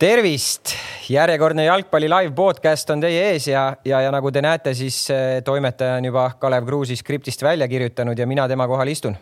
tervist, 0.00 0.72
järjekordne 1.12 1.66
jalgpalli 1.66 2.08
live 2.08 2.32
podcast 2.36 2.88
on 2.90 3.02
teie 3.02 3.20
ees 3.34 3.50
ja, 3.50 3.66
ja, 3.84 3.98
ja 4.00 4.12
nagu 4.14 4.30
te 4.32 4.40
näete, 4.40 4.72
siis 4.74 4.96
eh, 5.12 5.40
toimetaja 5.44 5.98
on 6.00 6.08
juba 6.08 6.30
Kalev 6.40 6.64
Kruusi 6.64 6.96
skriptist 6.96 7.42
välja 7.44 7.68
kirjutanud 7.68 8.18
ja 8.18 8.26
mina 8.26 8.46
tema 8.48 8.64
kohal 8.70 8.88
istun. 8.88 9.18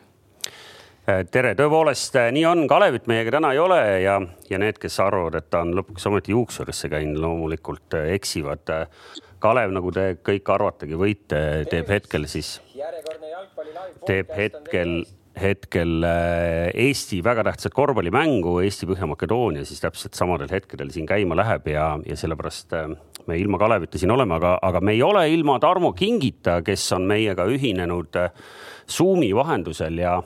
Eh, 1.09 1.25
tere, 1.35 1.57
tõepoolest 1.59 2.21
eh, 2.23 2.29
nii 2.37 2.47
on, 2.47 2.63
Kalevit 2.71 3.11
meiega 3.11 3.35
täna 3.35 3.51
ei 3.57 3.59
ole 3.59 3.81
ja, 4.05 4.21
ja 4.51 4.63
need, 4.63 4.79
kes 4.79 5.01
arvavad, 5.03 5.41
et 5.41 5.51
ta 5.51 5.65
on 5.67 5.75
lõpuks 5.81 6.07
ometi 6.13 6.37
juuksurisse 6.37 6.93
käinud, 6.93 7.19
loomulikult 7.27 7.99
eksivad. 8.15 8.71
Kalev, 9.43 9.75
nagu 9.75 9.91
te 9.95 10.13
kõik 10.23 10.55
arvategi 10.55 10.99
võite, 10.99 11.43
teeb 11.73 11.91
hetkel 11.91 12.31
siis, 12.31 12.61
teeb 14.07 14.31
hetkel 14.37 15.01
hetkel 15.41 16.05
äh, 16.07 16.69
Eesti 16.87 17.21
väga 17.25 17.45
tähtsat 17.47 17.75
korvpallimängu 17.77 18.59
Eesti-Põhja-Makedoonia 18.67 19.65
siis 19.69 19.83
täpselt 19.83 20.19
samadel 20.19 20.51
hetkedel 20.53 20.93
siin 20.95 21.07
käima 21.09 21.37
läheb 21.39 21.69
ja, 21.73 21.91
ja 22.07 22.17
sellepärast 22.19 22.75
äh, 22.77 22.93
me 23.27 23.39
ilma 23.39 23.61
Kalevita 23.61 24.01
siin 24.01 24.13
oleme, 24.15 24.39
aga, 24.39 24.57
aga 24.63 24.81
me 24.85 24.95
ei 24.97 25.03
ole 25.03 25.27
ilma 25.33 25.59
Tarmo 25.63 25.93
Kingita, 25.97 26.61
kes 26.67 26.87
on 26.97 27.09
meiega 27.11 27.49
ühinenud 27.49 28.21
äh, 28.21 28.31
Zoomi 28.89 29.35
vahendusel 29.37 30.01
ja 30.03 30.19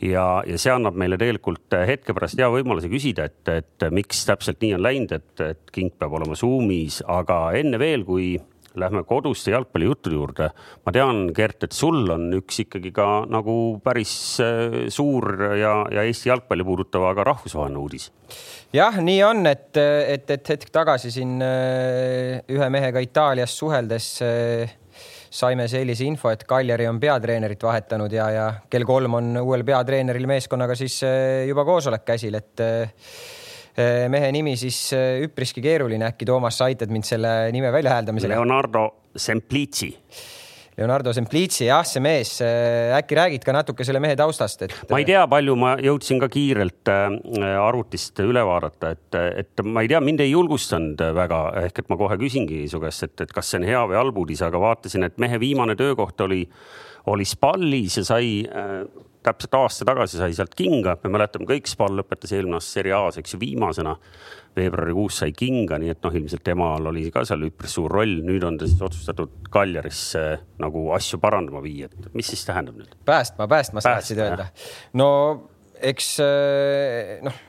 ja, 0.00 0.24
ja 0.46 0.58
see 0.58 0.72
annab 0.72 0.96
meile 0.96 1.18
tegelikult 1.20 1.76
hetke 1.86 2.14
pärast 2.16 2.38
hea 2.40 2.48
võimaluse 2.50 2.88
küsida, 2.92 3.26
et, 3.28 3.42
et 3.52 3.90
miks 3.92 4.24
täpselt 4.28 4.62
nii 4.64 4.74
on 4.78 4.84
läinud, 4.86 5.12
et, 5.12 5.34
et 5.44 5.74
King 5.74 5.92
peab 5.98 6.16
olema 6.16 6.38
Zoomis, 6.38 7.02
aga 7.08 7.42
enne 7.60 7.80
veel, 7.80 8.06
kui 8.08 8.34
lähme 8.78 9.02
koduste 9.04 9.50
jalgpallijuttude 9.50 10.14
juurde. 10.14 10.50
ma 10.86 10.92
tean, 10.92 11.30
Gert, 11.34 11.64
et 11.64 11.72
sul 11.72 12.04
on 12.10 12.28
üks 12.38 12.62
ikkagi 12.64 12.92
ka 12.94 13.24
nagu 13.30 13.54
päris 13.84 14.12
äh, 14.44 14.90
suur 14.92 15.56
ja, 15.58 15.74
ja 15.90 16.04
Eesti 16.06 16.30
jalgpalli 16.30 16.66
puudutav, 16.66 17.08
aga 17.10 17.24
rahvusvaheline 17.32 17.80
uudis. 17.80 18.10
jah, 18.72 19.00
nii 19.02 19.22
on, 19.26 19.46
et, 19.50 19.72
et, 19.76 20.30
et 20.30 20.52
hetk 20.54 20.70
tagasi 20.74 21.10
siin 21.14 21.40
äh, 21.42 22.38
ühe 22.50 22.70
mehega 22.70 23.02
Itaalias 23.02 23.56
suheldes 23.58 24.12
äh, 24.26 24.76
saime 25.30 25.68
sellise 25.70 26.06
info, 26.06 26.30
et 26.30 26.42
Kaljari 26.46 26.88
on 26.90 26.98
peatreenerit 27.00 27.62
vahetanud 27.62 28.12
ja, 28.12 28.30
ja 28.34 28.46
kell 28.70 28.86
kolm 28.86 29.14
on 29.18 29.36
uuel 29.42 29.62
peatreeneril 29.66 30.26
meeskonnaga 30.26 30.74
siis 30.78 30.96
juba 31.46 31.62
koosolek 31.68 32.02
käsil, 32.02 32.34
et 32.34 32.64
mehe 34.10 34.32
nimi 34.34 34.56
siis 34.58 34.78
eh, 34.96 35.22
üpriski 35.26 35.62
keeruline, 35.64 36.10
äkki 36.10 36.28
Toomas, 36.28 36.58
sa 36.58 36.68
aitad 36.70 36.90
mind 36.92 37.06
selle 37.08 37.32
nime 37.54 37.72
väljahääldamisega? 37.72 38.34
Leonardo 38.34 38.84
Semplici. 39.16 39.90
Leonardo 40.80 41.12
Semplici, 41.12 41.66
jah, 41.66 41.82
see 41.84 42.00
mees, 42.02 42.36
eh, 42.46 42.94
äkki 42.96 43.18
räägid 43.18 43.44
ka 43.44 43.52
natuke 43.52 43.84
selle 43.84 44.00
mehe 44.02 44.16
taustast, 44.16 44.64
et? 44.64 44.76
ma 44.90 45.00
ei 45.02 45.06
tea, 45.08 45.22
palju 45.28 45.56
ma 45.60 45.74
jõudsin 45.82 46.22
ka 46.22 46.30
kiirelt 46.32 46.88
arvutist 46.90 48.22
üle 48.24 48.42
vaadata, 48.46 48.94
et, 48.96 49.18
et 49.42 49.64
ma 49.66 49.84
ei 49.84 49.90
tea, 49.92 50.00
mind 50.04 50.24
ei 50.24 50.32
julgustanud 50.32 51.04
väga, 51.18 51.42
ehk 51.66 51.82
et 51.84 51.92
ma 51.92 52.00
kohe 52.00 52.16
küsingi 52.22 52.62
su 52.70 52.80
käest, 52.82 53.10
et, 53.10 53.26
et 53.26 53.34
kas 53.34 53.52
see 53.52 53.60
on 53.60 53.68
hea 53.68 53.84
või 53.92 54.00
halb 54.00 54.22
uudis, 54.24 54.42
aga 54.46 54.62
vaatasin, 54.62 55.04
et 55.10 55.20
mehe 55.20 55.42
viimane 55.42 55.76
töökoht 55.78 56.22
oli, 56.24 56.46
oli 57.12 57.28
Spallis 57.28 58.00
ja 58.00 58.06
sai 58.14 58.32
täpselt 59.26 59.56
aasta 59.58 59.86
tagasi 59.88 60.20
sai 60.20 60.34
sealt 60.36 60.54
kinga, 60.56 60.96
me 61.04 61.12
mäletame 61.14 61.48
kõik, 61.48 61.68
Spal 61.70 61.96
lõpetas 61.98 62.32
eelmine 62.34 62.58
aasta 62.58 62.78
Serie 62.78 62.94
A-s, 62.96 63.20
eks 63.20 63.34
ju, 63.36 63.40
viimasena. 63.42 63.96
veebruarikuus 64.56 65.20
sai 65.20 65.30
kinga, 65.36 65.76
nii 65.78 65.92
et 65.92 66.00
noh, 66.02 66.14
ilmselt 66.18 66.42
temal 66.42 66.88
oli 66.90 67.04
ka 67.14 67.22
seal 67.28 67.44
üpris 67.46 67.76
suur 67.76 67.92
roll, 67.92 68.16
nüüd 68.26 68.42
on 68.42 68.56
ta 68.58 68.66
siis 68.66 68.80
otsustatud 68.82 69.46
Kaljarisse 69.52 70.24
nagu 70.58 70.88
asju 70.96 71.20
parandama 71.22 71.62
viia, 71.62 71.86
et 71.86 72.14
mis 72.18 72.32
siis 72.32 72.42
tähendab 72.48 72.80
nüüd? 72.80 72.96
päästma, 73.06 73.46
päästma 73.46 73.84
sa 73.84 73.94
tahtsid 74.00 74.18
öelda. 74.18 74.48
no 74.98 75.10
eks 75.78 76.16
äh, 76.24 77.14
noh 77.22 77.46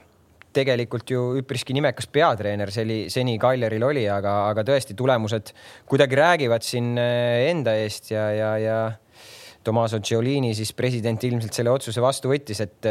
tegelikult 0.53 1.11
ju 1.11 1.22
üpriski 1.39 1.73
nimekas 1.75 2.09
peatreener 2.11 2.72
seni, 2.73 3.05
seni 3.09 3.38
Kaljaril 3.42 3.86
oli, 3.88 4.03
aga, 4.11 4.33
aga 4.52 4.66
tõesti 4.67 4.95
tulemused 4.99 5.53
kuidagi 5.89 6.19
räägivad 6.19 6.66
siin 6.66 6.94
äh, 6.99 7.47
enda 7.52 7.75
eest 7.80 8.11
ja, 8.11 8.27
ja, 8.36 8.52
ja 8.61 8.80
Tommaso 9.64 9.99
Giolini, 10.02 10.55
siis 10.58 10.72
president 10.73 11.22
ilmselt 11.27 11.54
selle 11.54 11.70
otsuse 11.70 12.02
vastu 12.02 12.32
võttis, 12.32 12.64
et, 12.64 12.88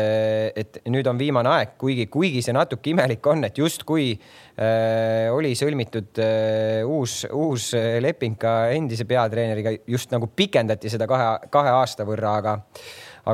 et 0.62 0.78
nüüd 0.92 1.08
on 1.10 1.19
viimane 1.19 1.50
aeg, 1.50 1.72
kuigi, 1.81 2.06
kuigi 2.12 2.44
see 2.47 2.54
natuke 2.54 2.92
imelik 2.92 3.26
on, 3.26 3.42
et 3.48 3.58
justkui 3.58 4.12
äh, 4.14 5.26
oli 5.34 5.50
sõlmitud 5.59 6.22
äh, 6.22 6.86
uus, 6.86 7.25
uus 7.34 7.72
leping 8.04 8.38
ka 8.38 8.54
endise 8.76 9.06
peatreeneriga, 9.10 9.75
just 9.91 10.14
nagu 10.14 10.30
pikendati 10.30 10.92
seda 10.92 11.10
kahe, 11.10 11.50
kahe 11.50 11.75
aasta 11.80 12.06
võrra, 12.06 12.36
aga, 12.38 12.56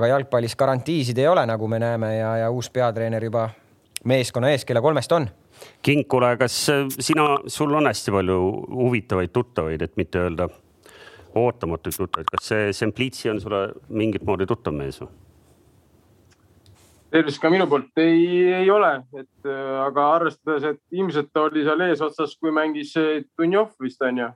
aga 0.00 0.12
jalgpallis 0.14 0.56
garantiisid 0.56 1.20
ei 1.20 1.28
ole, 1.28 1.44
nagu 1.48 1.68
me 1.68 1.82
näeme 1.82 2.16
ja, 2.16 2.34
ja 2.46 2.50
uus 2.54 2.72
peatreener 2.72 3.28
juba 3.28 3.50
meeskonna 4.08 4.54
ees 4.54 4.64
kella 4.64 4.80
kolmest 4.84 5.12
on. 5.12 5.28
King, 5.84 6.04
kuule, 6.08 6.32
kas 6.40 6.56
sina, 7.00 7.34
sul 7.52 7.72
on 7.74 7.88
hästi 7.88 8.12
palju 8.14 8.38
huvitavaid 8.70 9.32
tuttavaid, 9.32 9.84
et 9.84 10.00
mitte 10.00 10.24
öelda 10.24 10.48
ootamatuid 11.36 11.96
tuttavaid, 12.00 12.32
kas 12.32 12.50
see 12.52 12.72
Semplitsi 12.76 13.30
on 13.30 13.40
sulle 13.40 13.68
mingit 13.88 14.24
moodi 14.26 14.48
tuttav 14.48 14.74
mees 14.76 15.00
või? 15.02 15.12
tervist 17.16 17.40
ka 17.40 17.50
minu 17.52 17.66
poolt 17.70 18.00
ei, 18.02 18.24
ei 18.62 18.70
ole, 18.72 18.90
et 19.16 19.48
äh, 19.48 19.76
aga 19.86 20.08
arvestades, 20.16 20.66
et 20.72 20.98
ilmselt 20.98 21.30
ta 21.32 21.46
oli 21.46 21.62
seal 21.66 21.84
eesotsas, 21.86 22.34
kui 22.40 22.52
mängis 22.54 22.92
Dunjov 23.38 23.70
vist 23.82 24.02
on 24.04 24.20
ju, 24.20 24.32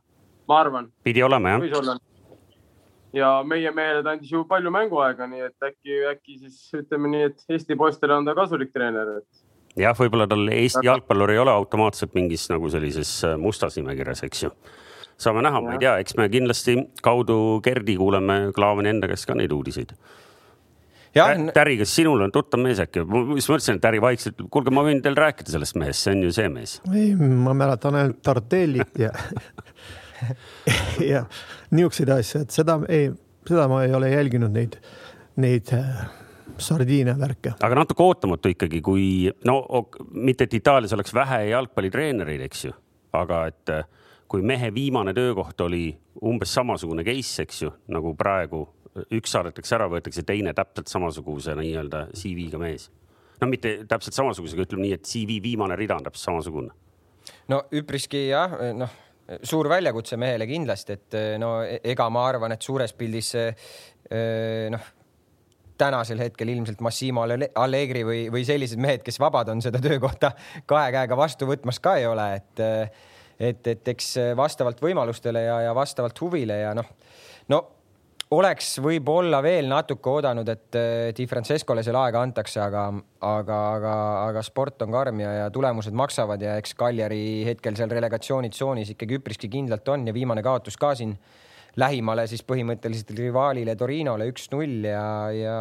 ma 0.48 0.60
arvan. 0.64 0.88
pidi 1.04 1.24
olema 1.26 1.56
jah. 1.56 1.64
võis 1.64 1.76
olla. 1.80 1.96
ja 3.16 3.30
meie 3.46 3.72
mehele 3.74 4.04
ta 4.06 4.14
andis 4.14 4.32
ju 4.32 4.44
palju 4.48 4.72
mänguaega, 4.74 5.28
nii 5.30 5.46
et 5.48 5.70
äkki, 5.70 6.02
äkki 6.14 6.38
siis 6.44 6.82
ütleme 6.82 7.10
nii, 7.14 7.30
et 7.32 7.56
Eesti 7.56 7.76
poistele 7.78 8.16
on 8.16 8.28
ta 8.28 8.36
kasulik 8.38 8.72
treener, 8.74 9.16
et. 9.18 9.42
jah, 9.80 9.96
võib-olla 9.98 10.28
tal 10.30 10.46
Eesti 10.54 10.86
jalgpallur 10.86 11.34
ei 11.34 11.42
ole 11.42 11.52
automaatselt 11.54 12.14
mingis 12.16 12.48
nagu 12.52 12.70
sellises 12.72 13.18
äh, 13.26 13.36
mustas 13.40 13.76
nimekirjas, 13.80 14.24
eks 14.30 14.46
ju 14.46 14.54
saame 15.20 15.44
näha, 15.44 15.60
ma 15.64 15.76
ei 15.76 15.82
tea, 15.82 15.98
eks 16.02 16.16
me 16.18 16.28
kindlasti 16.32 16.76
kaudu 17.04 17.36
Gerdi 17.64 17.96
kuuleme 18.00 18.40
Klaavani 18.56 18.94
enda 18.94 19.10
käest 19.10 19.28
ka 19.28 19.36
neid 19.38 19.52
uudiseid. 19.54 19.94
Täri, 21.10 21.74
kas 21.80 21.90
sinul 21.96 22.22
on 22.22 22.30
tuttav 22.30 22.60
mees 22.62 22.78
äkki? 22.78 23.02
ma 23.02 23.24
just 23.34 23.50
mõtlesin, 23.50 23.80
et 23.80 23.82
Täri 23.82 23.98
vaikselt, 24.02 24.44
kuulge, 24.52 24.70
ma 24.74 24.84
võin 24.86 25.00
teil 25.02 25.18
rääkida 25.18 25.50
sellest 25.56 25.74
mehest, 25.80 26.04
see 26.04 26.14
on 26.14 26.22
ju 26.28 26.34
see 26.36 26.52
mees. 26.52 26.76
ei, 26.94 27.16
ma 27.18 27.54
mäletan 27.56 27.98
ainult 27.98 28.20
Tartellit 28.22 29.00
ja 29.00 29.10
ja 31.12 31.24
niisuguseid 31.74 32.14
asju, 32.14 32.44
et 32.44 32.54
seda 32.54 32.78
ei, 32.88 33.10
seda 33.48 33.66
ma 33.70 33.82
ei 33.86 33.94
ole 33.96 34.12
jälginud 34.12 34.54
neid, 34.54 34.78
neid 35.42 35.72
äh, 35.74 36.04
sardiine 36.62 37.16
värke. 37.18 37.56
aga 37.58 37.80
natuke 37.82 38.06
ootamatu 38.06 38.52
ikkagi, 38.54 38.82
kui 38.84 39.06
no 39.48 39.60
mitte, 40.14 40.46
et 40.46 40.60
Itaalias 40.60 40.94
oleks 40.96 41.14
vähe 41.16 41.46
jalgpallitreenereid, 41.50 42.46
eks 42.46 42.68
ju, 42.68 42.76
aga 43.18 43.48
et 43.50 43.74
äh, 43.74 43.88
kui 44.30 44.44
mehe 44.46 44.70
viimane 44.74 45.14
töökoht 45.16 45.60
oli 45.64 45.88
umbes 46.26 46.52
samasugune 46.54 47.02
case, 47.06 47.42
eks 47.42 47.64
ju, 47.64 47.72
nagu 47.90 48.12
praegu 48.18 48.62
üks 49.14 49.34
saadetakse 49.34 49.74
ära, 49.76 49.88
võetakse 49.90 50.22
teine 50.26 50.54
täpselt 50.54 50.90
samasuguse 50.90 51.56
nii-öelda 51.58 52.06
CV-ga 52.14 52.60
mees. 52.62 52.90
no 53.40 53.48
mitte 53.50 53.80
täpselt 53.88 54.14
samasugusega, 54.14 54.66
ütleme 54.68 54.86
nii, 54.86 54.96
et 54.98 55.06
CV 55.06 55.40
viimane 55.42 55.76
rida 55.78 55.96
on 55.98 56.06
täpselt 56.06 56.30
samasugune. 56.30 56.70
no 57.48 57.62
üpriski 57.74 58.28
jah, 58.28 58.54
noh 58.74 58.98
suur 59.46 59.68
väljakutse 59.70 60.18
mehele 60.18 60.46
kindlasti, 60.50 60.98
et 60.98 61.18
no 61.38 61.60
e-, 61.62 61.78
ega 61.92 62.08
ma 62.10 62.24
arvan, 62.26 62.54
et 62.54 62.62
suures 62.66 62.94
pildis 62.98 63.34
noh, 64.74 64.88
tänasel 65.80 66.18
hetkel 66.20 66.50
ilmselt 66.52 66.82
Massimo 66.84 67.22
Allegri 67.24 68.02
või, 68.04 68.24
või 68.32 68.42
sellised 68.46 68.80
mehed, 68.82 69.04
kes 69.06 69.20
vabad 69.22 69.48
on 69.52 69.62
seda 69.64 69.80
töökohta 69.82 70.34
kahe 70.68 70.90
käega 70.92 71.16
vastu 71.16 71.48
võtmas 71.48 71.78
ka 71.82 71.96
ei 72.00 72.10
ole, 72.10 72.26
et 72.40 72.64
et, 73.40 73.66
et 73.66 73.92
eks 73.94 74.14
vastavalt 74.36 74.80
võimalustele 74.84 75.46
ja, 75.46 75.60
ja 75.68 75.74
vastavalt 75.76 76.20
huvile 76.20 76.60
ja 76.60 76.72
noh, 76.76 76.88
no 77.48 77.60
oleks 78.36 78.76
võib-olla 78.82 79.40
veel 79.42 79.66
natuke 79.70 80.10
oodanud, 80.12 80.48
et 80.52 80.78
Di 81.16 81.26
Francescole 81.26 81.82
seal 81.82 81.98
aega 81.98 82.20
antakse, 82.22 82.60
aga, 82.62 82.84
aga, 83.26 83.58
aga, 83.74 83.94
aga 84.28 84.44
sport 84.46 84.84
on 84.86 84.94
karm 84.94 85.22
ja, 85.24 85.32
ja 85.40 85.48
tulemused 85.50 85.96
maksavad 85.96 86.42
ja 86.44 86.54
eks 86.60 86.76
Kaljari 86.78 87.42
hetkel 87.48 87.78
seal 87.78 87.90
relegatsioonitsoonis 87.90 88.94
ikkagi 88.94 89.18
üpriski 89.18 89.50
kindlalt 89.50 89.88
on 89.90 90.06
ja 90.06 90.14
viimane 90.14 90.44
kaotus 90.46 90.78
ka 90.78 90.94
siin 90.98 91.16
lähimale 91.80 92.26
siis 92.30 92.42
põhimõtteliselt 92.46 93.10
rivaalile 93.18 93.74
Torinole 93.78 94.30
üks-null 94.30 94.86
ja, 94.90 95.04
ja 95.34 95.58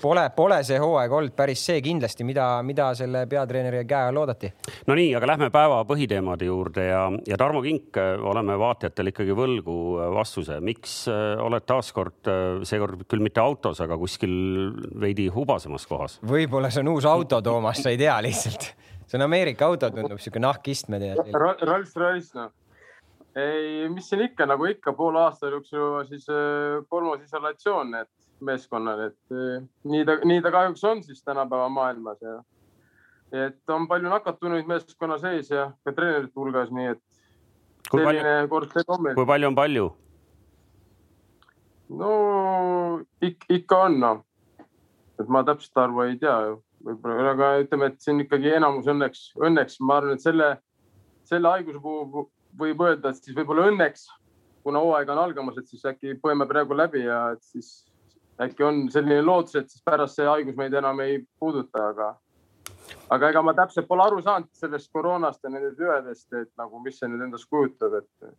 Pole, 0.00 0.24
pole 0.36 0.58
see 0.66 0.78
hooaeg 0.82 1.12
olnud 1.14 1.34
päris 1.36 1.62
see 1.66 1.80
kindlasti, 1.84 2.24
mida, 2.26 2.46
mida 2.66 2.88
selle 2.98 3.24
peatreeneri 3.30 3.82
käe 3.88 4.10
all 4.10 4.20
oodati. 4.22 4.52
no 4.88 4.96
nii, 4.98 5.10
aga 5.18 5.28
lähme 5.32 5.50
päeva 5.54 5.82
põhiteemade 5.88 6.48
juurde 6.48 6.86
ja, 6.88 7.02
ja 7.28 7.38
Tarmo 7.40 7.62
Kink, 7.64 7.98
oleme 8.32 8.56
vaatajatele 8.58 9.12
ikkagi 9.12 9.36
võlgu 9.38 9.76
vastuse, 10.16 10.60
miks 10.64 11.02
äh, 11.10 11.34
oled 11.42 11.66
taaskord, 11.68 12.20
äh, 12.30 12.62
seekord 12.68 13.04
küll 13.10 13.24
mitte 13.24 13.42
autos, 13.42 13.82
aga 13.84 13.98
kuskil 14.00 14.32
veidi 15.02 15.28
hubasemas 15.32 15.86
kohas? 15.90 16.18
võib-olla 16.26 16.72
see 16.72 16.84
on 16.84 16.94
uus 16.94 17.06
auto, 17.08 17.42
Toomas, 17.44 17.82
sa 17.84 17.92
ei 17.92 18.00
tea 18.00 18.16
lihtsalt. 18.24 18.72
see 19.06 19.20
on 19.20 19.28
Ameerika 19.28 19.68
auto, 19.68 19.90
tundub 19.92 20.22
sihuke 20.22 20.42
nahkistmed 20.42 21.06
ja. 21.10 21.28
Rolls-Royce 21.36 22.38
noh 22.38 22.50
ei, 23.36 23.88
mis 23.88 24.08
siin 24.08 24.26
ikka 24.26 24.46
nagu 24.48 24.66
ikka 24.68 24.92
poole 24.96 25.22
aasta 25.22 25.48
jooksul 25.48 26.02
siis 26.08 26.26
äh, 26.28 26.82
kolmas 26.88 27.22
isolatsioon, 27.24 27.94
et 28.02 28.10
meeskonnal, 28.44 29.06
et 29.08 29.36
eh, 29.36 29.62
nii 29.88 30.06
ta, 30.08 30.18
nii 30.26 30.42
ta 30.44 30.52
kahjuks 30.54 30.84
on 30.88 31.02
siis 31.06 31.22
tänapäeva 31.24 31.68
maailmas 31.72 32.20
ja 32.22 32.40
et 33.32 33.72
on 33.72 33.86
palju 33.88 34.10
nakatunuid 34.12 34.68
meeskonna 34.68 35.18
sees 35.22 35.50
ja 35.50 35.70
ka 35.84 35.94
treenerite 35.96 36.36
hulgas, 36.36 36.72
nii 36.74 36.92
et 36.92 37.02
kui 37.88 38.02
selline 38.02 38.34
palju, 38.34 38.50
kord 38.52 38.74
see 38.74 38.88
on 38.88 39.02
meil. 39.06 39.16
kui 39.16 39.28
palju 39.28 39.48
on 39.48 39.58
palju? 39.58 39.86
no 42.02 42.12
ik, 43.24 43.46
ikka 43.52 43.80
on 43.86 43.98
noh, 44.02 44.20
et 45.20 45.32
ma 45.32 45.44
täpselt 45.48 45.80
arvu 45.84 46.04
ei 46.06 46.18
tea 46.20 46.36
ju, 46.48 46.58
võib-olla, 46.88 47.32
aga 47.34 47.52
ütleme, 47.64 47.92
et 47.92 48.04
siin 48.04 48.20
ikkagi 48.24 48.52
enamus 48.58 48.88
õnneks, 48.92 49.24
õnneks 49.40 49.78
ma 49.84 50.00
arvan, 50.00 50.18
et 50.18 50.24
selle, 50.24 50.50
selle 51.28 51.52
haiguse 51.52 51.80
puhul 51.82 52.28
võib 52.58 52.84
öelda, 52.84 53.12
et 53.12 53.24
siis 53.24 53.36
võib-olla 53.36 53.70
õnneks, 53.70 54.06
kuna 54.62 54.82
hooaeg 54.82 55.08
on 55.12 55.22
algamas, 55.24 55.58
et 55.58 55.68
siis 55.70 55.84
äkki 55.88 56.18
põeme 56.22 56.46
praegu 56.48 56.76
läbi 56.76 57.04
ja 57.06 57.24
siis 57.40 57.72
äkki 58.40 58.64
on 58.64 58.84
selline 58.90 59.22
lootus, 59.22 59.56
et 59.60 59.70
siis 59.70 59.82
pärast 59.84 60.18
see 60.18 60.28
haigus 60.28 60.56
meid 60.56 60.74
enam 60.74 61.00
ei 61.04 61.20
puuduta, 61.38 61.88
aga 61.92 62.14
aga 63.12 63.30
ega 63.32 63.42
ma 63.44 63.54
täpselt 63.56 63.88
pole 63.88 64.04
aru 64.04 64.22
saanud 64.24 64.50
sellest 64.56 64.90
koroonast 64.94 65.44
ja 65.44 65.52
nendest 65.52 65.80
ühedest, 65.82 66.28
et 66.32 66.50
nagu, 66.60 66.80
mis 66.84 66.98
see 66.98 67.10
nüüd 67.10 67.26
endast 67.26 67.48
kujutab, 67.52 67.98
et. 68.00 68.34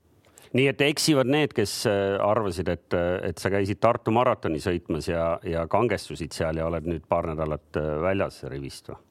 nii 0.57 0.67
et 0.71 0.83
eksivad 0.87 1.29
need, 1.29 1.55
kes 1.55 1.75
äh, 1.89 2.17
arvasid, 2.23 2.69
et, 2.73 2.99
et 3.29 3.41
sa 3.41 3.51
käisid 3.53 3.81
Tartu 3.83 4.13
maratoni 4.15 4.61
sõitmas 4.63 5.09
ja, 5.09 5.33
ja 5.47 5.65
kangestusid 5.71 6.35
seal 6.35 6.61
ja 6.61 6.67
oled 6.69 6.87
nüüd 6.89 7.07
paar 7.09 7.29
nädalat 7.31 7.81
äh, 7.81 7.95
väljas 8.03 8.43
rivist 8.51 8.93
või? 8.93 9.01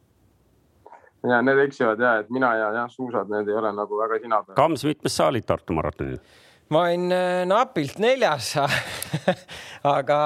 ja 1.31 1.39
need 1.47 1.61
eksivad 1.63 2.01
ja, 2.03 2.17
et 2.23 2.33
mina 2.35 2.55
ja 2.59 2.73
jah, 2.81 2.89
suusad, 2.91 3.29
need 3.31 3.51
ei 3.51 3.55
ole 3.55 3.71
nagu 3.77 3.99
väga 4.01 4.19
sina 4.23 4.41
peal. 4.43 4.57
Kams, 4.59 4.83
mitmes 4.89 5.15
sa 5.15 5.29
olid 5.31 5.47
Tartu 5.47 5.77
maratonil? 5.79 6.19
ma 6.73 6.87
olin 6.89 7.13
äh, 7.15 7.45
napilt 7.47 8.01
neljas 8.03 8.57
aga 9.97 10.19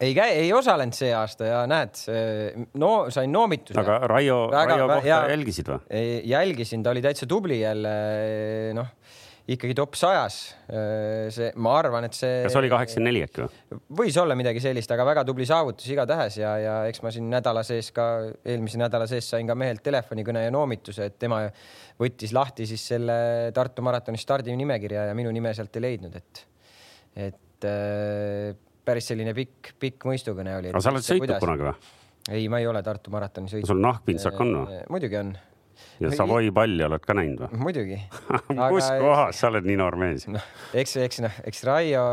ei 0.00 0.14
käi, 0.16 0.30
ei 0.42 0.52
osalenud 0.52 0.96
see 0.96 1.12
aasta 1.16 1.48
ja 1.48 1.62
näed, 1.70 2.00
no 2.80 2.90
sain 3.14 3.32
noomituse. 3.32 3.78
aga 3.80 4.00
Raio, 4.10 4.40
Raio 4.52 4.88
kohta 4.90 5.08
ja, 5.08 5.22
jälgisid 5.32 5.70
või? 5.72 6.02
jälgisin, 6.28 6.84
ta 6.84 6.92
oli 6.92 7.04
täitsa 7.04 7.28
tubli 7.30 7.62
jälle, 7.62 7.94
noh 8.76 8.92
ikkagi 9.46 9.76
top 9.78 9.94
sajas. 9.94 10.36
see, 11.30 11.50
ma 11.62 11.76
arvan, 11.78 12.08
et 12.08 12.16
see. 12.18 12.42
kas 12.46 12.56
oli 12.58 12.70
kaheksakümmend 12.72 13.08
neli 13.12 13.22
äkki 13.26 13.44
või? 13.44 13.78
võis 14.02 14.18
olla 14.18 14.34
midagi 14.38 14.62
sellist, 14.62 14.90
aga 14.90 15.06
väga 15.06 15.22
tubli 15.28 15.46
saavutus 15.48 15.86
igatahes 15.92 16.40
ja, 16.40 16.56
ja 16.58 16.74
eks 16.90 17.02
ma 17.04 17.12
siin 17.14 17.30
nädala 17.30 17.62
sees 17.66 17.92
ka, 17.94 18.08
eelmise 18.42 18.80
nädala 18.82 19.06
sees 19.10 19.30
sain 19.30 19.46
ka 19.48 19.54
mehelt 19.58 19.84
telefonikõne 19.86 20.46
ja 20.48 20.54
noomituse, 20.54 21.10
et 21.12 21.18
tema 21.22 21.44
võttis 22.02 22.34
lahti 22.36 22.66
siis 22.68 22.82
selle 22.94 23.16
Tartu 23.54 23.86
maratoni 23.86 24.18
stardinimekirja 24.20 25.08
ja 25.10 25.16
minu 25.18 25.30
nime 25.34 25.54
sealt 25.56 25.78
ei 25.78 25.86
leidnud, 25.86 26.18
et, 26.18 26.46
et 27.28 27.70
päris 28.86 29.12
selline 29.12 29.34
pikk, 29.36 29.74
pikk 29.82 30.08
mõistukõne 30.08 30.56
oli. 30.60 30.72
aga 30.74 30.84
sa 30.84 30.94
oled 30.94 31.06
sõitnud 31.06 31.42
kunagi 31.42 31.68
või? 31.70 31.76
ei, 32.30 32.48
ma 32.50 32.62
ei 32.62 32.70
ole 32.70 32.82
Tartu 32.86 33.12
maratoni 33.14 33.50
sõitnud. 33.50 33.74
sul 33.74 33.84
nahkpintsak 33.84 34.40
on 34.42 34.56
või? 34.62 34.80
muidugi 34.94 35.18
on. 35.20 35.34
ja 36.00 36.10
Savoy 36.16 36.48
palli 36.54 36.84
oled 36.86 37.04
ka 37.06 37.16
näinud 37.18 37.42
või? 37.44 37.60
muidugi 37.66 37.98
kus 38.72 38.88
kohas, 39.02 39.40
sa 39.40 39.50
oled 39.50 39.66
nii 39.68 39.76
noor 39.80 39.98
mees 40.00 40.26
no,. 40.30 40.42
eks, 40.76 40.96
eks 41.04 41.22
noh, 41.24 41.38
eks 41.50 41.62
Raio, 41.68 42.06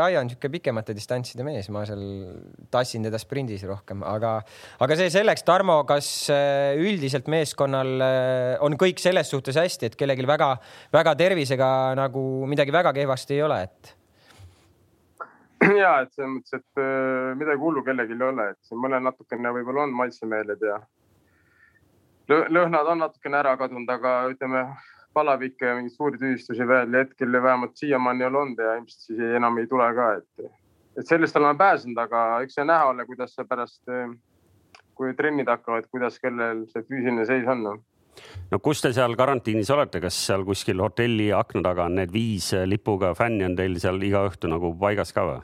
Raio 0.00 0.22
on 0.22 0.30
niisugune 0.30 0.54
pikemate 0.56 0.96
distantside 0.96 1.46
mees, 1.46 1.70
ma 1.74 1.84
seal 1.88 2.02
tassin 2.72 3.06
teda 3.06 3.20
sprindis 3.22 3.66
rohkem, 3.68 4.04
aga, 4.06 4.36
aga 4.82 4.98
see 4.98 5.12
selleks, 5.14 5.46
Tarmo, 5.46 5.82
kas 5.88 6.10
äh, 6.34 6.74
üldiselt 6.80 7.30
meeskonnal 7.30 7.94
äh, 8.06 8.56
on 8.66 8.78
kõik 8.80 9.02
selles 9.02 9.30
suhtes 9.32 9.58
hästi, 9.60 9.90
et 9.90 10.00
kellelgi 10.00 10.26
väga-väga 10.30 11.16
tervisega 11.20 11.70
nagu 11.98 12.26
midagi 12.50 12.74
väga 12.74 12.94
kehvasti 12.96 13.38
ei 13.38 13.46
ole, 13.46 13.64
et 13.68 13.96
ja 15.82 15.90
et 16.02 16.12
selles 16.14 16.30
mõttes, 16.32 16.56
et 16.56 16.80
äh, 16.80 17.32
midagi 17.38 17.60
hullu 17.60 17.82
kellelgi 17.84 18.16
ei 18.16 18.26
ole, 18.26 18.48
et 18.52 18.68
siin 18.68 18.80
mõnel 18.80 19.02
natukene 19.04 19.52
võib-olla 19.56 19.84
on 19.86 19.96
maitsemeeled 19.98 20.64
ja 20.64 20.78
lõhnad 22.30 22.86
on 22.92 23.02
natukene 23.02 23.40
ära 23.40 23.56
kadunud, 23.58 23.90
aga 23.90 24.14
ütleme 24.30 24.64
palavikke 25.16 25.66
ja 25.66 25.76
mingeid 25.76 25.96
suuri 25.96 26.20
tüsistusi 26.20 26.66
veel 26.68 26.94
hetkel 26.94 27.34
vähemalt 27.34 27.76
siiamaani 27.76 28.22
ei 28.22 28.28
ole 28.28 28.38
olnud 28.44 28.62
ja 28.62 28.76
ilmselt 28.78 29.06
siis 29.08 29.36
enam 29.40 29.58
ei 29.58 29.66
tule 29.66 29.88
ka, 29.96 30.08
et, 30.20 30.50
et 30.98 31.06
sellest 31.06 31.36
oleme 31.36 31.58
pääsenud, 31.58 31.98
aga 31.98 32.24
eks 32.44 32.56
see 32.58 32.66
näha 32.70 32.92
ole, 32.92 33.06
kuidas 33.08 33.34
see 33.34 33.48
pärast, 33.50 33.82
äh, 33.90 34.12
kui 34.94 35.12
trennid 35.18 35.50
hakkavad, 35.50 35.90
kuidas 35.90 36.20
kellel 36.22 36.64
see 36.70 36.86
füüsiline 36.86 37.26
seis 37.26 37.48
on 37.50 37.66
no 38.50 38.58
kus 38.58 38.82
te 38.84 38.92
seal 38.96 39.16
karantiinis 39.18 39.70
olete, 39.74 40.00
kas 40.00 40.16
seal 40.26 40.44
kuskil 40.48 40.82
hotelli 40.82 41.30
akna 41.36 41.62
taga 41.70 41.86
on 41.90 41.98
need 42.00 42.12
viis 42.14 42.52
lipuga 42.66 43.14
fänni 43.18 43.46
on 43.46 43.56
teil 43.58 43.78
seal 43.82 44.00
iga 44.02 44.24
õhtu 44.30 44.50
nagu 44.50 44.72
paigas 44.80 45.14
ka 45.16 45.26
või? 45.28 45.40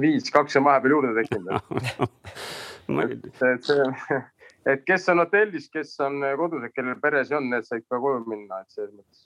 viis, 0.00 0.30
kaks 0.32 0.56
on 0.56 0.64
vahepeal 0.68 0.96
juurde 0.96 1.16
tekkinud. 1.20 1.52
Et, 2.92 3.26
et 3.46 3.62
see, 3.64 4.16
et 4.68 4.80
kes 4.84 5.04
on 5.12 5.22
hotellis, 5.22 5.68
kes 5.72 5.92
on 6.02 6.16
kodus, 6.36 6.64
et 6.66 6.74
kellel 6.74 6.96
peres 7.00 7.30
on, 7.32 7.46
need 7.48 7.64
said 7.64 7.84
ka 7.86 8.00
koju 8.02 8.24
minna, 8.26 8.58
et 8.64 8.74
selles 8.74 8.90
mõttes 8.90 9.22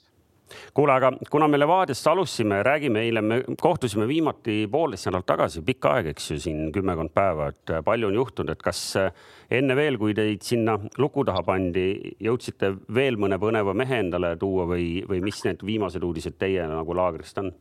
kuule, 0.73 0.93
aga 0.93 1.11
kuna 1.31 1.47
me 1.47 1.59
Levadiast 1.59 2.07
alustasime, 2.07 2.61
räägime 2.63 3.03
eile, 3.05 3.21
me 3.21 3.39
kohtusime 3.61 4.07
viimati 4.07 4.59
poolteist 4.71 5.09
nädalat 5.09 5.27
tagasi, 5.29 5.63
pikk 5.67 5.89
aeg, 5.91 6.11
eks 6.13 6.31
ju, 6.31 6.39
siin 6.43 6.71
kümmekond 6.75 7.13
päeva, 7.15 7.49
et 7.53 7.75
palju 7.85 8.11
on 8.11 8.19
juhtunud, 8.19 8.53
et 8.53 8.63
kas 8.63 8.81
enne 9.51 9.75
veel, 9.75 9.99
kui 10.01 10.15
teid 10.17 10.43
sinna 10.45 10.77
luku 10.97 11.25
taha 11.27 11.43
pandi, 11.47 11.87
jõudsite 12.23 12.73
veel 12.93 13.19
mõne 13.19 13.39
põneva 13.41 13.75
mehe 13.77 14.03
endale 14.03 14.35
tuua 14.39 14.67
või, 14.69 15.01
või 15.07 15.23
mis 15.25 15.43
need 15.47 15.65
viimased 15.65 16.03
uudised 16.03 16.39
teie 16.39 16.67
nagu 16.67 16.97
laagrist 16.97 17.43
on? 17.43 17.53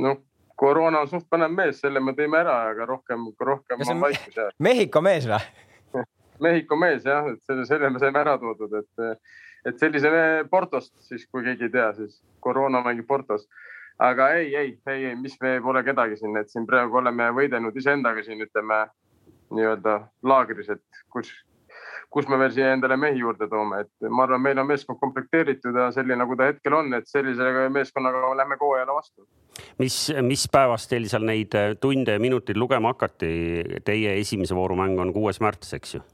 noh, 0.00 0.18
koroona 0.56 1.02
on 1.04 1.10
suht 1.10 1.26
põnev 1.30 1.52
mees, 1.54 1.80
selle 1.82 2.00
me 2.00 2.14
tõime 2.16 2.40
ära, 2.40 2.56
aga 2.70 2.86
rohkem, 2.88 3.28
rohkem 3.40 3.82
on 3.88 4.02
vaikus 4.06 4.36
jäänud. 4.36 4.58
Mehhiko 4.64 5.02
mees 5.04 5.28
või? 5.28 5.40
Mehhiko 6.44 6.78
mees 6.80 7.06
jah, 7.06 7.28
et 7.32 7.42
selle, 7.46 7.66
selle 7.68 7.90
me 7.92 8.02
saime 8.02 8.22
ära 8.22 8.36
toodud, 8.40 8.72
et, 8.80 9.04
et 9.64 9.78
sellise 9.80 10.10
Portost 10.50 10.92
siis, 11.08 11.26
kui 11.30 11.44
keegi 11.46 11.68
ei 11.68 11.74
tea, 11.76 11.92
siis 11.96 12.20
koroona 12.40 12.82
mängib 12.84 13.06
Portos. 13.06 13.48
aga 13.98 14.28
ei, 14.34 14.54
ei, 14.56 14.78
ei, 14.90 15.04
ei, 15.10 15.16
mis 15.16 15.36
me 15.40 15.60
pole 15.62 15.84
kedagi 15.86 16.16
siin, 16.18 16.36
et 16.36 16.50
siin 16.50 16.66
praegu 16.66 16.98
oleme 16.98 17.30
võidelnud 17.30 17.76
iseendaga 17.76 18.24
siin 18.26 18.42
ütleme 18.42 18.86
nii-öelda 19.54 20.00
laagris, 20.22 20.72
et 20.74 21.04
kus 21.14 21.30
kus 22.14 22.28
me 22.30 22.38
veel 22.38 22.52
siia 22.54 22.72
endale 22.74 22.96
mehi 23.00 23.18
juurde 23.18 23.48
toome, 23.50 23.80
et 23.84 24.08
ma 24.10 24.22
arvan, 24.26 24.42
meil 24.42 24.60
on 24.62 24.68
meeskond 24.68 25.00
komplekteeritud 25.00 25.74
ja 25.80 25.88
selline, 25.94 26.20
nagu 26.20 26.36
ta 26.38 26.46
hetkel 26.50 26.76
on, 26.78 26.92
et 26.94 27.08
sellise 27.10 27.68
meeskonnaga 27.74 28.30
lähme 28.38 28.58
hooajale 28.60 28.94
vastu. 28.94 29.26
mis, 29.82 29.96
mis 30.22 30.46
päevast 30.52 30.90
teil 30.92 31.08
seal 31.10 31.26
neid 31.26 31.56
tunde 31.82 32.14
ja 32.14 32.22
minuteid 32.22 32.60
lugema 32.60 32.94
hakati? 32.94 33.30
Teie 33.84 34.18
esimese 34.20 34.54
vooru 34.54 34.78
mäng 34.78 35.00
on 35.00 35.12
kuues 35.16 35.40
märts, 35.42 35.74
eks 35.78 35.96
ju? 35.96 36.04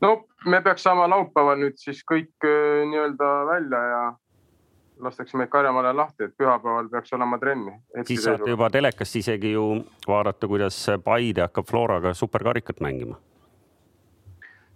No 0.00 0.14
me 0.46 0.62
peaks 0.62 0.86
saama 0.86 1.08
laupäeval 1.10 1.60
nüüd 1.60 1.78
siis 1.80 2.04
kõik 2.06 2.46
äh, 2.46 2.84
nii-öelda 2.90 3.30
välja 3.48 3.82
ja 3.92 4.02
lastakse 5.02 5.38
meid 5.38 5.50
Karjamaale 5.50 5.92
lahti, 5.94 6.26
et 6.26 6.34
pühapäeval 6.38 6.88
peaks 6.90 7.12
olema 7.14 7.38
trenni. 7.38 7.76
siis 8.04 8.24
saate 8.24 8.50
juba 8.50 8.70
telekast 8.70 9.16
isegi 9.16 9.52
ju 9.52 9.68
vaadata, 10.08 10.48
kuidas 10.50 10.86
Paide 11.04 11.46
hakkab 11.46 11.66
Floraga 11.70 12.14
superkarikat 12.14 12.80
mängima 12.80 13.18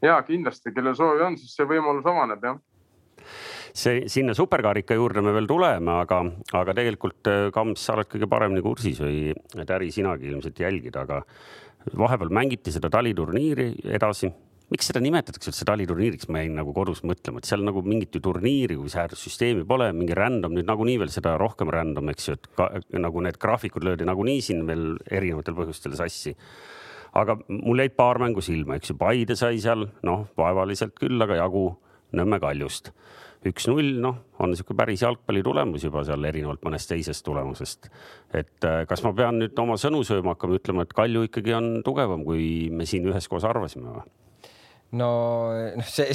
ja 0.03 0.21
kindlasti, 0.27 0.73
kellel 0.75 0.95
soovi 0.99 1.23
on, 1.23 1.39
siis 1.39 1.55
see 1.57 1.67
võimalus 1.69 2.07
avaneb 2.07 2.47
jah 2.51 2.61
see 3.73 4.07
sinna 4.13 4.35
superkarika 4.37 4.95
juurde 4.95 5.23
me 5.25 5.33
veel 5.33 5.47
tuleme, 5.49 5.95
aga, 6.05 6.21
aga 6.59 6.75
tegelikult 6.77 7.29
äh, 7.31 7.49
Kams, 7.55 7.81
sa 7.81 7.97
oled 7.97 8.11
kõige 8.11 8.29
paremini 8.29 8.63
kursis 8.65 9.01
või 9.01 9.33
Täri, 9.69 9.91
sinagi 9.95 10.29
ilmselt 10.29 10.61
jälgid, 10.61 10.97
aga 11.01 11.23
vahepeal 11.99 12.33
mängiti 12.35 12.73
seda 12.75 12.91
taliturniiri 12.93 13.73
edasi. 13.97 14.31
Miks 14.73 14.89
seda 14.89 15.03
nimetatakse 15.05 15.53
üldse 15.53 15.67
taliturniiriks, 15.69 16.29
ma 16.33 16.43
jäin 16.43 16.57
nagu 16.57 16.73
kodus 16.77 17.03
mõtlema, 17.07 17.43
et 17.43 17.49
seal 17.49 17.65
nagu 17.67 17.85
mingit 17.87 18.15
ju 18.17 18.23
turniiri 18.25 18.79
kui 18.81 18.93
säärsüsteemi 18.93 19.67
pole, 19.69 19.91
mingi 19.97 20.17
random 20.17 20.57
nüüd 20.57 20.69
nagunii 20.69 20.99
veel 21.03 21.13
seda 21.13 21.37
rohkem 21.41 21.71
random, 21.73 22.13
eks 22.15 22.29
ju, 22.31 22.39
et 22.39 22.49
ka, 22.59 22.71
nagu 22.97 23.25
need 23.25 23.41
graafikud 23.43 23.85
löödi 23.87 24.09
nagunii 24.09 24.41
siin 24.45 24.65
veel 24.69 24.95
erinevatel 25.11 25.59
põhjustel 25.59 25.99
sassi 25.99 26.37
aga 27.13 27.37
mul 27.49 27.83
jäid 27.83 27.95
paar 27.97 28.21
mängu 28.23 28.43
silma, 28.45 28.79
eks 28.79 28.93
ju, 28.93 28.97
Paide 29.01 29.37
sai 29.37 29.61
seal 29.63 29.87
noh, 30.07 30.27
vaevaliselt 30.39 30.97
küll, 30.99 31.21
aga 31.21 31.43
jagu 31.43 31.71
Nõmme 32.13 32.37
Kaljust. 32.43 32.91
üks-null, 33.43 33.97
noh, 33.99 34.19
on 34.39 34.53
niisugune 34.53 34.79
päris 34.79 35.01
jalgpalli 35.03 35.41
tulemus 35.43 35.83
juba 35.83 36.05
seal 36.07 36.23
erinevalt 36.29 36.61
mõnest 36.63 36.91
teisest 36.93 37.25
tulemusest. 37.27 37.89
et 38.33 38.65
äh, 38.69 38.85
kas 38.87 39.03
ma 39.03 39.15
pean 39.17 39.41
nüüd 39.41 39.59
oma 39.59 39.75
sõnu 39.81 40.05
sööma 40.07 40.37
hakkama, 40.37 40.61
ütlema, 40.61 40.85
et 40.85 40.93
Kalju 40.95 41.25
ikkagi 41.27 41.57
on 41.57 41.71
tugevam, 41.83 42.23
kui 42.25 42.69
me 42.71 42.87
siin 42.87 43.09
üheskoos 43.09 43.49
arvasime 43.49 43.97
või? 43.97 44.22
No 44.99 45.11
noh, 45.77 45.87
see 45.89 46.13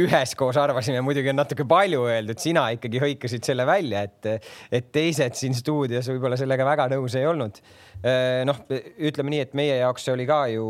üheskoos 0.00 0.58
arvasime, 0.60 1.00
muidugi 1.04 1.32
on 1.32 1.38
natuke 1.40 1.64
palju 1.68 2.02
öeldud, 2.10 2.40
sina 2.42 2.66
ikkagi 2.74 3.00
hõikasid 3.02 3.46
selle 3.46 3.64
välja, 3.68 4.04
et, 4.08 4.50
et 4.76 4.90
teised 4.92 5.38
siin 5.38 5.56
stuudios 5.56 6.10
võib-olla 6.12 6.38
sellega 6.40 6.66
väga 6.68 6.90
nõus 6.92 7.16
ei 7.18 7.28
olnud. 7.30 7.62
Äh, 8.00 8.42
noh, 8.48 8.60
ütleme 8.70 9.34
nii, 9.34 9.42
et 9.46 9.56
meie 9.58 9.80
jaoks 9.80 10.06
see 10.06 10.14
oli 10.16 10.28
ka 10.28 10.42
ju, 10.52 10.66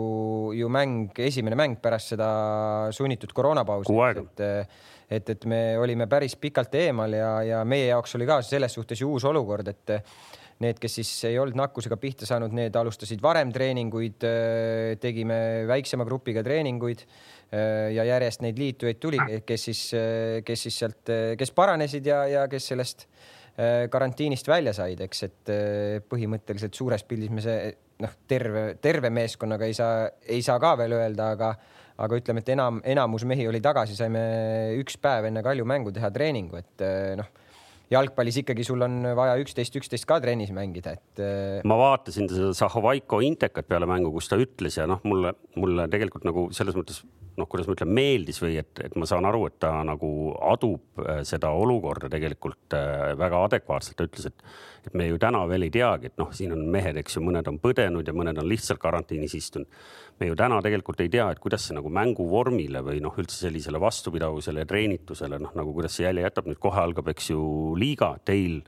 ju 0.57 0.71
mäng, 0.73 1.15
esimene 1.27 1.59
mäng 1.59 1.81
pärast 1.83 2.15
seda 2.15 2.31
sunnitud 2.95 3.35
koroonapausi. 3.35 3.95
et, 4.23 4.45
et, 5.11 5.35
et 5.35 5.47
me 5.51 5.63
olime 5.83 6.07
päris 6.11 6.37
pikalt 6.39 6.75
eemal 6.79 7.15
ja, 7.19 7.33
ja 7.47 7.65
meie 7.67 7.91
jaoks 7.91 8.15
oli 8.19 8.31
ka 8.31 8.41
selles 8.47 8.79
suhtes 8.79 9.03
ju 9.03 9.11
uus 9.11 9.27
olukord, 9.27 9.75
et 9.75 9.99
need, 10.61 10.79
kes 10.81 10.99
siis 11.01 11.11
ei 11.31 11.39
olnud 11.41 11.57
nakkusega 11.59 11.97
pihta 12.01 12.29
saanud, 12.29 12.53
need 12.57 12.77
alustasid 12.77 13.23
varem 13.25 13.53
treeninguid, 13.55 14.27
tegime 15.01 15.41
väiksema 15.71 16.07
grupiga 16.09 16.45
treeninguid 16.47 17.05
ja 17.51 18.05
järjest 18.07 18.45
neid 18.45 18.61
liitujaid 18.61 19.01
tuli, 19.03 19.21
kes 19.47 19.69
siis, 19.71 19.83
kes 20.47 20.67
siis 20.69 20.81
sealt, 20.85 21.13
kes 21.41 21.55
paranesid 21.57 22.07
ja, 22.07 22.23
ja 22.31 22.47
kes 22.53 22.71
sellest 22.73 23.07
karantiinist 23.91 24.49
välja 24.49 24.73
said, 24.77 25.01
eks, 25.05 25.25
et 25.27 25.53
põhimõtteliselt 26.09 26.77
suures 26.77 27.03
pildis 27.09 27.33
me 27.35 27.43
see 27.45 27.73
noh, 28.05 28.15
terve, 28.29 28.65
terve 28.81 29.11
meeskonnaga 29.13 29.69
ei 29.69 29.77
saa, 29.77 30.07
ei 30.29 30.45
saa 30.45 30.61
ka 30.63 30.77
veel 30.81 30.97
öelda, 31.01 31.35
aga 31.37 31.55
aga 32.01 32.17
ütleme, 32.17 32.41
et 32.41 32.49
enam, 32.55 32.79
enamus 32.89 33.27
mehi 33.29 33.45
oli 33.45 33.61
tagasi, 33.61 33.93
saime 33.93 34.21
üks 34.81 34.97
päev 35.03 35.27
enne 35.29 35.43
Kalju 35.45 35.67
mängu 35.69 35.93
teha 35.93 36.09
treeningu, 36.15 36.57
et 36.57 36.85
noh 37.21 37.29
jalgpallis 37.91 38.41
ikkagi 38.43 38.65
sul 38.67 38.83
on 38.87 39.01
vaja 39.19 39.39
üksteist, 39.43 39.77
üksteist 39.81 40.07
ka 40.09 40.21
trennis 40.23 40.53
mängida, 40.55 40.95
et. 40.99 41.23
Äh, 41.23 41.63
ma 41.69 41.79
vaatasin 41.81 42.31
seda 42.31 42.53
Zahovaiko 42.57 43.23
intekat 43.27 43.69
peale 43.71 43.89
mängu, 43.91 44.13
kus 44.15 44.31
ta 44.31 44.39
ütles 44.41 44.79
ja 44.79 44.87
noh, 44.91 45.03
mulle, 45.07 45.35
mulle 45.59 45.89
tegelikult 45.93 46.27
nagu 46.29 46.49
selles 46.57 46.79
mõttes 46.79 47.03
noh, 47.39 47.49
kuidas 47.51 47.69
ma 47.69 47.77
ütlen, 47.77 47.93
meeldis 47.95 48.41
või 48.43 48.59
et, 48.61 48.73
et 48.85 48.97
ma 48.99 49.09
saan 49.09 49.29
aru, 49.29 49.45
et 49.51 49.59
ta 49.63 49.73
nagu 49.87 50.11
adub 50.51 51.05
äh, 51.05 51.23
seda 51.29 51.53
olukorda 51.57 52.11
tegelikult 52.13 52.77
äh, 52.77 53.13
väga 53.21 53.45
adekvaatselt. 53.49 53.97
ta 53.99 54.09
ütles, 54.09 54.31
et, 54.31 54.45
et 54.89 54.95
me 54.99 55.07
ju 55.11 55.19
täna 55.23 55.45
veel 55.51 55.69
ei 55.69 55.75
teagi, 55.75 56.11
et 56.11 56.21
noh, 56.21 56.33
siin 56.37 56.55
on 56.57 56.67
mehed, 56.73 57.01
eks 57.01 57.19
ju, 57.19 57.25
mõned 57.25 57.49
on 57.51 57.61
põdenud 57.63 58.07
ja 58.07 58.17
mõned 58.17 58.41
on 58.41 58.49
lihtsalt 58.51 58.83
karantiinis 58.83 59.37
istunud 59.39 59.69
me 60.21 60.29
ju 60.29 60.37
täna 60.37 60.61
tegelikult 60.61 61.01
ei 61.01 61.09
tea, 61.09 61.31
et 61.33 61.41
kuidas 61.41 61.65
see 61.67 61.77
nagu 61.77 61.91
mänguvormile 61.97 62.83
või 62.85 63.01
noh, 63.01 63.15
üldse 63.21 63.39
sellisele 63.47 63.81
vastupidavusele 63.81 64.65
ja 64.65 64.69
treenitusele 64.69 65.39
noh, 65.41 65.55
nagu 65.57 65.73
kuidas 65.77 65.97
see 65.97 66.05
jälje 66.05 66.27
jätab. 66.27 66.51
nüüd 66.51 66.61
kohe 66.61 66.83
algab, 66.83 67.09
eks 67.13 67.31
ju, 67.33 67.41
liiga 67.81 68.13
teil 68.29 68.61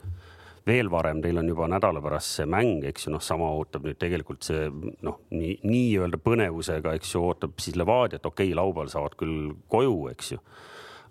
veel 0.67 0.91
varem, 0.91 1.23
teil 1.23 1.41
on 1.41 1.49
juba 1.51 1.67
nädala 1.71 2.03
pärast 2.03 2.39
see 2.39 2.49
mäng, 2.51 2.85
eks 2.87 3.07
ju, 3.07 3.15
noh, 3.15 3.23
sama 3.25 3.49
ootab 3.57 3.87
nüüd 3.89 3.99
tegelikult 4.01 4.47
see 4.47 4.69
noh, 5.03 5.23
nii 5.35 5.57
nii-öelda 5.67 6.21
põnevusega, 6.23 6.95
eks 6.99 7.15
ju, 7.17 7.23
ootab 7.31 7.57
siis 7.63 7.79
Levadiat, 7.79 8.27
okei 8.27 8.51
okay,, 8.51 8.59
laupäeval 8.59 8.93
saavad 8.93 9.17
küll 9.19 9.55
koju, 9.73 9.97
eks 10.13 10.37
ju. 10.37 10.43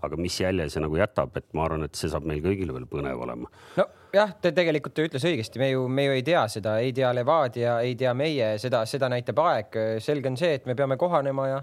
aga 0.02 0.18
mis 0.18 0.40
jälje 0.42 0.70
see 0.74 0.82
nagu 0.82 0.96
jätab, 0.98 1.36
et 1.38 1.46
ma 1.54 1.68
arvan, 1.68 1.84
et 1.86 1.98
see 1.98 2.10
saab 2.10 2.26
meil 2.26 2.40
kõigil 2.42 2.72
veel 2.74 2.88
põnev 2.90 3.20
olema. 3.22 3.52
no 3.78 3.88
jah, 4.16 4.32
ta 4.42 4.54
tegelikult 4.56 5.04
ütles 5.04 5.26
õigesti, 5.28 5.60
me 5.62 5.72
ju, 5.74 5.84
me 5.88 6.08
ju 6.08 6.16
ei 6.16 6.24
tea 6.26 6.46
seda, 6.52 6.78
ei 6.84 6.94
tea 6.96 7.12
Levadia, 7.16 7.80
ei 7.86 7.96
tea 8.00 8.14
meie, 8.18 8.56
seda, 8.62 8.86
seda 8.90 9.12
näitab 9.12 9.40
aeg. 9.44 9.78
selge 10.04 10.32
on 10.32 10.40
see, 10.40 10.56
et 10.60 10.66
me 10.66 10.76
peame 10.80 10.98
kohanema 11.02 11.48
ja, 11.50 11.60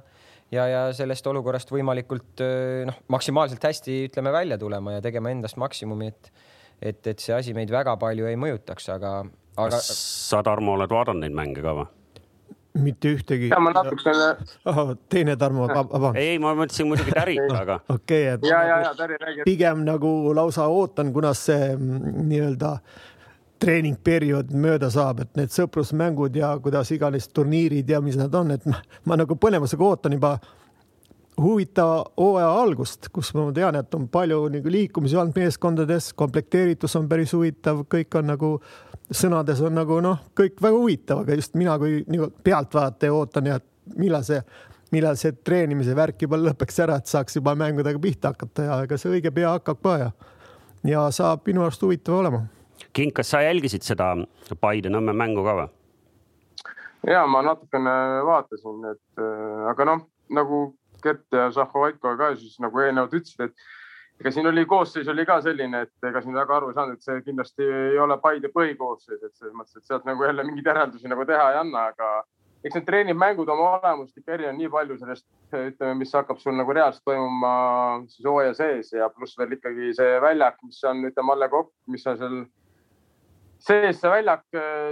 ja, 0.54 0.68
ja 0.68 0.85
sellest 0.97 1.26
olukorrast 1.33 1.73
võimalikult 1.73 2.45
noh, 2.88 3.00
maksimaalselt 3.16 3.64
hästi 3.64 4.04
ütleme 4.11 4.33
välja 4.35 4.61
tulema 4.61 4.99
ja 4.99 5.04
tegema 5.04 5.33
endast 5.33 5.59
maksimumi, 5.61 6.12
et, 6.12 6.33
et, 6.82 7.06
et 7.06 7.18
see 7.18 7.35
asi 7.35 7.54
meid 7.56 7.70
väga 7.75 7.97
palju 8.00 8.28
ei 8.30 8.38
mõjutaks, 8.40 8.90
aga, 8.94 9.20
aga. 9.56 9.80
sa, 9.82 10.42
Tarmo, 10.47 10.76
oled 10.78 10.92
vaadanud 10.92 11.25
neid 11.25 11.37
mänge 11.37 11.64
ka 11.64 11.76
või? 11.82 11.88
mitte 12.78 13.11
ühtegi. 13.16 13.49
ja 13.50 13.58
ma 13.61 13.73
natukene. 13.75 14.97
teine 15.08 15.37
Tarmo, 15.37 15.66
vabandust. 15.68 16.18
ei, 16.20 16.38
ma 16.38 16.54
mõtlesin 16.54 16.88
muidugi 16.90 17.14
Tärit, 17.16 17.52
aga. 17.54 17.80
okei 17.90 18.26
et. 18.35 18.47
ja, 18.47 18.62
ja, 18.68 18.80
ja 18.87 18.94
Täri 18.99 19.18
räägib. 19.20 19.44
pigem 19.49 19.85
nagu 19.87 20.35
lausa 20.35 20.68
ootan, 20.70 21.12
kunas 21.12 21.42
see 21.49 21.73
mm, 21.75 22.26
nii-öelda 22.28 22.76
treeningperiood 23.58 24.52
mööda 24.54 24.90
saab, 24.94 25.25
et 25.25 25.32
need 25.38 25.50
sõprusmängud 25.50 26.37
ja 26.38 26.52
kuidas 26.62 26.92
iganes 26.94 27.26
turniirid 27.35 27.90
ja 27.90 28.00
mis 28.04 28.18
nad 28.20 28.35
on, 28.38 28.54
et 28.54 28.66
ma, 28.70 28.78
ma 29.11 29.18
nagu 29.18 29.35
põnevusega 29.35 29.85
ootan 29.85 30.14
juba 30.14 30.37
huvitava 31.38 32.02
hooaja 32.18 32.49
algust, 32.61 33.09
kus 33.14 33.30
ma 33.37 33.49
tean, 33.54 33.78
et 33.78 33.95
on 33.95 34.09
palju 34.12 34.40
nagu 34.52 34.73
liikumisi 34.73 35.16
olnud 35.16 35.37
meeskondades, 35.38 36.12
komplekteeritus 36.18 36.97
on 36.99 37.09
päris 37.11 37.33
huvitav, 37.37 37.85
kõik 37.90 38.18
on 38.18 38.30
nagu 38.33 38.52
sõnades 39.14 39.61
on 39.64 39.76
nagu 39.78 40.00
noh, 40.04 40.21
kõik 40.37 40.61
väga 40.62 40.76
huvitav, 40.76 41.23
aga 41.25 41.38
just 41.38 41.57
mina 41.59 41.78
kui 41.80 42.02
nagu 42.11 42.30
pealtvaataja 42.45 43.14
ootan 43.14 43.49
ja 43.52 43.59
millal 43.97 44.26
see, 44.26 44.40
millal 44.92 45.16
see 45.21 45.33
treenimise 45.45 45.97
värk 45.97 46.26
juba 46.26 46.40
lõpeks 46.40 46.83
ära, 46.85 46.99
et 46.99 47.11
saaks 47.11 47.38
juba 47.38 47.54
mängudega 47.59 48.00
pihta 48.02 48.35
hakata 48.35 48.68
ja 48.68 48.83
ega 48.85 49.00
see 49.00 49.14
õige 49.16 49.33
pea 49.35 49.54
hakkab 49.57 49.80
ka 49.85 49.97
ja, 50.02 50.12
ja 50.88 51.09
saab 51.14 51.47
minu 51.49 51.64
arust 51.64 51.83
huvitav 51.85 52.21
olema. 52.21 52.45
King, 52.92 53.12
kas 53.14 53.33
sa 53.33 53.42
jälgisid 53.42 53.85
seda 53.87 54.14
Paide-Nõmme 54.61 55.14
mängu 55.16 55.45
ka 55.47 55.57
või? 55.62 55.68
ja 57.07 57.23
ma 57.30 57.42
natukene 57.47 57.95
vaatasin, 58.26 58.85
et 58.90 59.23
äh, 59.23 59.68
aga 59.71 59.87
noh, 59.87 60.04
nagu 60.35 60.62
Gert 61.02 61.26
ja 61.32 61.48
Šahhovaiko 61.54 62.14
ka 62.18 62.32
siis 62.36 62.56
nagu 62.62 62.80
eelnevalt 62.84 63.14
ütlesid, 63.18 63.44
et 63.48 64.20
ega 64.20 64.32
siin 64.34 64.48
oli 64.50 64.64
koosseis 64.66 65.08
oli 65.08 65.26
ka 65.26 65.38
selline, 65.44 65.84
et 65.86 66.08
ega 66.10 66.22
siin 66.24 66.34
väga 66.34 66.56
aru 66.56 66.72
ei 66.72 66.78
saanud, 66.78 66.98
et 66.98 67.06
see 67.06 67.22
kindlasti 67.26 67.68
ei 67.92 68.00
ole 68.02 68.18
Paide 68.22 68.50
põhikoosseis, 68.54 69.22
et 69.22 69.34
selles 69.34 69.54
mõttes, 69.54 69.78
et 69.78 69.86
sealt 69.86 70.08
nagu 70.08 70.26
jälle 70.26 70.46
mingeid 70.46 70.72
järeldusi 70.72 71.10
nagu 71.10 71.26
teha 71.28 71.52
ei 71.52 71.60
anna, 71.60 71.86
aga 71.92 72.10
eks 72.64 72.74
need 72.74 72.86
treeningmängud 72.88 73.50
oma 73.54 73.68
olemust 73.76 74.18
ikka 74.18 74.34
erinevad 74.34 74.58
nii 74.58 74.70
palju 74.72 74.98
sellest, 74.98 75.26
ütleme, 75.54 75.94
mis 76.00 76.14
hakkab 76.18 76.40
sul 76.42 76.56
nagu 76.58 76.74
reaalselt 76.74 77.06
toimuma 77.06 77.52
siis 78.10 78.26
hooaja 78.26 78.56
sees 78.58 78.90
ja 78.96 79.06
pluss 79.14 79.38
veel 79.38 79.54
ikkagi 79.54 79.92
see 79.98 80.16
väljak, 80.24 80.58
mis 80.66 80.80
on, 80.90 81.04
ütleme, 81.06 81.34
Alle 81.36 81.50
Kokk, 81.52 81.70
mis 81.94 82.06
on 82.10 82.18
seal 82.18 82.40
sees 83.68 83.98
see 84.00 84.10
väljak, 84.10 84.44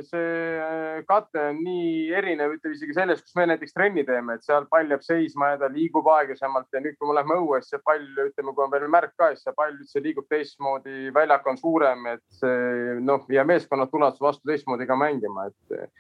see 0.07 1.03
kate 1.09 1.43
on 1.51 1.61
nii 1.65 2.13
erinev, 2.17 2.57
ütleme 2.57 2.77
isegi 2.77 2.97
sellest, 2.97 3.25
kus 3.25 3.37
me 3.39 3.47
näiteks 3.51 3.75
trenni 3.77 4.05
teeme, 4.07 4.37
et 4.37 4.45
seal 4.47 4.67
pall 4.71 4.91
jääb 4.93 5.05
seisma 5.05 5.53
ja 5.53 5.61
ta 5.63 5.71
liigub 5.73 6.09
aeglasemalt 6.13 6.77
ja 6.77 6.83
nüüd, 6.85 6.99
kui 6.99 7.09
me 7.09 7.17
läheme 7.17 7.39
õue, 7.41 7.61
siis 7.63 7.77
see 7.77 7.85
pall, 7.87 8.05
ütleme, 8.27 8.55
kui 8.57 8.67
on 8.67 8.73
veel 8.75 8.89
märk 8.93 9.15
ka, 9.19 9.31
siis 9.33 9.47
see 9.47 9.57
pall 9.57 9.77
üldse 9.77 10.03
liigub 10.05 10.29
teistmoodi, 10.33 11.13
väljak 11.17 11.49
on 11.53 11.61
suurem, 11.61 12.05
et 12.13 12.25
see 12.41 12.99
noh, 13.07 13.25
ja 13.33 13.47
meeskonnad 13.49 13.93
tulevad 13.93 14.21
vastu 14.29 14.51
teistmoodi 14.51 14.89
ka 14.89 14.99
mängima, 15.01 15.49
et, 15.49 15.95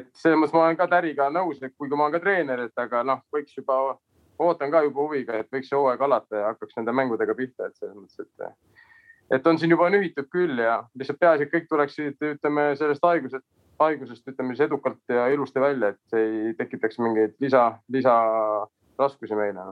et 0.00 0.10
selles 0.18 0.42
mõttes 0.42 0.56
ma 0.56 0.66
olen 0.66 0.80
ka 0.80 0.90
Täriga 0.92 1.30
nõus, 1.32 1.62
et 1.62 1.76
kuigi 1.76 1.96
ma 1.96 2.08
olen 2.08 2.18
ka 2.18 2.24
treener, 2.26 2.66
et 2.68 2.84
aga 2.84 3.04
noh, 3.08 3.24
võiks 3.34 3.56
juba, 3.56 3.96
ootan 4.38 4.74
ka 4.74 4.84
juba 4.84 5.06
huviga, 5.06 5.40
et 5.40 5.48
võiks 5.54 5.72
see 5.72 5.78
hooaeg 5.78 6.04
alata 6.04 6.44
ja 6.44 6.52
hakkaks 6.52 6.76
nende 6.76 6.94
mängudega 6.94 7.34
pihta, 7.38 7.70
et 7.70 7.80
selles 7.80 7.96
mõttes, 7.96 8.28
et 8.28 8.86
et 9.30 9.46
on 9.46 9.58
siin 9.60 9.72
juba 9.74 9.88
nühitud 9.92 10.28
küll 10.32 10.58
ja 10.60 10.80
lihtsalt 10.98 11.20
peaasi, 11.20 11.46
et 11.46 11.52
kõik 11.52 11.68
tuleksid, 11.70 12.16
ütleme 12.34 12.70
sellest 12.80 13.04
haigusest, 13.04 13.44
haigusest 13.78 14.32
ütleme 14.32 14.54
siis 14.54 14.66
edukalt 14.66 15.12
ja 15.12 15.28
ilusti 15.32 15.62
välja, 15.62 15.92
et 15.92 16.00
see 16.12 16.24
ei 16.24 16.54
tekitaks 16.58 17.00
mingeid 17.02 17.36
lisa, 17.42 17.66
lisaraskusi 17.92 19.38
meile. 19.38 19.66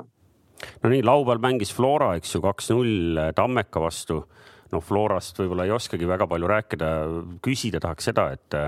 no 0.83 0.93
nii, 0.93 1.05
laupäeval 1.05 1.43
mängis 1.49 1.75
Flora, 1.75 2.15
eks 2.19 2.37
ju, 2.37 2.43
kaks-null 2.45 3.23
Tammeka 3.37 3.83
vastu. 3.83 4.23
no 4.73 4.83
Florast 4.83 5.39
võib-olla 5.39 5.65
ei 5.65 5.75
oskagi 5.75 6.09
väga 6.09 6.27
palju 6.27 6.53
rääkida, 6.53 6.93
küsida 7.43 7.81
tahaks 7.81 8.11
seda, 8.11 8.31
et, 8.35 8.61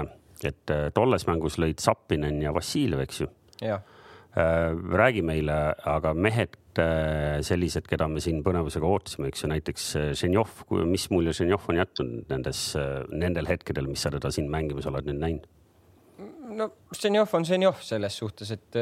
et 0.47 0.75
tolles 0.95 1.27
mängus 1.27 1.59
lõid 1.59 1.83
Zappinen 1.83 2.43
ja 2.43 2.55
Vassiljev, 2.55 3.05
eks 3.05 3.25
ju. 3.25 3.31
jah 3.63 3.83
Äh, 3.83 3.98
räägi 4.39 5.23
meile, 5.27 5.57
aga 5.89 6.13
mehed 6.15 6.57
äh, 6.79 7.39
sellised, 7.45 7.89
keda 7.91 8.09
me 8.11 8.23
siin 8.23 8.43
põnevusega 8.47 8.89
ootasime, 8.89 9.31
eks 9.31 9.45
ju, 9.45 9.51
näiteks 9.53 9.87
äh, 9.99 10.09
Ženjov, 10.19 10.65
mis 10.89 11.09
mulje 11.15 11.35
Ženjov 11.41 11.69
on 11.73 11.81
jätnud 11.81 12.33
nendes, 12.33 12.63
nendel 13.11 13.49
hetkedel, 13.51 13.89
mis 13.91 14.05
sa 14.05 14.13
teda 14.15 14.31
siin 14.35 14.51
mängimas 14.53 14.89
oled 14.91 15.09
nüüd 15.11 15.23
näinud? 15.23 15.49
no 16.59 16.71
Ženjov 16.97 17.35
on 17.37 17.47
Ženjov 17.47 17.83
selles 17.87 18.17
suhtes, 18.19 18.51
et 18.55 18.79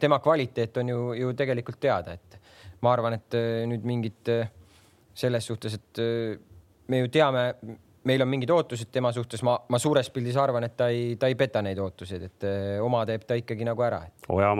tema 0.00 0.18
kvaliteet 0.20 0.82
on 0.82 0.90
ju, 0.90 1.00
ju 1.20 1.30
tegelikult 1.38 1.78
teada, 1.80 2.16
et 2.18 2.38
ma 2.84 2.92
arvan, 2.92 3.16
et 3.16 3.36
nüüd 3.70 3.86
mingit 3.88 4.32
selles 5.14 5.46
suhtes, 5.46 5.78
et 5.78 6.02
me 6.90 7.00
ju 7.00 7.08
teame, 7.14 7.46
meil 8.08 8.24
on 8.24 8.30
mingid 8.30 8.50
ootused 8.52 8.90
tema 8.92 9.12
suhtes, 9.16 9.42
ma, 9.46 9.56
ma 9.70 9.80
suures 9.80 10.10
pildis 10.12 10.36
arvan, 10.40 10.66
et 10.68 10.76
ta 10.76 10.88
ei, 10.92 11.14
ta 11.20 11.30
ei 11.30 11.36
peta 11.38 11.62
neid 11.64 11.80
ootuseid, 11.82 12.26
et 12.28 12.48
eh, 12.48 12.74
oma 12.84 13.04
teeb 13.08 13.24
ta 13.28 13.38
ikkagi 13.38 13.66
nagu 13.66 13.84
ära. 13.86 14.02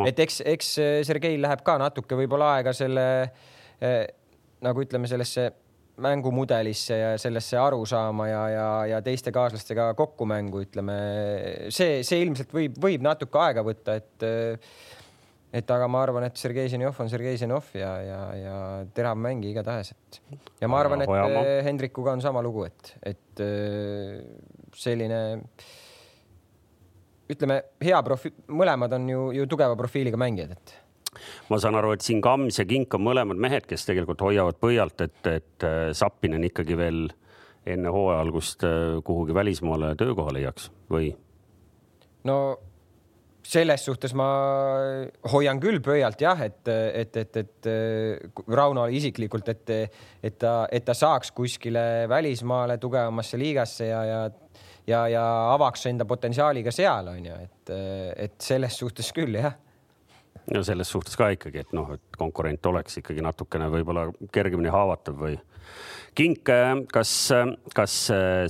et 0.08 0.24
eks, 0.24 0.40
eks 0.54 0.70
eh, 0.82 0.94
Sergeil 1.06 1.42
läheb 1.44 1.64
ka 1.66 1.76
natuke 1.80 2.18
võib-olla 2.18 2.54
aega 2.58 2.74
selle 2.76 3.06
äh, 3.24 4.00
nagu 4.64 4.84
ütleme, 4.84 5.10
sellesse 5.10 5.50
mängumudelisse 6.04 6.96
ja 6.98 7.10
sellesse 7.22 7.58
aru 7.60 7.84
saama 7.86 8.26
ja, 8.26 8.42
ja, 8.50 8.68
ja 8.94 9.02
teiste 9.04 9.30
kaaslastega 9.34 9.92
kokku 9.94 10.26
mängu, 10.26 10.64
ütleme 10.64 10.96
see, 11.70 12.00
see 12.06 12.24
ilmselt 12.24 12.50
võib, 12.54 12.80
võib 12.82 13.04
natuke 13.04 13.38
aega 13.44 13.62
võtta, 13.66 13.98
et 14.00 14.26
äh, 14.26 14.74
et 15.54 15.70
aga 15.70 15.86
ma 15.90 16.02
arvan, 16.02 16.26
et 16.26 16.38
Sergei 16.40 16.68
Ženjov 16.70 16.98
on 17.04 17.10
Sergei 17.10 17.38
Ženjov 17.38 17.70
ja, 17.78 17.92
ja, 18.02 18.20
ja 18.38 18.56
terav 18.94 19.18
mängija 19.20 19.54
igatahes, 19.54 19.92
et 19.94 20.18
ja 20.62 20.70
ma 20.70 20.80
arvan, 20.82 21.04
et. 21.04 21.12
Eh, 21.14 21.60
Hendrikuga 21.66 22.14
on 22.16 22.22
sama 22.24 22.42
lugu, 22.42 22.64
et, 22.66 22.94
et 23.06 23.42
eh, 23.44 24.18
selline 24.74 25.20
ütleme, 27.30 27.60
hea 27.84 28.00
profi-, 28.04 28.34
mõlemad 28.50 28.98
on 28.98 29.06
ju, 29.12 29.28
ju 29.38 29.46
tugeva 29.50 29.78
profiiliga 29.78 30.18
mängijad, 30.20 30.56
et 30.58 30.74
ma 31.52 31.60
saan 31.62 31.78
aru, 31.78 31.94
et 31.94 32.02
siin 32.02 32.22
Kams 32.24 32.58
ja 32.58 32.66
Kink 32.68 32.98
on 32.98 33.06
mõlemad 33.06 33.38
mehed, 33.38 33.68
kes 33.70 33.86
tegelikult 33.86 34.26
hoiavad 34.26 34.58
pöialt, 34.58 35.06
et, 35.06 35.20
et 35.30 35.68
eh, 35.70 35.90
Zappinen 35.94 36.50
ikkagi 36.50 36.78
veel 36.80 37.06
enne 37.70 37.88
hooaja 37.88 38.20
algust 38.20 38.66
kuhugi 39.06 39.32
välismaale 39.32 39.94
töökohale 39.96 40.42
jääks 40.42 40.66
või? 40.92 41.14
no 42.28 42.34
selles 43.44 43.84
suhtes 43.84 44.14
ma 44.16 44.26
hoian 45.32 45.60
küll 45.60 45.80
pöialt 45.84 46.20
jah, 46.24 46.40
et, 46.46 46.62
et, 46.68 47.16
et, 47.20 47.36
et 47.42 47.68
Rauno 48.48 48.86
isiklikult, 48.88 49.50
et, 49.52 49.74
et 50.24 50.38
ta, 50.40 50.54
et 50.72 50.84
ta 50.84 50.96
saaks 50.96 51.34
kuskile 51.36 52.08
välismaale 52.10 52.78
tugevamasse 52.82 53.38
liigasse 53.40 53.90
ja, 53.90 54.00
ja, 54.08 54.22
ja, 54.86 55.02
ja 55.12 55.26
avaks 55.52 55.86
enda 55.92 56.08
potentsiaali 56.08 56.64
ka 56.64 56.72
seal 56.74 57.12
on 57.12 57.28
ju, 57.28 57.36
et, 57.44 57.74
et 58.28 58.38
selles 58.40 58.80
suhtes 58.80 59.12
küll 59.16 59.36
jah. 59.40 59.60
No 60.52 60.60
selles 60.64 60.90
suhtes 60.92 61.16
ka 61.16 61.30
ikkagi, 61.32 61.62
et 61.64 61.76
noh, 61.76 61.94
et 61.94 62.18
konkurent 62.20 62.66
oleks 62.68 62.98
ikkagi 63.00 63.22
natukene 63.24 63.70
võib-olla 63.72 64.08
kergemini 64.32 64.72
haavatav 64.72 65.16
või 65.20 65.38
Kink, 66.14 66.46
kas, 66.94 67.12
kas 67.74 67.94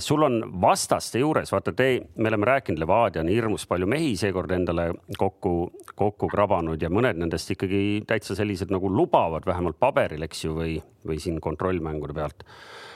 sul 0.05 0.21
on 0.27 0.35
vastaste 0.61 1.17
juures, 1.17 1.49
vaata 1.49 1.71
te, 1.73 1.87
me 2.21 2.29
oleme 2.29 2.45
rääkinud, 2.45 2.77
Levadia 2.77 3.23
on 3.23 3.31
hirmus 3.33 3.65
palju 3.65 3.87
mehi 3.89 4.11
seekord 4.21 4.53
endale 4.53 4.91
kokku, 5.17 5.55
kokku 5.97 6.29
krabanud 6.29 6.81
ja 6.81 6.91
mõned 6.93 7.17
nendest 7.17 7.55
ikkagi 7.55 8.03
täitsa 8.05 8.37
sellised 8.37 8.69
nagu 8.69 8.91
lubavad 8.93 9.49
vähemalt 9.49 9.79
paberil, 9.81 10.27
eks 10.27 10.45
ju, 10.45 10.53
või, 10.59 10.75
või 11.09 11.17
siin 11.23 11.41
kontrollmängude 11.41 12.13
pealt. 12.13 12.45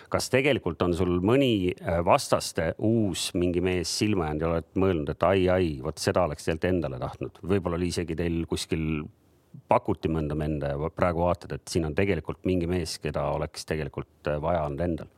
Kas 0.10 0.30
tegelikult 0.34 0.82
on 0.86 0.94
sul 0.98 1.18
mõni 1.22 1.74
vastaste 2.06 2.72
uus 2.86 3.28
mingi 3.38 3.62
mees 3.66 3.90
silma 4.02 4.30
jäänud 4.30 4.42
ja 4.42 4.52
oled 4.54 4.70
mõelnud, 4.82 5.10
et 5.14 5.26
ai, 5.26 5.44
ai, 5.54 5.68
vot 5.82 5.98
seda 6.02 6.28
oleks 6.30 6.46
tegelikult 6.46 6.70
endale 6.70 7.02
tahtnud, 7.02 7.42
võib-olla 7.42 7.78
oli 7.78 7.90
isegi 7.90 8.18
teil 8.18 8.44
kuskil 8.50 8.86
pakuti 9.68 10.10
mõnda 10.12 10.36
menda 10.38 10.74
ja 10.74 10.90
praegu 10.96 11.26
vaatad, 11.26 11.54
et 11.56 11.68
siin 11.68 11.86
on 11.90 11.96
tegelikult 11.96 12.44
mingi 12.48 12.68
mees, 12.70 12.98
keda 13.02 13.26
oleks 13.36 13.66
tegelikult 13.70 14.30
äh, 14.30 14.42
vaja 14.42 14.66
olnud 14.68 14.86
endal? 14.86 15.10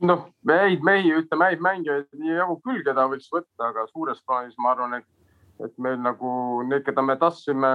noh, 0.00 0.28
häid 0.48 0.84
mehi, 0.84 1.10
ütleme 1.12 1.50
häid 1.50 1.64
mängijaid 1.64 2.22
jagu 2.24 2.56
küll, 2.64 2.80
keda 2.86 3.06
võiks 3.10 3.28
võtta, 3.32 3.68
aga 3.68 3.84
suures 3.90 4.22
plaanis 4.26 4.56
ma 4.58 4.72
arvan, 4.72 4.96
et, 5.00 5.34
et 5.64 5.74
meil 5.82 5.98
nagu 6.00 6.30
need, 6.68 6.84
keda 6.86 7.04
me 7.04 7.16
tahtsime, 7.20 7.72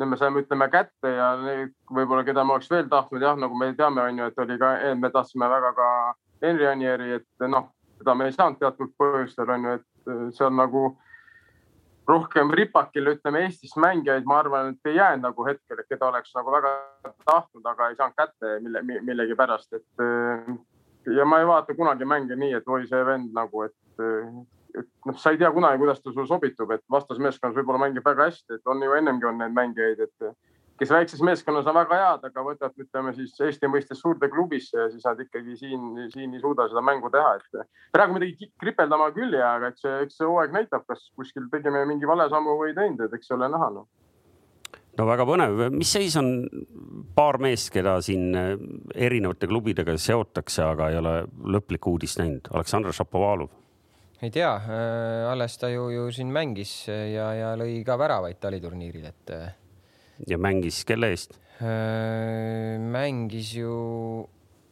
need 0.00 0.10
me 0.10 0.18
saime, 0.18 0.42
ütleme 0.42 0.68
kätte 0.72 1.14
ja 1.14 1.28
võib-olla, 1.92 2.24
keda 2.26 2.44
ma 2.46 2.56
oleks 2.56 2.70
veel 2.72 2.90
tahtnud, 2.90 3.22
jah, 3.22 3.38
nagu 3.38 3.58
me 3.58 3.70
teame, 3.78 4.02
on 4.02 4.18
ju, 4.18 4.32
et 4.32 4.42
oli 4.46 4.58
ka, 4.58 4.74
me 4.98 5.12
tahtsime 5.14 5.50
väga 5.52 5.72
ka 5.78 5.88
Henri 6.42 6.66
Anieri, 6.66 7.20
et 7.20 7.46
noh, 7.46 7.70
seda 8.00 8.18
me 8.18 8.26
ei 8.26 8.34
saanud 8.34 8.58
teatud 8.58 8.94
põhjustel 8.98 9.54
on 9.54 9.68
ju, 9.68 9.78
et 9.78 10.34
see 10.34 10.46
on 10.48 10.58
nagu 10.58 10.88
rohkem 12.12 12.52
ripakil, 12.54 13.10
ütleme 13.14 13.44
Eestis 13.46 13.74
mängijaid, 13.80 14.26
ma 14.28 14.38
arvan, 14.42 14.72
et 14.74 14.90
ei 14.90 14.98
jäänud 14.98 15.26
nagu 15.28 15.46
hetkel, 15.48 15.80
et 15.80 15.88
keda 15.90 16.08
oleks 16.10 16.34
nagu 16.36 16.54
väga 16.54 16.72
tahtnud, 17.26 17.66
aga 17.72 17.88
ei 17.90 17.98
saanud 17.98 18.18
kätte 18.18 18.58
mille, 18.64 18.82
millegipärast, 19.08 19.72
et 19.78 20.04
äh, 20.04 20.52
ja 21.18 21.26
ma 21.28 21.40
ei 21.42 21.48
vaata 21.48 21.76
kunagi 21.78 22.08
mänge 22.08 22.38
nii, 22.38 22.56
et 22.60 22.68
oi, 22.68 22.84
see 22.90 23.04
vend 23.06 23.32
nagu, 23.36 23.66
et, 23.66 23.76
äh, 24.00 24.30
et 24.82 24.88
noh, 25.08 25.18
sa 25.18 25.34
ei 25.34 25.40
tea 25.40 25.50
kunagi, 25.54 25.80
kuidas 25.82 26.02
ta 26.02 26.14
sul 26.14 26.28
sobitub, 26.30 26.70
et 26.76 26.84
vastasmeeskonnas 26.90 27.58
võib-olla 27.58 27.86
mängib 27.86 28.06
väga 28.06 28.30
hästi, 28.30 28.60
et 28.60 28.72
on 28.74 28.82
ju 28.82 28.96
ennemgi 28.98 29.28
on 29.28 29.40
neid 29.42 29.56
mängijaid, 29.56 30.06
et 30.06 30.32
kes 30.80 30.90
väikses 30.90 31.22
meeskonnas 31.24 31.66
on 31.70 31.76
väga 31.76 31.98
head, 32.00 32.26
aga 32.28 32.44
võtad, 32.46 32.74
ütleme 32.80 33.14
siis 33.16 33.34
Eesti 33.40 33.70
mõistes 33.70 34.00
suurde 34.02 34.28
klubisse 34.32 34.78
ja 34.78 34.88
siis 34.92 35.04
nad 35.06 35.20
ikkagi 35.22 35.56
siin, 35.60 35.88
siin 36.14 36.34
ei 36.34 36.42
suuda 36.42 36.68
seda 36.70 36.82
mängu 36.84 37.10
teha, 37.12 37.36
et 37.38 37.66
praegu 37.94 38.16
midagi 38.18 38.50
kripeldama 38.60 39.10
küll 39.16 39.36
jää, 39.36 39.54
aga 39.58 39.72
eks 39.72 39.84
see, 39.86 39.98
eks 40.06 40.20
see 40.20 40.28
hooaeg 40.28 40.54
näitab, 40.56 40.86
kas 40.88 41.08
kuskil 41.18 41.48
tegime 41.52 41.84
mingi 41.88 42.08
vale 42.08 42.28
sammu 42.32 42.56
või 42.60 42.72
ei 42.72 42.78
teinud, 42.78 43.04
et 43.06 43.18
eks 43.18 43.34
ole 43.36 43.50
näha 43.52 43.70
noh. 43.78 43.88
No 44.92 45.06
väga 45.08 45.24
põnev, 45.24 45.62
mis 45.72 45.88
seis 45.88 46.18
on 46.20 46.26
paar 47.16 47.38
meest, 47.40 47.70
keda 47.72 47.94
siin 48.04 48.36
erinevate 48.36 49.48
klubidega 49.48 49.94
seotakse, 49.96 50.66
aga 50.66 50.90
ei 50.92 50.98
ole 51.00 51.14
lõplikku 51.54 51.94
uudist 51.94 52.20
näinud, 52.20 52.52
Aleksandr 52.52 52.92
Šapovalov? 52.92 53.62
ei 54.22 54.30
tea. 54.30 54.52
Äh,, 54.54 55.30
alles 55.32 55.58
ta 55.58 55.68
ju, 55.72 55.88
ju 55.90 56.06
siin 56.14 56.30
mängis 56.32 56.86
ja, 56.86 57.32
ja 57.34 57.48
lõi 57.58 57.80
ka 57.86 57.96
väravaid 57.98 58.38
taliturniiril, 58.42 59.08
et 59.10 59.32
äh, 59.34 59.48
ja 60.28 60.38
mängis 60.38 60.82
kelle 60.88 61.12
eest? 61.14 61.38
Äh, 61.62 62.78
mängis 62.80 63.54
ju. 63.56 64.26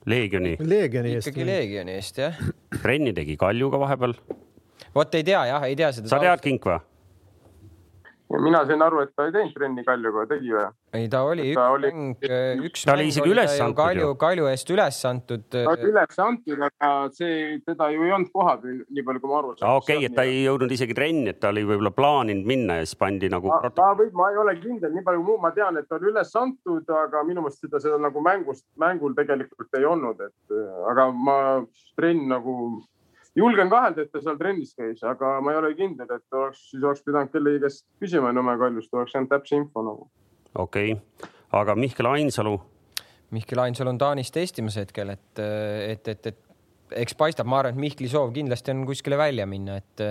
Leegioni. 0.06 0.56
Leegioni 0.60 1.14
eest. 1.16 1.28
ikkagi 1.28 1.46
Leegioni 1.46 1.92
eest 1.98 2.18
jah. 2.18 2.38
trenni 2.82 3.12
tegi 3.16 3.36
Kaljuga 3.40 3.78
vahepeal. 3.82 4.14
vot 4.94 5.14
ei 5.14 5.22
tea 5.24 5.44
jah, 5.46 5.66
ei 5.68 5.76
tea 5.76 5.92
seda. 5.92 6.08
sa 6.08 6.18
tead, 6.22 6.40
Kink 6.44 6.64
või? 8.30 8.42
mina 8.46 8.62
sain 8.68 8.82
aru, 8.84 9.02
et 9.04 9.12
ta 9.16 9.26
ei 9.28 9.34
teinud 9.34 9.54
trenni 9.56 9.84
Kaljuga, 9.86 10.24
tegi 10.30 10.54
või? 10.54 10.66
ei, 10.96 11.08
ta 11.12 11.22
oli 11.26 11.46
üks 11.50 11.58
ta 11.58 11.66
oli... 11.74 11.90
mäng, 11.94 12.26
äh, 12.28 12.62
üks 12.68 12.84
ta 12.86 12.94
oli 12.96 13.06
isegi 13.10 13.32
üles 13.34 13.54
antud 13.56 13.78
Kalju, 13.80 14.10
Kalju 14.20 14.48
eest 14.50 14.72
üles 14.74 15.00
antud. 15.10 15.46
ta 15.52 15.64
oli 15.72 15.88
üles 15.90 16.20
antud, 16.24 16.64
aga 16.68 16.90
see, 17.16 17.58
teda 17.66 17.90
ju 17.94 18.06
ei 18.06 18.14
olnud 18.16 18.32
kohal, 18.34 18.62
nii 18.64 19.06
palju 19.06 19.24
kui 19.24 19.32
ma 19.32 19.40
aru 19.40 19.54
saan. 19.56 19.80
okei 19.80 20.06
et 20.08 20.16
ta 20.16 20.26
ei 20.28 20.44
jõudnud 20.44 20.76
isegi 20.76 20.96
trenni, 20.96 21.26
et 21.34 21.40
ta 21.42 21.50
oli 21.54 21.64
võib-olla 21.68 21.94
plaaninud 21.96 22.48
minna 22.52 22.80
ja 22.80 22.86
siis 22.86 23.00
pandi 23.00 23.32
nagu. 23.32 23.50
ma, 23.50 23.90
võib, 23.98 24.14
ma 24.18 24.30
ei 24.30 24.40
ole 24.44 24.56
kindel, 24.62 24.94
nii 24.94 25.06
palju 25.06 25.38
ma 25.40 25.52
tean, 25.56 25.80
et 25.80 25.88
ta 25.88 25.98
oli 25.98 26.10
üles 26.12 26.32
antud, 26.38 26.94
aga 27.04 27.24
minu 27.26 27.44
meelest 27.44 27.66
seda, 27.66 27.82
seda 27.82 27.98
nagu 28.02 28.22
mängust, 28.24 28.66
mängul 28.80 29.16
tegelikult 29.18 29.78
ei 29.78 29.86
olnud, 29.88 30.22
et 30.26 30.58
aga 30.90 31.10
ma 31.14 31.36
trenn 31.98 32.28
nagu 32.30 32.56
julgen 33.36 33.70
kahelda, 33.70 34.04
et 34.04 34.12
ta 34.12 34.22
seal 34.22 34.38
trennis 34.40 34.74
käis, 34.78 35.02
aga 35.06 35.36
ma 35.44 35.54
ei 35.54 35.60
ole 35.60 35.70
kindel, 35.78 36.10
et 36.16 36.36
oleks, 36.40 36.64
siis 36.72 36.82
oleks 36.82 37.04
pidanud 37.06 37.32
kellegi 37.32 37.62
käest 37.64 37.86
küsima 38.02 38.32
Nõmme 38.34 38.56
Kaljust, 38.60 38.92
oleks 38.94 39.14
saanud 39.14 39.30
täpse 39.30 39.56
info 39.58 39.84
nagu. 39.86 40.10
okei 40.54 40.94
okay., 40.96 41.30
aga 41.60 41.76
Mihkel 41.78 42.10
Ainsalu? 42.10 42.58
Mihkel 43.30 43.62
Ainsalu 43.62 43.94
on 43.94 43.98
Taanis 43.98 44.32
testimas 44.34 44.76
hetkel, 44.80 45.14
et, 45.14 45.42
et, 45.86 46.08
et, 46.08 46.30
et 46.32 47.02
eks 47.04 47.14
paistab, 47.14 47.46
ma 47.46 47.60
arvan, 47.60 47.76
et 47.76 47.84
Mihkli 47.86 48.10
soov 48.10 48.32
kindlasti 48.34 48.74
on 48.74 48.84
kuskile 48.88 49.18
välja 49.18 49.46
minna, 49.46 49.78
et 49.78 50.04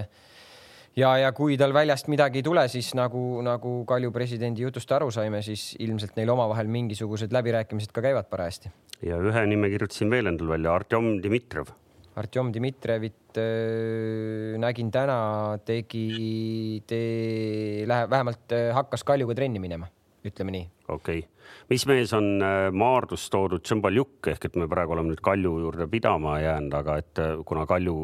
ja, 0.96 1.12
ja 1.20 1.34
kui 1.36 1.58
tal 1.60 1.76
väljast 1.76 2.08
midagi 2.12 2.40
ei 2.40 2.48
tule, 2.48 2.64
siis 2.72 2.94
nagu, 2.96 3.42
nagu 3.46 3.82
Kalju 3.90 4.14
presidendi 4.16 4.64
jutust 4.64 4.92
aru 4.96 5.12
saime, 5.12 5.44
siis 5.44 5.74
ilmselt 5.84 6.16
neil 6.16 6.32
omavahel 6.32 6.72
mingisugused 6.72 7.36
läbirääkimised 7.36 7.92
ka 7.92 8.04
käivad 8.06 8.32
parajasti. 8.32 8.72
ja 9.04 9.20
ühe 9.20 9.46
nime 9.48 9.70
kirjutasin 9.76 10.10
veel 10.12 10.32
endal 10.32 10.56
välja, 10.56 10.80
Artjom 10.80 11.18
Dmitrijev 11.24 11.76
Artjom 12.20 12.52
Dmitrijevit 12.52 13.38
äh, 13.40 14.58
nägin 14.60 14.92
täna, 14.92 15.58
tegi, 15.66 16.82
tee, 16.90 17.86
läheb 17.88 18.12
vähemalt 18.12 18.56
äh, 18.56 18.70
hakkas 18.76 19.06
Kaljuga 19.08 19.38
trenni 19.38 19.62
minema, 19.64 19.88
ütleme 20.28 20.56
nii. 20.56 20.66
okei 20.88 21.22
okay., 21.24 21.52
mis 21.72 21.86
mees 21.90 22.14
on 22.18 22.32
äh, 22.44 22.68
Maardust 22.76 23.32
toodud 23.34 23.64
Tšõmbaljuk 23.64 24.32
ehk 24.34 24.50
et 24.50 24.60
me 24.60 24.68
praegu 24.72 24.98
oleme 24.98 25.14
nüüd 25.14 25.24
Kalju 25.24 25.56
juurde 25.64 25.88
pidama 25.92 26.40
jäänud, 26.44 26.80
aga 26.82 26.98
et 27.04 27.24
kuna 27.48 27.68
Kalju, 27.70 27.98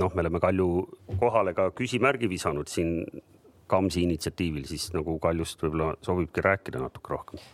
noh, 0.00 0.14
me 0.14 0.24
oleme 0.24 0.40
Kalju 0.42 0.68
kohale 1.20 1.56
ka 1.58 1.70
küsimärgi 1.76 2.30
visanud 2.32 2.72
siin 2.72 3.02
Kamsi 3.72 4.02
initsiatiivil, 4.04 4.64
siis 4.68 4.90
nagu 4.96 5.18
Kaljust 5.20 5.60
võib-olla 5.64 5.94
sobibki 6.04 6.44
rääkida 6.44 6.80
natuke 6.82 7.12
rohkem 7.12 7.44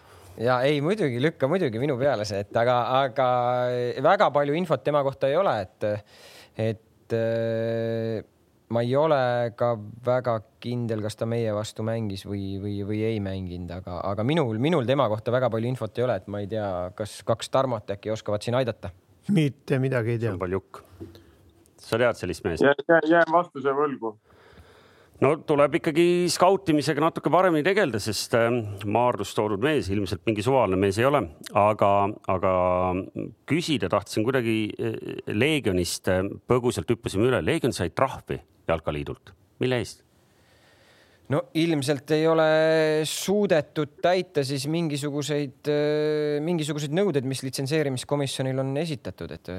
ja 0.41 0.61
ei, 0.67 0.81
muidugi 0.85 1.21
lükka 1.23 1.49
muidugi 1.51 1.81
minu 1.83 1.99
peale 2.01 2.27
see, 2.29 2.43
et 2.47 2.57
aga, 2.57 2.79
aga 3.03 3.29
väga 4.05 4.31
palju 4.35 4.57
infot 4.59 4.83
tema 4.85 5.03
kohta 5.07 5.31
ei 5.31 5.39
ole, 5.39 5.55
et, 5.65 5.89
et 6.69 7.17
äh, 7.17 8.23
ma 8.75 8.85
ei 8.85 8.95
ole 8.99 9.21
ka 9.59 9.73
väga 10.07 10.39
kindel, 10.63 11.03
kas 11.05 11.19
ta 11.19 11.29
meie 11.31 11.53
vastu 11.57 11.87
mängis 11.87 12.25
või, 12.29 12.59
või, 12.63 12.77
või 12.89 13.03
ei 13.09 13.21
mänginud, 13.25 13.73
aga, 13.81 14.01
aga 14.13 14.27
minul, 14.27 14.61
minul 14.63 14.89
tema 14.89 15.09
kohta 15.11 15.35
väga 15.35 15.51
palju 15.53 15.73
infot 15.73 15.99
ei 15.99 16.07
ole, 16.07 16.19
et 16.21 16.29
ma 16.31 16.43
ei 16.45 16.51
tea, 16.51 16.69
kas 16.99 17.21
kaks 17.29 17.51
Tarmot 17.55 17.97
äkki 17.97 18.13
oskavad 18.15 18.45
siin 18.45 18.59
aidata. 18.59 18.93
mitte 19.35 19.79
midagi 19.83 20.17
ei 20.17 20.23
tea. 20.23 20.37
Paljuk, 20.39 20.83
sa 21.83 22.01
tead 22.01 22.21
sellist 22.21 22.47
meest? 22.47 22.65
jään 23.09 23.33
vastuse 23.33 23.75
võlgu 23.75 24.17
no 25.25 25.33
tuleb 25.47 25.79
ikkagi 25.81 26.07
skautimisega 26.31 27.03
natuke 27.03 27.31
paremini 27.33 27.65
tegeleda, 27.67 28.01
sest 28.03 28.35
ähm, 28.39 28.61
Maardust 28.87 29.35
toodud 29.39 29.63
mees 29.65 29.91
ilmselt 29.93 30.23
mingi 30.29 30.45
suvaline 30.47 30.79
mees 30.81 30.99
ei 31.01 31.09
ole, 31.09 31.25
aga, 31.59 31.93
aga 32.31 32.53
küsida 33.49 33.91
tahtsin 33.93 34.27
kuidagi 34.27 34.59
äh, 34.71 34.99
Leegionist, 35.35 36.11
äh, 36.13 36.23
põgusalt 36.51 36.91
hüppasime 36.95 37.29
üle, 37.31 37.43
Leegion 37.45 37.75
sai 37.75 37.91
trahvi 37.91 38.39
Jalkaliidult, 38.69 39.35
mille 39.65 39.83
eest? 39.83 40.05
no 41.29 41.43
ilmselt 41.61 42.15
ei 42.17 42.23
ole 42.31 42.49
suudetud 43.09 43.99
täita 44.05 44.47
siis 44.47 44.69
mingisuguseid, 44.71 45.59
äh, 45.67 46.39
mingisuguseid 46.47 46.95
nõudeid, 46.95 47.27
mis 47.29 47.43
litsenseerimiskomisjonil 47.45 48.63
on 48.63 48.77
esitatud, 48.81 49.35
et. 49.35 49.53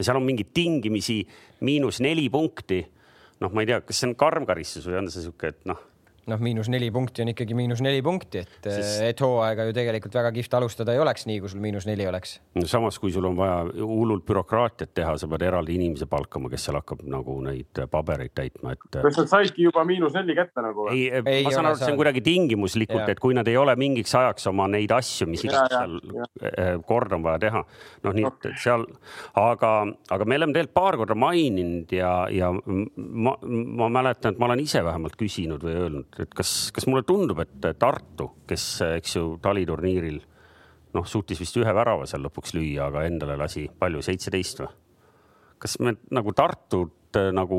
seal 0.00 0.16
on 0.16 0.24
mingeid 0.24 0.56
tingimisi, 0.56 1.20
miinus 1.68 2.00
neli 2.04 2.30
punkti 2.32 2.80
noh, 3.42 3.52
ma 3.52 3.64
ei 3.64 3.68
tea, 3.70 3.82
kas 3.84 4.00
see 4.00 4.10
on 4.10 4.16
karm 4.18 4.46
karistus 4.48 4.86
või 4.88 5.00
on 5.02 5.10
see 5.12 5.26
sihuke, 5.26 5.52
et 5.54 5.68
noh 5.68 5.80
noh, 6.30 6.40
miinus 6.42 6.68
neli 6.72 6.88
punkti 6.90 7.22
on 7.22 7.30
ikkagi 7.30 7.54
miinus 7.56 7.80
neli 7.84 8.02
punkti, 8.02 8.42
et 8.42 8.66
siis..., 8.66 8.96
et 9.06 9.20
hooaega 9.22 9.68
ju 9.68 9.74
tegelikult 9.76 10.16
väga 10.18 10.32
kihvt 10.34 10.56
alustada 10.58 10.94
ei 10.94 11.00
oleks 11.02 11.26
nii, 11.28 11.38
kui 11.42 11.52
sul 11.52 11.62
miinus 11.62 11.86
neli 11.86 12.06
oleks. 12.08 12.36
no 12.58 12.66
samas, 12.70 12.98
kui 13.02 13.12
sul 13.14 13.28
on 13.28 13.36
vaja 13.38 13.60
hullult 13.78 14.26
bürokraatiat 14.26 14.92
teha, 14.96 15.14
sa 15.20 15.28
pead 15.30 15.46
eraldi 15.46 15.76
inimese 15.78 16.08
palkama, 16.10 16.50
kes 16.52 16.66
seal 16.66 16.78
hakkab 16.80 17.04
nagu 17.12 17.38
neid 17.46 17.82
pabereid 17.92 18.34
täitma, 18.34 18.74
et. 18.74 18.98
kas 19.06 19.20
nad 19.22 19.30
saidki 19.30 19.68
juba 19.68 19.84
miinus 19.86 20.16
neli 20.18 20.34
kätte 20.38 20.64
nagu? 20.66 20.88
ei, 20.94 21.06
ei, 21.20 21.44
ma 21.46 21.54
saan 21.54 21.70
aru, 21.70 21.78
et 21.78 21.84
see 21.84 21.94
on 21.94 22.00
kuidagi 22.02 22.24
tingimuslikult, 22.26 23.06
et 23.14 23.22
kui 23.22 23.36
nad 23.38 23.46
ei 23.50 23.58
ole 23.60 23.76
mingiks 23.78 24.14
ajaks 24.18 24.50
oma 24.50 24.66
neid 24.72 24.94
asju, 24.96 25.30
mis 25.30 25.46
iganes 25.46 25.76
seal 25.76 25.98
ja. 26.16 26.30
Eh, 26.46 26.72
kord 26.86 27.14
on 27.14 27.22
vaja 27.26 27.42
teha, 27.46 27.62
noh, 28.06 28.16
nii 28.16 28.26
et 28.28 28.50
seal, 28.62 28.86
aga, 29.38 29.72
aga 30.10 30.26
me 30.26 30.40
oleme 30.40 30.56
tegelikult 30.56 30.74
paar 30.76 30.98
korda 30.98 31.14
maininud 31.18 31.94
ja, 31.94 32.12
ja 32.32 32.50
ma, 32.50 33.36
ma 33.46 33.90
mäletan, 34.00 34.34
et 34.34 34.42
ma 34.42 34.50
olen 34.50 34.62
ise 34.64 34.82
vähemalt 34.84 35.16
küsinud 35.20 35.62
või 35.62 35.78
öelnud 35.84 36.15
et 36.24 36.32
kas, 36.36 36.70
kas 36.74 36.86
mulle 36.88 37.04
tundub, 37.06 37.40
et 37.42 37.68
Tartu, 37.78 38.30
kes, 38.48 38.64
eks 38.96 39.16
ju, 39.18 39.28
taliturniiril 39.42 40.20
noh, 40.96 41.06
suutis 41.08 41.40
vist 41.42 41.56
ühe 41.60 41.72
värava 41.76 42.06
seal 42.08 42.24
lõpuks 42.26 42.54
lüüa, 42.56 42.88
aga 42.88 43.04
endale 43.08 43.36
lasi 43.40 43.66
palju, 43.78 44.02
seitseteist 44.04 44.62
või? 44.64 44.72
kas 45.62 45.78
me 45.80 45.94
nagu 46.12 46.34
Tartut 46.36 47.16
äh, 47.16 47.30
nagu 47.34 47.58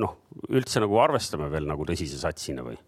noh, 0.00 0.16
üldse 0.48 0.80
nagu 0.80 0.96
arvestame 1.02 1.50
veel 1.52 1.68
nagu 1.68 1.84
tõsise 1.88 2.20
satsina 2.20 2.64
või? 2.66 2.78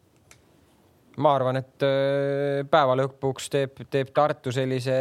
ma 1.21 1.35
arvan, 1.37 1.61
et 1.61 1.85
äh, 1.87 2.65
päeva 2.71 2.97
lõpuks 2.99 3.51
teeb, 3.53 3.85
teeb 3.93 4.13
Tartu 4.17 4.53
sellise 4.55 4.95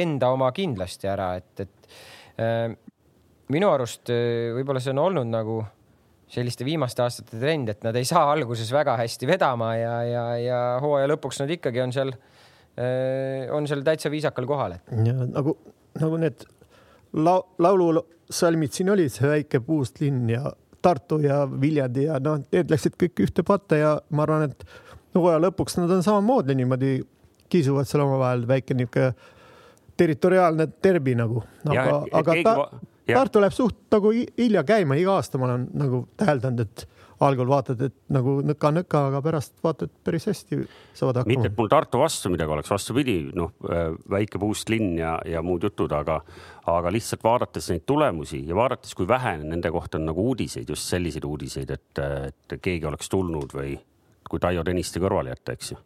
enda 0.00 0.32
oma 0.34 0.50
kindlasti 0.56 1.10
ära, 1.10 1.32
et, 1.40 1.66
et 1.66 2.42
äh, 2.42 2.66
minu 3.50 3.70
arust 3.72 4.10
võib-olla 4.10 4.82
see 4.82 4.94
on 4.94 5.04
olnud 5.06 5.30
nagu 5.30 5.60
selliste 6.30 6.66
viimaste 6.66 7.02
aastate 7.02 7.40
trend, 7.40 7.72
et 7.72 7.82
nad 7.86 7.96
ei 7.98 8.06
saa 8.08 8.28
alguses 8.32 8.70
väga 8.72 8.96
hästi 9.00 9.28
vedama 9.30 9.72
ja, 9.78 9.96
ja, 10.06 10.24
ja 10.38 10.60
hooaja 10.82 11.10
lõpuks 11.10 11.42
nad 11.42 11.50
ikkagi 11.56 11.82
on 11.82 11.94
seal, 11.94 12.14
on 13.56 13.66
seal 13.70 13.82
täitsa 13.86 14.12
viisakal 14.12 14.46
kohal. 14.48 14.78
ja 14.78 15.16
nagu, 15.26 15.56
nagu 15.98 16.20
need 16.22 16.46
la 17.18 17.40
laulusalmid 17.58 18.74
siin 18.76 18.92
olid, 18.94 19.10
see 19.12 19.30
väike 19.30 19.62
puust 19.66 20.02
linn 20.02 20.30
ja 20.30 20.52
Tartu 20.80 21.18
ja 21.20 21.42
Viljandi 21.44 22.06
ja 22.06 22.16
noh, 22.22 22.38
need 22.52 22.70
läksid 22.72 22.94
kõik 23.00 23.26
ühte 23.26 23.44
patta 23.44 23.76
ja 23.76 23.90
ma 24.16 24.24
arvan, 24.24 24.48
et 24.48 24.64
hooaja 25.18 25.42
lõpuks 25.42 25.76
nad 25.80 25.90
on 25.92 26.06
samamoodi 26.06 26.56
niimoodi 26.56 26.94
kisuvad 27.50 27.88
seal 27.90 28.06
omavahel 28.06 28.46
väike 28.48 28.76
niisugune 28.78 29.10
territoriaalne 30.00 30.64
derbi 30.80 31.12
nagu, 31.18 31.42
aga, 31.68 31.98
aga 32.16 32.36
ta, 32.46 32.52
Tartu 33.16 33.42
läheb 33.42 33.56
suht 33.56 33.82
nagu 33.92 34.12
hilja 34.14 34.64
käima, 34.66 34.98
iga 35.00 35.18
aasta 35.18 35.40
ma 35.40 35.50
olen 35.50 35.68
nagu 35.80 36.04
täheldanud, 36.20 36.64
et 36.66 36.86
algul 37.20 37.50
vaatad, 37.50 37.82
et 37.84 37.96
nagu 38.12 38.38
nõka-nõka, 38.44 39.02
aga 39.10 39.20
pärast 39.24 39.58
vaatad 39.64 39.92
päris 40.04 40.24
hästi 40.30 40.56
saavad 40.96 41.20
hakkama. 41.20 41.32
mitte, 41.34 41.50
et 41.50 41.58
mul 41.58 41.68
Tartu 41.68 42.00
vastu 42.00 42.32
midagi 42.32 42.54
oleks, 42.54 42.70
vastupidi, 42.72 43.16
noh, 43.36 43.52
äh, 43.68 43.90
väike 44.10 44.40
puust 44.40 44.72
linn 44.72 44.96
ja, 44.98 45.18
ja 45.28 45.42
muud 45.44 45.66
jutud, 45.68 45.92
aga, 45.92 46.20
aga 46.72 46.92
lihtsalt 46.94 47.24
vaadates 47.24 47.68
neid 47.72 47.84
tulemusi 47.88 48.40
ja 48.48 48.56
vaadates, 48.56 48.96
kui 48.96 49.08
vähe 49.08 49.36
nende 49.42 49.72
kohta 49.74 50.00
on 50.00 50.08
nagu 50.08 50.30
uudiseid, 50.32 50.68
just 50.68 50.88
selliseid 50.88 51.26
uudiseid, 51.28 51.76
et, 51.76 52.04
et 52.30 52.60
keegi 52.62 52.88
oleks 52.88 53.12
tulnud 53.12 53.52
või 53.56 53.76
kui 54.30 54.42
Taio 54.42 54.64
Tõniste 54.66 55.02
kõrvale 55.02 55.34
jätta, 55.34 55.58
eks 55.58 55.74
ju 55.74 55.80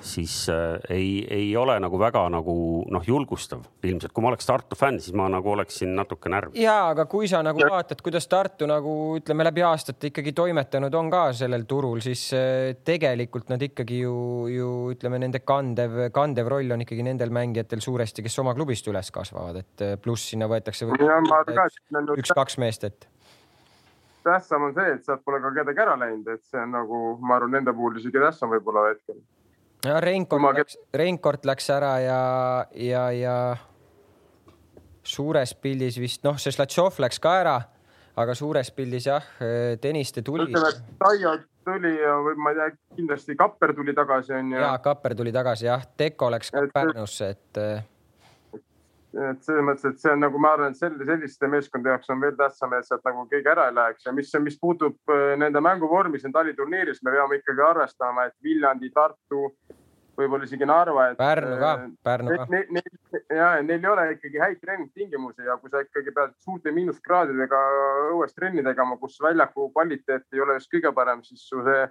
siis 0.00 0.48
äh, 0.48 0.78
ei, 0.90 1.26
ei 1.30 1.56
ole 1.56 1.74
nagu 1.80 1.98
väga 2.00 2.22
nagu 2.32 2.54
noh, 2.90 3.04
julgustav 3.06 3.64
ilmselt. 3.84 4.12
kui 4.14 4.22
ma 4.22 4.30
oleks 4.30 4.46
Tartu 4.46 4.76
fänn, 4.78 5.00
siis 5.02 5.16
ma 5.16 5.26
nagu 5.32 5.50
oleksin 5.52 5.94
natuke 5.96 6.30
närvis. 6.32 6.60
ja, 6.60 6.76
aga 6.92 7.06
kui 7.10 7.28
sa 7.28 7.40
nagu 7.44 7.62
vaatad, 7.70 8.00
kuidas 8.04 8.28
Tartu 8.30 8.68
nagu 8.70 8.94
ütleme 9.18 9.46
läbi 9.48 9.64
aastate 9.66 10.12
ikkagi 10.12 10.32
toimetanud 10.36 10.94
on 10.94 11.10
ka 11.12 11.24
sellel 11.40 11.66
turul, 11.70 12.00
siis 12.04 12.28
äh, 12.36 12.76
tegelikult 12.84 13.50
nad 13.52 13.62
ikkagi 13.64 14.02
ju, 14.04 14.14
ju 14.52 14.70
ütleme, 14.94 15.20
nende 15.24 15.42
kandev, 15.44 16.08
kandev 16.14 16.50
roll 16.54 16.76
on 16.76 16.86
ikkagi 16.86 17.06
nendel 17.06 17.34
mängijatel 17.34 17.82
suuresti, 17.84 18.24
kes 18.26 18.38
oma 18.44 18.54
klubist 18.58 18.88
üles 18.90 19.12
kasvavad, 19.14 19.62
et 19.64 19.86
äh, 19.86 19.96
pluss 20.02 20.32
sinna 20.32 20.48
võetakse 20.50 20.88
üks-kaks 20.88 22.60
meest, 22.62 22.88
et 22.88 23.08
tähtsam 24.26 24.68
on 24.68 24.74
see, 24.76 24.92
et 24.94 25.06
sealt 25.06 25.24
pole 25.24 25.40
ka 25.42 25.52
kedagi 25.56 25.82
ära 25.84 25.96
läinud, 26.00 26.28
et 26.32 26.44
see 26.44 26.60
on 26.62 26.74
nagu, 26.76 27.00
ma 27.24 27.38
arvan, 27.38 27.56
nende 27.58 27.74
puhul 27.76 27.98
isegi 28.00 28.22
tähtsam 28.22 28.52
võib-olla 28.54 28.88
hetkel. 28.90 29.18
ja 29.86 30.00
Reinkord 30.04 30.44
ma... 30.44 30.52
läks, 30.56 30.78
Reinkord 30.94 31.48
läks 31.48 31.70
ära 31.74 31.92
ja, 32.02 32.20
ja, 32.74 33.08
ja 33.14 33.36
suures 35.08 35.54
pildis 35.54 35.98
vist 36.00 36.24
noh, 36.26 36.38
see 36.40 36.54
Slatšov 36.54 37.00
läks 37.04 37.20
ka 37.22 37.34
ära, 37.42 37.58
aga 38.18 38.34
suures 38.38 38.70
pildis 38.74 39.06
jah, 39.08 39.28
Tõniste 39.82 40.24
tuli. 40.26 40.50
ütleme, 40.50 40.74
et 40.74 40.98
Taio 41.00 41.36
tuli 41.68 41.94
ja 42.00 42.16
või 42.24 42.40
ma 42.40 42.54
ei 42.54 42.58
tea, 42.58 42.70
kindlasti 42.96 43.36
Kapper 43.38 43.74
tuli 43.76 43.94
tagasi 43.96 44.34
onju. 44.38 44.58
ja 44.58 44.72
Kapper 44.84 45.14
tuli 45.18 45.32
tagasi 45.34 45.68
jah, 45.68 45.86
Teko 45.96 46.30
läks 46.34 46.52
ka 46.54 46.66
et, 46.66 46.74
Pärnusse, 46.74 47.30
et 47.36 47.62
et 49.16 49.40
selles 49.44 49.64
mõttes, 49.64 49.86
et 49.88 50.00
see 50.02 50.12
on 50.12 50.20
nagu 50.20 50.40
ma 50.42 50.52
arvan, 50.54 50.74
et 50.74 50.80
sel, 50.80 50.96
selliste 51.08 51.48
meeskondade 51.48 51.94
jaoks 51.94 52.12
on 52.12 52.20
veel 52.20 52.36
tähtsam, 52.36 52.74
et 52.76 52.86
sealt 52.86 53.04
nagu 53.08 53.24
keegi 53.30 53.48
ära 53.54 53.68
ei 53.70 53.76
läheks 53.78 54.08
ja 54.08 54.12
mis, 54.12 54.32
mis 54.44 54.58
puutub 54.60 55.14
äh, 55.14 55.34
nende 55.40 55.62
mänguvormi 55.64 56.20
siin 56.20 56.34
taliturniiris, 56.34 57.00
me 57.02 57.14
peame 57.16 57.38
ikkagi 57.40 57.64
arvestama, 57.64 58.26
et 58.28 58.36
Viljandi, 58.44 58.90
Tartu, 58.92 59.48
võib-olla 60.18 60.44
isegi 60.44 60.68
Narva. 60.68 61.06
Pärnu 61.16 61.56
ka, 61.62 61.72
äh, 61.72 61.88
Pärnu 62.04 62.36
ka. 62.36 62.48
Neil, 62.52 62.68
neil, 62.76 63.22
ja 63.32 63.50
neil 63.64 63.78
ei 63.78 63.92
ole 63.94 64.06
ikkagi 64.18 64.44
häid 64.44 64.60
treeningtingimusi 64.60 65.48
ja 65.48 65.56
kui 65.62 65.72
sa 65.72 65.80
ikkagi 65.86 66.12
pead 66.12 66.36
suurte 66.44 66.74
miinuskraadidega 66.76 67.64
õues 68.12 68.36
trenni 68.36 68.66
tegema, 68.66 69.00
kus 69.00 69.16
väljaku 69.24 69.70
kvaliteet 69.72 70.28
ei 70.36 70.44
ole 70.44 70.60
just 70.60 70.74
kõige 70.74 70.92
parem, 70.92 71.24
siis 71.24 71.48
su 71.48 71.64
see 71.64 71.86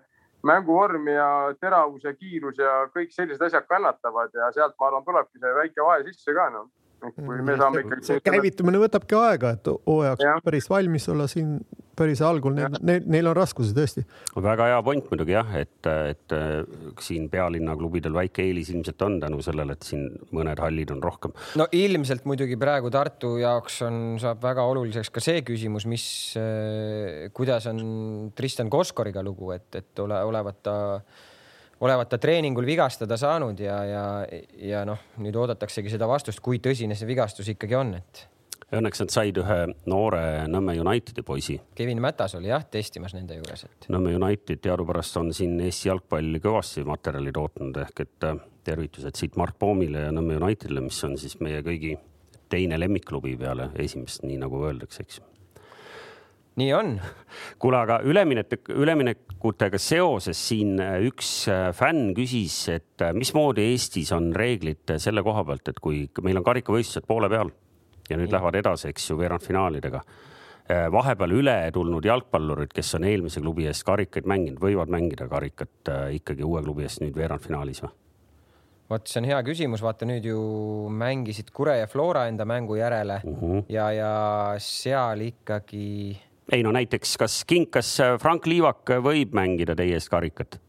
mänguvorm 0.46 1.08
ja 1.10 1.30
teravus 1.58 2.04
ja 2.06 2.14
kiirus 2.14 2.60
ja 2.62 2.84
kõik 2.94 3.10
sellised 3.10 3.42
asjad 3.42 3.66
kannatavad 3.66 4.36
ja 4.38 4.52
sealt 4.54 4.76
ma 4.78 4.92
arvan, 4.92 5.06
tulebki 5.08 5.42
see 5.42 5.56
väike 5.64 5.82
vahe 5.82 6.04
sisse 6.06 6.36
ka 6.38 6.52
noh 6.54 6.68
kui 7.02 7.42
me 7.46 7.58
saame 7.58 7.84
ikkagi. 7.84 8.06
see 8.08 8.24
käivitumine 8.26 8.80
võtabki 8.82 9.18
aega, 9.20 9.56
et 9.58 9.70
hooajaks 9.70 10.46
päris 10.46 10.70
valmis 10.72 11.08
olla 11.14 11.28
siin 11.32 11.60
päris 11.98 12.22
algul, 12.26 12.54
neil, 12.54 12.78
neil, 12.86 13.06
neil 13.10 13.30
on 13.32 13.36
raskusi 13.38 13.74
tõesti. 13.76 14.04
väga 14.44 14.70
hea 14.72 14.82
point 14.86 15.08
muidugi 15.12 15.34
jah, 15.34 15.54
et, 15.60 15.90
et 16.12 16.36
siin 17.04 17.28
pealinna 17.34 17.76
klubidel 17.80 18.16
väike 18.18 18.46
eelis 18.46 18.70
ilmselt 18.74 19.02
on 19.06 19.20
tänu 19.24 19.42
sellele, 19.46 19.78
et 19.78 19.88
siin 19.88 20.08
mõned 20.36 20.62
hallid 20.62 20.94
on 20.94 21.02
rohkem. 21.04 21.34
no 21.60 21.68
ilmselt 21.72 22.28
muidugi 22.30 22.58
praegu 22.60 22.92
Tartu 22.94 23.36
jaoks 23.42 23.82
on, 23.88 24.02
saab 24.22 24.44
väga 24.46 24.66
oluliseks 24.70 25.14
ka 25.14 25.24
see 25.24 25.42
küsimus, 25.48 25.88
mis, 25.90 26.08
kuidas 27.38 27.70
on 27.72 27.82
Tristan 28.38 28.70
Koskoriga 28.74 29.26
lugu, 29.26 29.52
et, 29.58 29.70
et 29.82 30.06
ole, 30.06 30.22
olevat 30.30 30.62
ta 30.66 30.78
olevat 31.80 32.10
ta 32.10 32.18
treeningul 32.18 32.66
vigastada 32.66 33.18
saanud 33.18 33.60
ja, 33.60 33.78
ja, 33.86 34.06
ja 34.62 34.86
noh, 34.88 35.04
nüüd 35.22 35.36
oodataksegi 35.38 35.92
seda 35.94 36.10
vastust, 36.10 36.42
kui 36.44 36.62
tõsine 36.63 36.98
see 36.98 37.10
vigastus 37.10 37.50
ikkagi 37.54 37.78
on, 37.78 37.94
et. 38.00 38.26
Õnneks 38.68 39.00
nad 39.00 39.12
said 39.13 39.38
ühe 39.40 39.58
noore 39.88 40.22
Nõmme 40.52 40.74
Unitedi 40.82 41.24
poisi. 41.24 41.56
Kevin 41.76 42.02
Mätas 42.04 42.36
oli 42.36 42.50
jah 42.50 42.66
testimas 42.68 43.13
nende 43.16 43.38
juures, 43.38 43.63
et. 43.63 43.88
Nõmme 43.94 44.12
United 44.18 44.60
teadupärast 44.66 45.22
on 45.22 45.32
siin 45.36 45.56
Eesti 45.63 45.88
jalgpalli 45.88 46.42
kõvasti 46.44 46.84
materjali 46.88 47.32
tootnud 47.36 47.80
ehk 47.86 48.04
et 48.04 48.28
äh, 48.28 48.42
tervitused 48.68 49.16
siit 49.16 49.40
Mart 49.40 49.56
Poomile 49.60 50.10
ja 50.10 50.12
Nõmme 50.12 50.36
Unitedile, 50.42 50.84
mis 50.84 51.00
on 51.08 51.16
siis 51.22 51.40
meie 51.40 51.63
kõigi 51.63 51.96
teine 52.52 52.80
lemmikklubi 52.80 53.38
peale 53.40 53.72
esimest, 53.80 54.28
nii 54.28 54.40
nagu 54.44 54.60
öeldakse, 54.68 55.08
eks 55.08 55.24
nii 56.58 56.74
on. 56.74 56.96
kuule, 57.60 57.78
aga 57.78 58.00
üleminek, 58.06 58.70
üleminekutega 58.74 59.80
seoses 59.82 60.39
siin 60.50 60.78
äh, 60.82 60.98
üks 61.08 61.32
äh, 61.52 61.70
fänn 61.76 62.13
küsis, 62.17 62.58
et 62.74 63.06
äh, 63.06 63.13
mismoodi 63.13 63.67
Eestis 63.72 64.12
on 64.15 64.32
reeglid 64.36 64.98
selle 65.02 65.24
koha 65.26 65.46
pealt, 65.48 65.70
et 65.70 65.82
kui 65.84 66.06
meil 66.26 66.41
on 66.41 66.48
karikavõistlused 66.48 67.06
poole 67.10 67.30
peal 67.32 67.54
ja 68.10 68.17
nüüd 68.17 68.30
nii. 68.30 68.34
lähevad 68.38 68.58
edasi, 68.63 68.89
eks 68.93 69.12
ju, 69.12 69.20
veerandfinaalidega. 69.20 70.02
vahepeal 70.91 71.32
üle 71.32 71.54
tulnud 71.72 72.04
jalgpallurid, 72.04 72.74
kes 72.76 72.89
on 72.98 73.06
eelmise 73.08 73.39
klubi 73.39 73.70
eest 73.70 73.86
karikaid 73.88 74.26
mänginud, 74.28 74.60
võivad 74.60 74.91
mängida 74.91 75.30
karikat 75.32 75.91
ikkagi 76.12 76.43
uue 76.43 76.60
klubi 76.65 76.84
eest 76.84 77.00
nüüd 77.00 77.15
veerandfinaalis 77.15 77.86
või? 77.86 77.93
vot 78.91 79.08
see 79.08 79.22
on 79.22 79.28
hea 79.30 79.38
küsimus, 79.48 79.84
vaata 79.84 80.08
nüüd 80.08 80.28
ju 80.28 80.41
mängisid 80.91 81.54
Kure 81.56 81.78
ja 81.80 81.88
Flora 81.88 82.26
enda 82.28 82.43
mängu 82.48 82.76
järele 82.76 83.22
uh 83.24 83.32
mhm. 83.32 83.54
-huh. 83.54 83.63
ja, 83.70 83.91
ja 83.91 84.12
seal 84.60 85.22
ikkagi 85.22 86.17
ei 86.52 86.64
no 86.64 86.72
näiteks, 86.76 87.18
kas 87.20 87.42
king, 87.48 87.70
kas 87.72 87.98
äh, 88.04 88.16
Frank 88.22 88.48
Liivak 88.48 88.98
võib 89.04 89.36
mängida 89.36 89.76
teie 89.76 89.98
eest 89.98 90.12
karikat? 90.14 90.62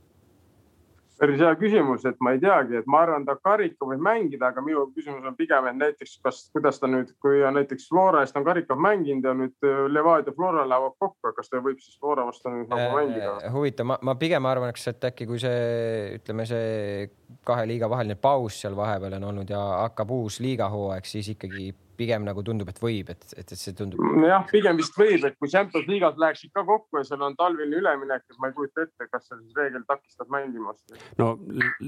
päris 1.18 1.40
hea 1.42 1.50
küsimus, 1.58 2.04
et 2.06 2.18
ma 2.22 2.30
ei 2.34 2.38
teagi, 2.42 2.76
et 2.78 2.86
ma 2.86 3.00
arvan, 3.02 3.24
ta 3.26 3.34
karika 3.42 3.86
võib 3.90 4.02
mängida, 4.06 4.52
aga 4.52 4.62
minu 4.62 4.84
küsimus 4.94 5.24
on 5.26 5.34
pigem, 5.38 5.66
et 5.66 5.78
näiteks 5.78 6.12
kas, 6.22 6.44
kuidas 6.54 6.78
ta 6.78 6.90
nüüd, 6.90 7.10
kui 7.22 7.40
on 7.42 7.58
näiteks 7.58 7.88
Flora 7.90 8.22
eest 8.22 8.38
on 8.38 8.46
karikat 8.46 8.78
mänginud 8.78 9.26
ja 9.26 9.34
nüüd 9.34 9.66
äh, 9.66 9.80
Levadia 9.90 10.34
Flora 10.36 10.62
lähevad 10.68 10.94
kokku, 11.02 11.32
kas 11.34 11.50
ta 11.50 11.62
võib 11.64 11.82
siis 11.82 11.98
Flora 11.98 12.26
vastu 12.28 12.52
nüüd 12.54 12.70
nagu 12.70 12.84
äh, 12.84 12.94
mängida? 13.00 13.34
huvitav, 13.54 13.90
ma, 13.90 13.98
ma 14.10 14.14
pigem 14.20 14.46
arvan, 14.46 14.70
eks, 14.70 14.86
et 14.92 15.10
äkki 15.10 15.26
kui 15.26 15.42
see, 15.42 16.14
ütleme, 16.20 16.46
see 16.46 17.10
kahe 17.48 17.66
liiga 17.66 17.90
vaheline 17.90 18.18
paus 18.22 18.62
seal 18.62 18.78
vahepeal 18.78 19.18
on 19.18 19.28
olnud 19.32 19.50
ja 19.50 19.64
hakkab 19.88 20.14
uus 20.14 20.38
liigahooaeg, 20.44 21.08
siis 21.08 21.34
ikkagi 21.34 21.72
pigem 21.98 22.24
nagu 22.26 22.42
tundub, 22.46 22.68
et 22.70 22.78
võib, 22.82 23.10
et, 23.12 23.26
et, 23.34 23.44
et 23.44 23.58
see 23.58 23.74
tundub. 23.76 24.02
jah, 24.26 24.46
pigem 24.50 24.78
vist 24.78 24.96
võib, 24.98 25.24
et 25.26 25.36
kui 25.38 25.50
Champions 25.50 25.88
liigas 25.90 26.18
läheksid 26.20 26.52
ka 26.54 26.64
kokku 26.68 27.00
ja 27.00 27.04
seal 27.08 27.24
on 27.26 27.36
talviline 27.38 27.80
üleminek, 27.80 28.24
et 28.28 28.38
ma 28.42 28.50
ei 28.50 28.56
kujuta 28.56 28.86
ette, 28.86 29.08
kas 29.10 29.26
see 29.26 29.38
siis 29.40 29.58
reegel 29.58 29.84
takistab 29.88 30.30
mängimast. 30.32 30.96
no 31.20 31.30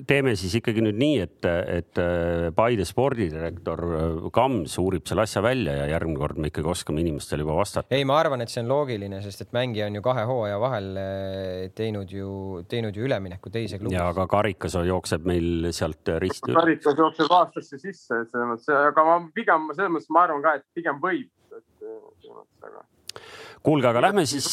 teeme 0.08 0.34
siis 0.38 0.56
ikkagi 0.60 0.84
nüüd 0.84 0.98
nii, 1.00 1.20
et, 1.26 1.50
et 1.80 2.02
äh, 2.02 2.48
Paide 2.56 2.86
spordidirektor 2.88 3.84
äh, 3.86 4.28
Kams 4.34 4.76
uurib 4.82 5.06
selle 5.08 5.26
asja 5.26 5.42
välja 5.44 5.76
ja 5.82 5.88
järgmine 5.94 6.20
kord 6.20 6.40
me 6.40 6.50
ikkagi 6.50 6.72
oskame 6.74 7.04
inimestele 7.04 7.46
juba 7.46 7.58
vastata. 7.60 7.94
ei, 7.94 8.06
ma 8.08 8.18
arvan, 8.20 8.44
et 8.44 8.52
see 8.52 8.64
on 8.64 8.70
loogiline, 8.72 9.22
sest 9.24 9.46
et 9.46 9.54
mängija 9.56 9.88
on 9.90 10.00
ju 10.00 10.04
kahe 10.04 10.26
hooaja 10.30 10.60
vahel 10.62 10.90
äh, 11.00 11.68
teinud 11.76 12.10
ju, 12.14 12.30
teinud 12.70 12.96
ju 12.96 13.06
ülemineku 13.06 13.52
teise 13.52 13.80
klubi. 13.80 13.96
ja 13.96 14.08
aga 14.10 14.26
karikas 14.30 14.78
jookseb 14.86 15.26
meil 15.28 15.70
sealt 15.76 16.08
risti. 16.22 16.54
karikas 16.56 16.98
jookseb 16.98 17.38
aastasse 17.40 17.78
sisse, 17.80 18.24
selles 18.30 18.48
mõttes, 18.54 18.70
aga 18.90 19.06
ma 19.06 19.18
pigem 19.34 19.68
selles 19.74 19.92
mõttes 19.94 19.99
mõttes 20.00 20.12
ma 20.12 20.24
arvan 20.24 20.42
ka, 20.42 20.56
et 20.58 20.64
pigem 20.74 21.00
võib. 21.00 21.28
kuulge, 23.62 23.86
aga 23.86 24.00
lähme 24.00 24.26
siis. 24.26 24.46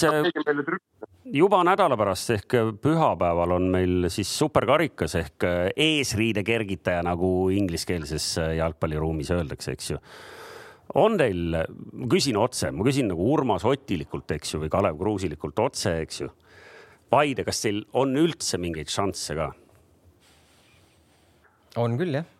juba 1.34 1.64
nädala 1.64 1.98
pärast 1.98 2.32
ehk 2.36 2.56
pühapäeval 2.82 3.52
on 3.56 3.70
meil 3.72 4.10
siis 4.10 4.32
superkarikas 4.40 5.16
ehk 5.16 5.46
eesriide 5.76 6.44
kergitaja, 6.44 7.04
nagu 7.04 7.50
ingliskeelses 7.50 8.38
jalgpalliruumis 8.58 9.32
öeldakse, 9.32 9.72
eks 9.72 9.92
ju. 9.92 10.00
on 10.96 11.18
teil, 11.18 11.56
ma 11.94 12.10
küsin 12.10 12.38
otse, 12.38 12.72
ma 12.72 12.84
küsin 12.84 13.12
nagu 13.12 13.32
Urmas 13.34 13.66
Otilikult, 13.66 14.32
eks 14.32 14.54
ju, 14.54 14.64
või 14.64 14.72
Kalev 14.72 14.98
Kruusilikult 14.98 15.60
otse, 15.60 16.00
eks 16.02 16.22
ju. 16.22 16.32
Paide, 17.08 17.46
kas 17.48 17.62
teil 17.64 17.86
on 17.96 18.16
üldse 18.20 18.58
mingeid 18.60 18.92
šansse 18.92 19.36
ka? 19.36 19.52
on 21.78 21.94
küll, 21.94 22.16
jah 22.18 22.26
Äh, 22.26 22.37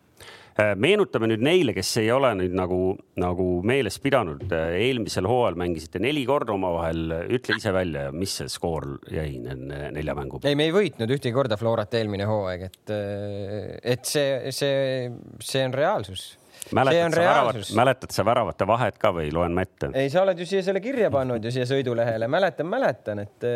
meenutame 0.58 1.28
nüüd 1.30 1.42
neile, 1.44 1.72
kes 1.76 1.90
ei 2.02 2.08
ole 2.10 2.32
nüüd 2.40 2.54
nagu, 2.58 2.80
nagu 3.20 3.46
meeles 3.66 3.98
pidanud, 4.02 4.42
äh, 4.50 4.74
eelmisel 4.88 5.28
hooajal 5.30 5.58
mängisite 5.60 6.02
neli 6.02 6.24
korda 6.26 6.54
omavahel, 6.56 7.14
ütle 7.36 7.58
ise 7.60 7.72
välja, 7.74 8.08
mis 8.14 8.34
see 8.40 8.50
skoor 8.50 8.88
jäi 9.12 9.38
nende 9.44 9.92
nelja 9.94 10.16
mängu 10.18 10.40
peale? 10.40 10.50
ei, 10.50 10.58
me 10.58 10.66
ei 10.66 10.74
võitnud 10.74 11.14
ühtegi 11.14 11.34
korda 11.36 11.58
Florat 11.60 11.94
eelmine 11.94 12.26
hooaeg, 12.28 12.66
et, 12.72 12.92
äh, 12.94 13.70
et 13.94 14.08
see, 14.08 14.52
see, 14.54 15.06
see 15.44 15.64
on 15.68 15.78
reaalsus. 15.78 16.26
Mäletad 16.74 17.14
sa, 17.14 17.20
väravat, 17.22 17.60
mäletad 17.78 18.12
sa 18.12 18.24
väravate 18.26 18.66
vahet 18.68 18.96
ka 19.00 19.12
või? 19.14 19.28
Loen 19.32 19.54
ma 19.56 19.62
ette? 19.64 19.92
ei, 19.94 20.10
sa 20.10 20.24
oled 20.24 20.42
ju 20.42 20.48
siia 20.48 20.64
selle 20.66 20.82
kirja 20.84 21.06
pannud 21.14 21.46
ju 21.46 21.52
siia 21.54 21.68
sõidulehele, 21.70 22.26
mäletan, 22.28 22.66
mäletan, 22.68 23.22
et, 23.22 23.46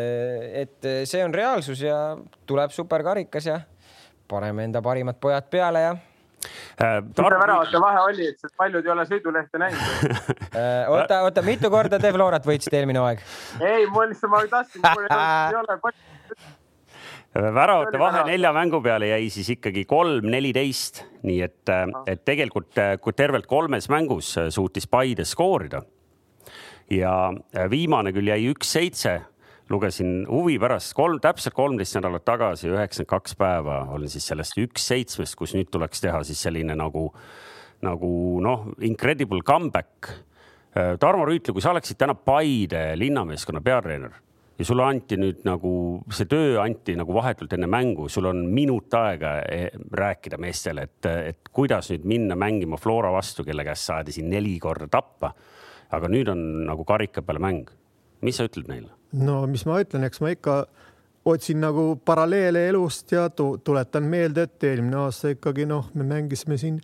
et 0.63 0.89
see 1.03 1.21
on 1.21 1.35
reaalsus 1.35 1.83
ja 1.83 1.99
tuleb 2.49 2.71
superkarikas 2.73 3.51
ja 3.51 3.59
paneme 4.31 4.69
enda 4.69 4.81
parimad 4.81 5.19
pojad 5.21 5.51
peale 5.51 5.83
ja 5.83 5.93
Äh, 6.81 6.99
see 7.15 7.29
väravate 7.29 7.79
vahe 7.81 8.01
oli, 8.07 8.27
et 8.33 8.57
paljud 8.57 8.85
ei 8.85 8.91
ole 8.91 9.05
sõidulehte 9.05 9.61
näinud 9.61 10.17
äh, 10.57 10.89
oota, 10.89 11.21
oota, 11.27 11.43
mitu 11.45 11.69
korda 11.73 11.99
te 12.01 12.11
Florat 12.15 12.47
võitsite 12.49 12.79
eelmine 12.79 13.01
hooaeg? 13.01 13.21
ei, 13.73 13.85
mul 13.93 14.09
lihtsalt, 14.11 14.33
ma 14.33 14.41
tahtsin, 14.51 14.83
ei 14.89 15.57
ole 15.59 15.77
äh, 15.77 17.49
väravate 17.59 18.01
vahe 18.01 18.23
nelja 18.31 18.53
mängu 18.57 18.81
peale 18.83 19.11
jäi 19.13 19.29
siis 19.33 19.53
ikkagi 19.55 19.85
kolm, 19.89 20.27
neliteist, 20.33 21.03
nii 21.23 21.39
et, 21.45 21.73
et 22.09 22.23
tegelikult 22.25 22.81
kui 23.01 23.15
tervelt 23.17 23.47
kolmes 23.49 23.89
mängus 23.93 24.33
suutis 24.53 24.89
Paide 24.89 25.27
skoorida. 25.29 25.83
ja 26.91 27.13
viimane 27.71 28.11
küll 28.13 28.33
jäi 28.33 28.49
üks-seitse 28.51 29.19
lugesin 29.69 30.25
huvi 30.27 30.57
pärast 30.59 30.93
kolm, 30.97 31.19
täpselt 31.23 31.55
kolmteist 31.55 31.95
nädalat 31.97 32.25
tagasi, 32.27 32.69
üheksakümmend 32.71 33.11
kaks 33.13 33.37
päeva 33.39 33.79
olin 33.95 34.11
siis 34.11 34.27
sellest 34.27 34.59
üks 34.61 34.89
seitsmest, 34.91 35.37
kus 35.39 35.55
nüüd 35.57 35.71
tuleks 35.71 36.03
teha 36.03 36.23
siis 36.27 36.41
selline 36.43 36.75
nagu, 36.77 37.07
nagu 37.85 38.11
noh, 38.43 38.67
incredible 38.83 39.43
comeback. 39.45 40.11
Äh, 40.73 40.95
Tarmo 40.99 41.25
Rüütli, 41.29 41.53
kui 41.53 41.63
sa 41.63 41.71
oleksid 41.71 41.99
täna 42.01 42.15
Paide 42.17 42.91
linnameeskonna 42.99 43.61
peatreener 43.63 44.19
ja 44.59 44.65
sulle 44.65 44.85
anti 44.85 45.17
nüüd 45.17 45.41
nagu 45.47 45.71
see 46.13 46.27
töö 46.29 46.57
anti 46.61 46.95
nagu 46.97 47.13
vahetult 47.15 47.55
enne 47.55 47.67
mängu, 47.71 48.07
sul 48.09 48.29
on 48.29 48.43
minut 48.53 48.93
aega 48.97 49.35
eh, 49.49 49.69
rääkida 49.73 50.37
meestele, 50.41 50.85
et, 50.89 51.09
et 51.33 51.53
kuidas 51.53 51.89
nüüd 51.93 52.05
minna 52.09 52.37
mängima 52.39 52.77
Flora 52.81 53.11
vastu, 53.13 53.45
kelle 53.47 53.65
käest 53.65 53.89
saadi 53.89 54.13
siin 54.15 54.29
neli 54.29 54.57
korda 54.61 54.89
tappa. 54.91 55.33
aga 55.93 56.09
nüüd 56.09 56.29
on 56.31 56.39
nagu 56.65 56.85
karika 56.85 57.21
peale 57.21 57.39
mäng. 57.39 57.69
mis 58.21 58.37
sa 58.37 58.45
ütled 58.47 58.69
neile? 58.69 59.02
No 59.13 59.43
mis 59.47 59.65
ma 59.69 59.79
ütlen, 59.83 60.07
eks 60.07 60.21
ma 60.23 60.33
ikka 60.33 60.63
otsin 61.25 61.61
nagu 61.63 61.95
paralleele 62.05 62.67
elust 62.69 63.11
ja 63.11 63.29
tuletan 63.29 64.03
meelde, 64.03 64.47
et 64.47 64.67
eelmine 64.67 64.99
aasta 65.05 65.31
ikkagi 65.33 65.65
noh, 65.69 65.89
me 65.93 66.07
mängisime 66.07 66.57
siin 66.57 66.81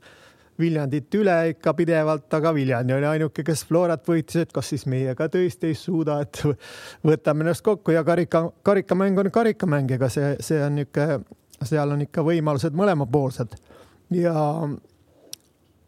Viljandit 0.60 1.16
üle 1.16 1.34
ikka 1.54 1.72
pidevalt, 1.72 2.34
aga 2.36 2.52
Viljandi 2.52 2.92
oli 2.92 3.08
ainuke, 3.08 3.46
kes 3.48 3.62
Florat 3.70 4.04
võitis, 4.08 4.42
et 4.42 4.50
kas 4.52 4.68
siis 4.74 4.84
meie 4.92 5.14
ka 5.16 5.30
tõesti 5.32 5.70
ei 5.72 5.78
suuda, 5.80 6.18
et 6.26 6.42
võtame 7.08 7.46
ennast 7.46 7.64
kokku 7.64 7.96
ja 7.96 8.04
karika, 8.04 8.44
karikamäng 8.68 9.22
on 9.24 9.32
karikamäng, 9.32 9.94
ega 9.96 10.10
see, 10.12 10.34
see 10.44 10.60
on 10.66 10.76
niisugune, 10.82 11.22
seal 11.64 11.96
on 11.96 12.04
ikka 12.04 12.24
võimalused 12.28 12.76
mõlemapoolsed. 12.76 13.56
Ja 14.16 14.36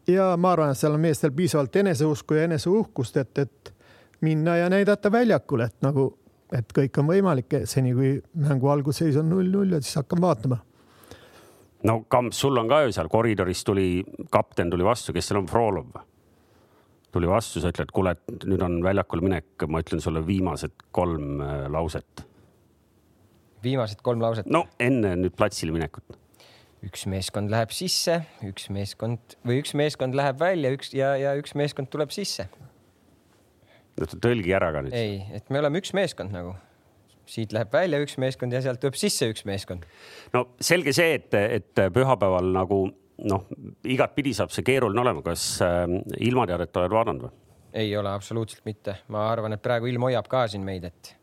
ja 0.08 0.32
ma 0.40 0.54
arvan, 0.56 0.72
et 0.72 0.80
seal 0.80 0.96
on 0.96 1.04
meestel 1.04 1.36
piisavalt 1.36 1.76
eneseusku 1.76 2.40
ja 2.40 2.48
eneseuhkust, 2.48 3.16
et, 3.20 3.44
et 3.44 3.74
minna 4.24 4.56
ja 4.56 4.72
näidata 4.72 5.12
väljakul, 5.12 5.66
et 5.68 5.76
nagu 5.84 6.08
et 6.56 6.74
kõik 6.76 7.00
on 7.00 7.08
võimalik 7.08 7.62
seni, 7.68 7.94
kui 7.96 8.14
mängu 8.42 8.70
algusseis 8.72 9.16
on 9.20 9.30
null-null 9.32 9.76
ja 9.76 9.82
siis 9.82 10.00
hakkame 10.00 10.26
vaatama. 10.26 10.58
no 11.88 11.98
Kamps, 12.08 12.40
sul 12.44 12.58
on 12.60 12.70
ka 12.70 12.82
ju 12.86 12.96
seal 12.96 13.10
koridoris 13.12 13.64
tuli, 13.64 14.04
kapten 14.30 14.70
tuli 14.70 14.86
vastu, 14.86 15.12
kes 15.12 15.30
seal 15.30 15.42
on, 15.42 15.50
Frolov? 15.50 15.92
tuli 17.12 17.28
vastu, 17.28 17.60
sa 17.60 17.72
ütled, 17.72 17.92
kuule, 17.92 18.14
et 18.16 18.46
nüüd 18.48 18.62
on 18.64 18.78
väljakule 18.84 19.24
minek, 19.26 19.66
ma 19.68 19.82
ütlen 19.84 20.00
sulle 20.00 20.24
viimased 20.26 20.88
kolm 20.96 21.42
äh, 21.44 21.68
lauset. 21.72 22.26
viimased 23.64 24.02
kolm 24.02 24.24
lauset? 24.24 24.48
no 24.48 24.66
enne 24.80 25.16
nüüd 25.20 25.36
platsile 25.36 25.74
minekut 25.74 26.18
üks 26.82 27.04
meeskond 27.06 27.52
läheb 27.52 27.70
sisse, 27.70 28.24
üks 28.42 28.66
meeskond 28.74 29.36
või 29.46 29.60
üks 29.62 29.76
meeskond 29.78 30.16
läheb 30.18 30.40
välja, 30.40 30.72
üks 30.74 30.90
ja, 30.96 31.14
ja 31.20 31.36
üks 31.38 31.54
meeskond 31.58 31.92
tuleb 31.92 32.10
sisse 32.10 32.48
tõlgi 34.10 34.54
ära 34.56 34.72
ka 34.74 34.84
nüüd. 34.86 34.96
ei, 34.96 35.22
et 35.36 35.50
me 35.50 35.62
oleme 35.62 35.82
üks 35.82 35.94
meeskond 35.96 36.34
nagu 36.34 36.54
siit 37.28 37.52
läheb 37.54 37.72
välja 37.72 38.00
üks 38.02 38.18
meeskond 38.20 38.52
ja 38.52 38.60
sealt 38.64 38.80
tuleb 38.82 38.98
sisse 38.98 39.28
üks 39.30 39.46
meeskond. 39.48 39.86
no 40.34 40.46
selge 40.60 40.94
see, 40.96 41.14
et, 41.20 41.34
et 41.34 41.84
pühapäeval 41.94 42.50
nagu 42.54 42.82
noh, 43.28 43.46
igatpidi 43.84 44.34
saab 44.36 44.52
see 44.54 44.66
keeruline 44.66 45.02
olema. 45.04 45.22
kas 45.24 45.46
äh, 45.64 45.86
ilmateadet 46.20 46.82
oled 46.82 46.96
vaadanud 46.98 47.26
või? 47.28 47.34
ei 47.82 47.96
ole 47.96 48.10
absoluutselt 48.12 48.66
mitte, 48.68 48.98
ma 49.08 49.30
arvan, 49.30 49.54
et 49.56 49.62
praegu 49.64 49.88
ilm 49.88 50.10
hoiab 50.10 50.28
ka 50.28 50.44
siin 50.50 50.64
meid, 50.66 50.84
et 50.90 51.14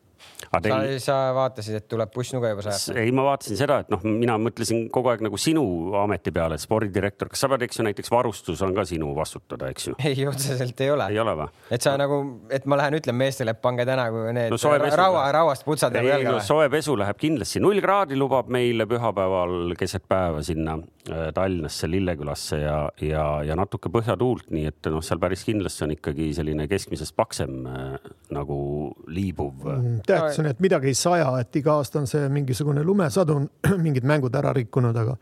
Teil... 0.49 0.97
sa, 0.97 1.05
sa 1.05 1.17
vaatasid, 1.37 1.75
et 1.77 1.87
tuleb 1.91 2.11
bussnuga 2.13 2.49
juba 2.53 2.63
sajata? 2.65 2.95
ei, 2.99 3.11
ma 3.15 3.25
vaatasin 3.27 3.59
seda, 3.59 3.79
et 3.83 3.91
noh, 3.93 4.01
mina 4.07 4.37
mõtlesin 4.41 4.87
kogu 4.93 5.11
aeg 5.11 5.21
nagu 5.25 5.37
sinu 5.41 5.63
ameti 5.99 6.33
peale, 6.33 6.57
et 6.57 6.63
spordidirektor, 6.63 7.29
kas 7.29 7.43
sa 7.43 7.49
pead, 7.51 7.67
eks 7.67 7.79
ju, 7.79 7.85
näiteks 7.85 8.11
varustus 8.13 8.63
on 8.65 8.73
ka 8.77 8.85
sinu 8.89 9.11
vastutada, 9.17 9.69
eks 9.73 9.91
ju? 9.91 9.97
ei, 10.09 10.25
otseselt 10.29 10.81
ei 10.81 10.89
ole. 10.93 11.09
ei 11.13 11.21
ole 11.21 11.35
või? 11.43 11.49
et 11.75 11.85
sa 11.85 11.93
no. 11.93 12.03
nagu, 12.03 12.19
et 12.55 12.65
ma 12.69 12.79
lähen 12.81 12.97
ütlen 12.99 13.19
meestele, 13.19 13.53
et 13.53 13.61
pange 13.61 13.85
täna 13.89 14.07
need 14.35 14.55
no, 14.55 14.73
raua, 14.97 15.27
rauast 15.35 15.67
putsad 15.67 15.95
nagu 15.95 16.09
jalga 16.09 16.37
no,. 16.39 16.43
soe 16.45 16.69
pesu 16.73 16.97
läheb 16.99 17.19
kindlasti, 17.21 17.61
null 17.63 17.81
kraadi 17.83 18.17
lubab 18.17 18.49
meile 18.53 18.89
pühapäeval 18.89 19.75
keset 19.79 20.07
päeva 20.09 20.41
sinna 20.45 20.79
äh, 21.11 21.29
Tallinnasse, 21.35 21.89
Lillekülasse 21.91 22.61
ja, 22.63 22.79
ja, 23.05 23.27
ja 23.45 23.59
natuke 23.59 23.91
põhjatuult, 23.93 24.49
nii 24.55 24.65
et 24.71 24.89
noh, 24.89 25.03
seal 25.05 25.21
päris 25.21 25.45
kindlasti 25.47 25.85
on 25.85 25.95
ikkagi 25.95 26.31
selline 26.37 26.65
keskmisest 26.71 27.15
paksem 27.19 27.61
äh, 27.69 28.11
nagu 28.33 28.59
liibuv 29.07 29.69
mm,. 29.69 30.01
Tähtis 30.09 30.39
on, 30.41 30.49
et 30.51 30.59
midagi 30.63 30.91
ei 30.91 30.97
saja, 30.97 31.29
et 31.41 31.55
iga 31.59 31.77
aasta 31.79 32.01
on 32.01 32.07
see 32.09 32.29
mingisugune 32.33 32.83
lumesadun, 32.85 33.49
mingid 33.85 34.07
mängud 34.09 34.35
ära 34.35 34.53
rikkunud, 34.57 34.97
aga 34.97 35.15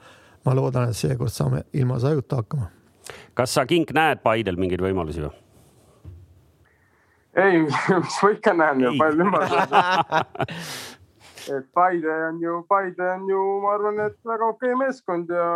ma 0.47 0.55
loodan, 0.57 0.91
et 0.91 0.97
seekord 0.97 1.33
saame 1.33 1.63
ilma 1.73 1.99
sajuta 2.03 2.41
hakkama. 2.41 2.71
kas 3.37 3.53
sa, 3.53 3.65
Kink, 3.65 3.93
näed 3.95 4.23
Paidel 4.23 4.59
mingeid 4.59 4.83
võimalusi 4.83 5.23
või? 5.25 5.33
ei, 7.37 7.63
mis 8.03 8.21
ma 8.23 8.31
ikka 8.35 8.53
näen 8.57 8.85
ju, 8.85 8.93
palju 8.99 9.25
võimalusi 9.25 9.57
et 11.57 11.67
Paide 11.73 12.13
on 12.29 12.39
ju, 12.41 12.61
Paide 12.69 13.11
on 13.13 13.27
ju, 13.29 13.41
ma 13.63 13.73
arvan, 13.77 13.99
et 14.07 14.17
väga 14.27 14.49
okei 14.53 14.73
okay 14.73 14.79
meeskond 14.85 15.31
ja 15.31 15.49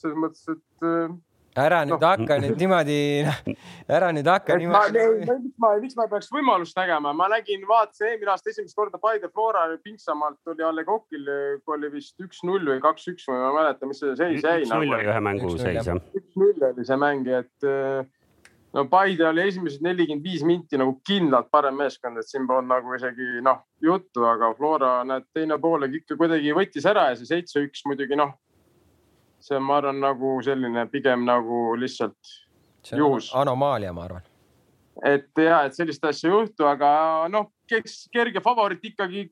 selles 0.00 0.18
mõttes, 0.24 0.44
et 0.52 0.88
ära 1.58 1.82
nüüd 1.84 2.00
no. 2.00 2.08
hakka 2.08 2.38
nüüd 2.40 2.60
niimoodi, 2.60 2.98
ära 3.98 4.08
nüüd 4.14 4.28
hakka 4.28 4.56
et 4.56 4.62
niimoodi. 4.62 5.02
miks 5.18 5.58
ma, 5.60 5.72
miks 5.82 5.98
ma 5.98 6.06
peaks 6.10 6.30
võimalust 6.32 6.78
nägema, 6.78 7.12
ma 7.16 7.28
nägin, 7.32 7.66
vaatasin 7.68 8.12
eelmine 8.12 8.32
aasta 8.32 8.52
esimest 8.52 8.78
korda 8.78 9.00
Paide 9.02 9.28
Flora 9.32 9.66
Pinksamaalt 9.82 10.52
oli 10.52 10.64
A 10.64 10.72
Le 10.72 10.86
Coqil, 10.88 11.28
oli 11.74 11.92
vist 11.92 12.16
üks-null 12.22 12.64
või 12.72 12.80
kaks-üks 12.84 13.28
või 13.28 13.38
ma 13.38 13.50
ei 13.50 13.58
mäleta, 13.60 13.90
mis 13.90 14.02
see 14.02 14.16
seis 14.16 14.40
jäi. 14.40 14.64
üks-null 14.64 14.88
nagu. 14.88 14.98
oli 14.98 15.12
ühe 15.12 15.22
mängu 15.28 15.54
seis 15.60 15.86
jah. 15.86 16.02
üks-null 16.22 16.68
oli 16.72 16.88
see 16.88 17.00
mäng, 17.02 17.32
et 17.42 17.68
no 18.72 18.86
Paide 18.92 19.28
oli 19.28 19.44
esimesed 19.50 19.84
nelikümmend 19.84 20.24
viis 20.24 20.46
minti 20.48 20.80
nagu 20.80 20.96
kindlalt 21.06 21.50
parem 21.52 21.76
meeskond, 21.82 22.20
et 22.20 22.28
siin 22.28 22.48
polnud 22.48 22.72
nagu 22.72 22.96
isegi 22.96 23.44
noh 23.44 23.66
juttu, 23.84 24.24
aga 24.28 24.54
Flora 24.56 24.94
näed 25.08 25.28
teine 25.36 25.60
pool 25.60 25.84
ikka 25.90 26.16
kuidagi 26.16 26.56
võttis 26.56 26.88
ära 26.88 27.10
ja 27.10 27.20
see 27.20 27.28
seitse-üks 27.34 27.84
muidugi 27.90 28.16
noh 28.16 28.32
see 29.42 29.58
on, 29.58 29.66
ma 29.66 29.78
arvan, 29.80 30.00
nagu 30.02 30.36
selline 30.44 30.86
pigem 30.92 31.26
nagu 31.28 31.64
lihtsalt 31.78 32.34
juhus. 32.96 33.30
anomaalia, 33.38 33.92
ma 33.92 34.06
arvan. 34.08 34.26
et 35.04 35.30
ja, 35.38 35.62
et 35.66 35.76
sellist 35.76 36.04
asja 36.04 36.30
ei 36.30 36.36
juhtu, 36.36 36.66
aga 36.68 36.90
noh, 37.32 37.50
kes 37.68 38.06
kerge 38.12 38.42
favoriit 38.44 38.92
ikkagi 38.92 39.28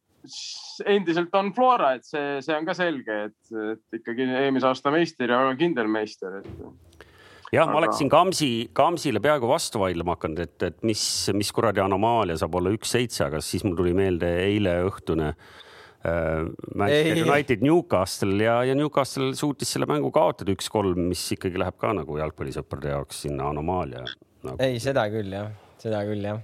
endiselt 0.90 1.34
on 1.38 1.48
Flora, 1.56 1.94
et 1.96 2.04
see, 2.04 2.40
see 2.44 2.56
on 2.56 2.66
ka 2.68 2.74
selge, 2.76 3.22
et, 3.30 3.54
et 3.72 4.00
ikkagi 4.00 4.26
eelmise 4.28 4.68
aasta 4.68 4.92
meister 4.92 5.32
ja 5.32 5.40
kindel 5.56 5.88
meister, 5.88 6.42
et 6.42 7.56
jah, 7.56 7.70
ma 7.70 7.80
oleksin 7.80 8.10
Kamsi, 8.12 8.50
Kamsile 8.76 9.22
peaaegu 9.24 9.48
vastu 9.48 9.80
vaidlema 9.80 10.18
hakanud, 10.18 10.44
et, 10.44 10.58
et 10.68 10.84
mis, 10.86 11.02
mis 11.36 11.54
kuradi 11.56 11.80
anomaalia 11.82 12.36
saab 12.40 12.60
olla 12.60 12.72
üks-seitse, 12.76 13.24
aga 13.30 13.40
siis 13.44 13.64
mul 13.64 13.78
tuli 13.78 13.96
meelde 13.96 14.28
eile 14.44 14.76
õhtune 14.90 15.32
äh, 15.32 15.34
Äh, 15.34 15.68
Manchester 16.02 17.18
ei. 17.18 17.22
United 17.26 17.64
Newcastle 17.64 18.44
ja, 18.44 18.60
ja 18.64 18.74
Newcastle 18.74 19.34
suutis 19.36 19.68
selle 19.74 19.84
mängu 19.90 20.08
kaotada 20.14 20.54
üks-kolm, 20.54 21.10
mis 21.10 21.26
ikkagi 21.36 21.60
läheb 21.60 21.76
ka 21.80 21.92
nagu 21.92 22.16
jalgpallisõprade 22.16 22.94
jaoks 22.94 23.26
sinna 23.26 23.50
anomaalia 23.52 24.06
nagu.. 24.06 24.56
ei, 24.64 24.78
seda 24.80 25.04
küll 25.12 25.34
jah, 25.34 25.50
seda 25.82 26.00
küll 26.08 26.24
jah. 26.24 26.40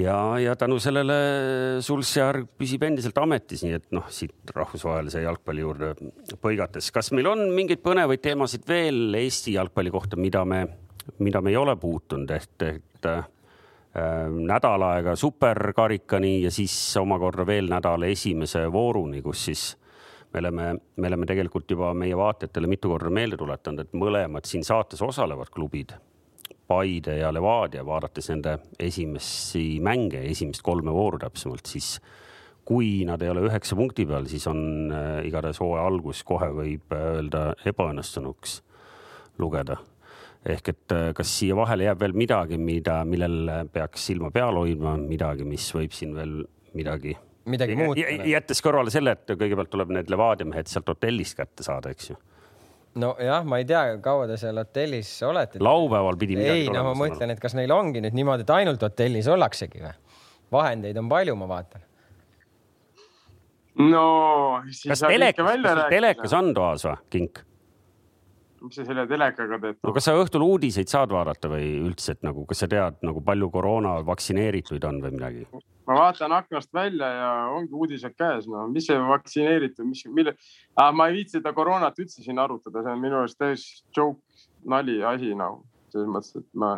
ja, 0.00 0.16
ja 0.40 0.54
tänu 0.56 0.78
sellele 0.80 1.18
Sulsjärg 1.84 2.48
püsib 2.56 2.86
endiselt 2.88 3.20
ametis, 3.20 3.66
nii 3.66 3.76
et 3.76 3.90
noh, 3.92 4.08
siit 4.08 4.54
rahvusvahelise 4.56 5.20
jalgpalli 5.26 5.66
juurde 5.66 5.92
põigates, 6.40 6.88
kas 6.96 7.12
meil 7.12 7.28
on 7.28 7.44
mingeid 7.52 7.84
põnevaid 7.84 8.24
teemasid 8.24 8.64
veel 8.68 9.20
Eesti 9.20 9.58
jalgpalli 9.58 9.92
kohta, 9.92 10.16
mida 10.16 10.46
me, 10.48 10.64
mida 11.20 11.44
me 11.44 11.52
ei 11.52 11.60
ole 11.60 11.76
puutunud, 11.76 12.32
et, 12.40 12.68
et 12.70 13.12
äh, 13.12 13.20
nädal 13.92 14.82
aega 14.86 15.12
superkarikani 15.20 16.42
ja 16.46 16.50
siis 16.50 16.72
omakorda 16.96 17.44
veel 17.46 17.66
nädala 17.68 18.08
esimese 18.08 18.62
vooruni, 18.72 19.20
kus 19.22 19.44
siis 19.50 19.64
me 20.32 20.40
oleme, 20.40 20.70
me 20.96 21.10
oleme 21.10 21.26
tegelikult 21.28 21.70
juba 21.70 21.92
meie 21.94 22.16
vaatajatele 22.16 22.70
mitu 22.72 22.88
korda 22.88 23.10
meelde 23.12 23.36
tuletanud, 23.36 23.84
et 23.84 23.92
mõlemad 23.92 24.48
siin 24.48 24.64
saates 24.64 25.02
osalevad 25.04 25.52
klubid 25.52 25.92
Paide 26.66 27.18
ja 27.18 27.28
Levadia, 27.34 27.82
vaadates 27.84 28.30
nende 28.30 28.56
esimesi 28.80 29.80
mänge, 29.84 30.22
esimest 30.30 30.62
kolme 30.64 30.92
vooru 30.94 31.18
täpsemalt, 31.20 31.68
siis 31.68 31.96
kui 32.64 33.02
nad 33.04 33.20
ei 33.22 33.32
ole 33.32 33.42
üheksa 33.48 33.76
punkti 33.76 34.06
peal, 34.08 34.28
siis 34.30 34.46
on 34.48 34.92
äh, 34.94 35.26
igatahes 35.28 35.60
hooaja 35.60 35.84
algus 35.90 36.22
kohe 36.24 36.48
võib 36.54 36.94
äh, 36.94 37.08
öelda 37.18 37.42
ebaõnnestunuks 37.68 38.60
lugeda. 39.42 39.76
Ehk 40.46 40.72
et 40.72 40.94
äh, 40.94 41.10
kas 41.14 41.34
siia 41.38 41.56
vahele 41.58 41.86
jääb 41.86 42.00
veel 42.02 42.16
midagi, 42.18 42.58
mida, 42.58 43.02
millel 43.08 43.68
peaks 43.72 44.08
silma 44.10 44.32
peal 44.34 44.58
hoidma, 44.58 44.96
midagi, 44.98 45.46
mis 45.46 45.68
võib 45.74 45.94
siin 45.96 46.16
veel 46.18 46.42
midagi 46.74 47.16
midagi 47.50 47.76
muuta. 47.76 48.02
jättes 48.28 48.62
kõrvale 48.62 48.92
selle, 48.94 49.16
et 49.16 49.32
kõigepealt 49.34 49.70
tuleb 49.70 49.90
need 49.96 50.10
Levadia 50.12 50.46
mehed 50.46 50.70
sealt 50.70 50.88
hotellist 50.92 51.36
kätte 51.38 51.66
saada, 51.66 51.90
eks 51.94 52.12
ju 52.12 52.18
nojah, 52.94 53.44
ma 53.48 53.60
ei 53.60 53.66
tea, 53.68 53.82
kaua 54.04 54.26
te 54.28 54.36
seal 54.40 54.58
hotellis 54.60 55.10
olete. 55.24 55.60
laupäeval 55.62 56.18
pidi 56.20 56.36
midagi 56.36 56.66
ei, 56.66 56.72
no 56.72 56.84
ma 56.90 56.96
mõtlen, 57.04 57.32
et 57.32 57.40
kas 57.40 57.56
neil 57.56 57.72
ongi 57.72 58.02
nüüd 58.04 58.16
niimoodi, 58.16 58.44
et 58.46 58.52
ainult 58.58 58.82
hotellis 58.84 59.30
ollaksegi 59.32 59.80
või? 59.84 59.94
vahendeid 60.52 60.98
on 61.00 61.08
palju, 61.08 61.36
ma 61.40 61.48
vaatan. 61.54 61.86
no 63.88 64.04
siis 64.68 64.92
kas 64.92 65.06
telekas, 65.06 65.64
telekas 65.88 66.36
on 66.36 66.52
toas 66.56 66.86
või, 66.88 66.98
Kink? 67.16 67.42
Mis 68.62 68.78
sa 68.78 68.86
selle 68.86 69.06
telekaga 69.10 69.58
teed? 69.62 69.78
no 69.82 69.94
kas 69.96 70.08
sa 70.08 70.16
õhtul 70.18 70.44
uudiseid 70.46 70.90
saad 70.90 71.12
vaadata 71.14 71.50
või 71.52 71.68
üldse, 71.82 72.16
et 72.16 72.26
nagu, 72.26 72.44
kas 72.48 72.64
sa 72.64 72.70
tead 72.70 73.00
nagu 73.06 73.22
palju 73.24 73.50
koroona 73.54 73.98
vaktsineerituid 74.06 74.84
on 74.88 75.00
või 75.04 75.16
midagi? 75.16 75.46
ma 75.88 75.98
vaatan 75.98 76.36
aknast 76.36 76.72
välja 76.74 77.08
ja 77.16 77.32
ongi 77.56 77.74
uudised 77.74 78.14
käes, 78.18 78.46
no 78.50 78.68
mis 78.70 78.86
see 78.88 78.98
vaktsineeritud, 79.08 79.88
mis, 79.88 80.04
mille 80.14 80.36
ah,, 80.76 80.92
ma 80.94 81.08
ei 81.08 81.20
viitsi 81.20 81.40
seda 81.40 81.54
koroonat 81.56 81.98
üldse 81.98 82.22
siin 82.22 82.38
arutada, 82.42 82.84
see 82.84 82.94
on 82.94 83.02
minu 83.02 83.20
arust 83.22 83.40
täiesti 83.40 83.82
joke, 83.96 84.22
nali 84.68 85.02
asi 85.06 85.34
nagu 85.38 85.62
selles 85.92 86.08
mõttes, 86.08 86.36
et 86.38 86.46
ma, 86.56 86.70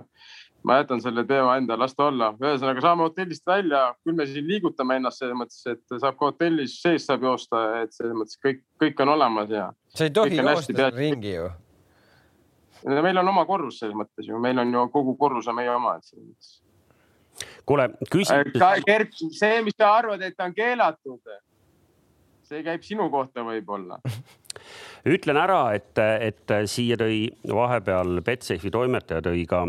ma 0.67 0.79
jätan 0.81 1.03
selle 1.05 1.25
teema 1.29 1.57
enda, 1.61 1.77
las 1.79 1.95
ta 1.95 2.09
olla. 2.11 2.33
ühesõnaga 2.41 2.83
saame 2.83 3.07
hotellist 3.07 3.45
välja, 3.47 3.85
küll 4.03 4.17
me 4.19 4.27
siin 4.31 4.49
liigutame 4.49 4.99
ennast 4.99 5.23
selles 5.23 5.39
mõttes, 5.39 5.61
et 5.71 5.99
saab 6.01 6.19
ka 6.19 6.33
hotellis 6.33 6.79
sees 6.83 7.07
saab 7.09 7.27
joosta, 7.29 7.65
et 7.85 7.95
selles 7.95 8.17
mõttes 8.19 8.41
kõik, 8.43 8.65
kõik 8.83 9.05
on 9.05 9.15
olemas 9.15 9.53
ja. 9.55 9.69
sa 9.95 10.09
ei 10.09 10.15
tohi 10.15 10.41
joosta 10.41 10.91
ringi 10.97 11.37
ju 11.37 11.53
meil 12.85 13.19
on 13.23 13.33
oma 13.33 13.47
korrus 13.49 13.81
selles 13.81 13.97
mõttes 13.97 14.29
ju, 14.29 14.39
meil 14.43 14.61
on 14.61 14.73
ju 14.75 14.85
kogu 14.93 15.17
korrus 15.21 15.49
on 15.49 15.59
meie 15.59 15.73
oma, 15.73 15.97
et 15.99 16.09
selles 16.09 16.27
mõttes. 16.27 16.53
kuule, 17.67 17.89
küsimus. 18.11 18.85
Gert, 18.87 19.19
see, 19.39 19.63
mis 19.67 19.77
sa 19.79 19.97
arvad, 19.99 20.23
et 20.23 20.41
on 20.45 20.55
keelatud, 20.55 21.35
see 22.45 22.65
käib 22.67 22.85
sinu 22.85 23.09
kohta 23.13 23.45
võib-olla 23.47 23.99
ütlen 25.15 25.41
ära, 25.41 25.63
et, 25.77 25.99
et 25.99 26.55
siia 26.71 26.99
tõi 27.01 27.27
vahepeal 27.49 28.21
Betsafe'i 28.25 28.73
toimetaja 28.73 29.25
tõi 29.25 29.43
ka, 29.49 29.65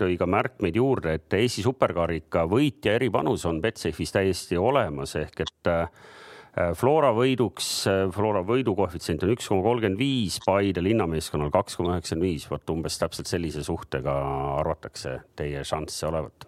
tõi 0.00 0.18
ka 0.20 0.28
märkmeid 0.28 0.76
juurde, 0.80 1.14
et 1.20 1.38
Eesti 1.38 1.64
superkarika 1.64 2.48
võitja 2.50 2.96
eripanus 2.98 3.46
on 3.48 3.62
Betsafe'is 3.64 4.12
täiesti 4.16 4.60
olemas 4.60 5.14
ehk 5.20 5.44
et 5.46 5.72
äh, 5.72 5.86
Äh, 5.86 6.23
Flora 6.54 7.10
võiduks, 7.10 7.68
äh, 7.90 8.04
Flora 8.14 8.44
võidukoefitsient 8.46 9.24
on 9.26 9.32
üks 9.34 9.48
koma 9.50 9.64
kolmkümmend 9.66 9.98
viis, 9.98 10.38
Paide 10.44 10.84
linnameeskonnal 10.86 11.50
kaks 11.54 11.74
koma 11.80 11.96
üheksakümmend 11.96 12.28
viis, 12.28 12.44
vot 12.50 12.70
umbes 12.70 12.98
täpselt 13.00 13.30
sellise 13.30 13.64
suhtega 13.66 14.14
arvatakse 14.60 15.16
teie 15.34 15.64
šansse 15.66 16.06
olevat. 16.12 16.46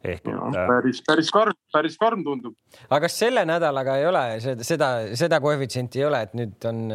ehk 0.00 0.24
et 0.24 0.32
no,. 0.32 0.48
Äh, 0.48 0.64
päris, 0.70 1.02
päris 1.04 1.28
karm, 1.28 1.52
päris 1.72 2.00
karm 2.00 2.24
tundub. 2.24 2.56
aga 2.88 3.02
kas 3.04 3.18
selle 3.20 3.44
nädalaga 3.44 3.98
ei 4.00 4.08
ole 4.08 4.24
seda, 4.40 4.64
seda, 4.64 4.90
seda 5.14 5.40
koefitsienti 5.44 6.00
ei 6.00 6.08
ole, 6.08 6.22
et 6.24 6.32
nüüd 6.40 6.70
on 6.72 6.86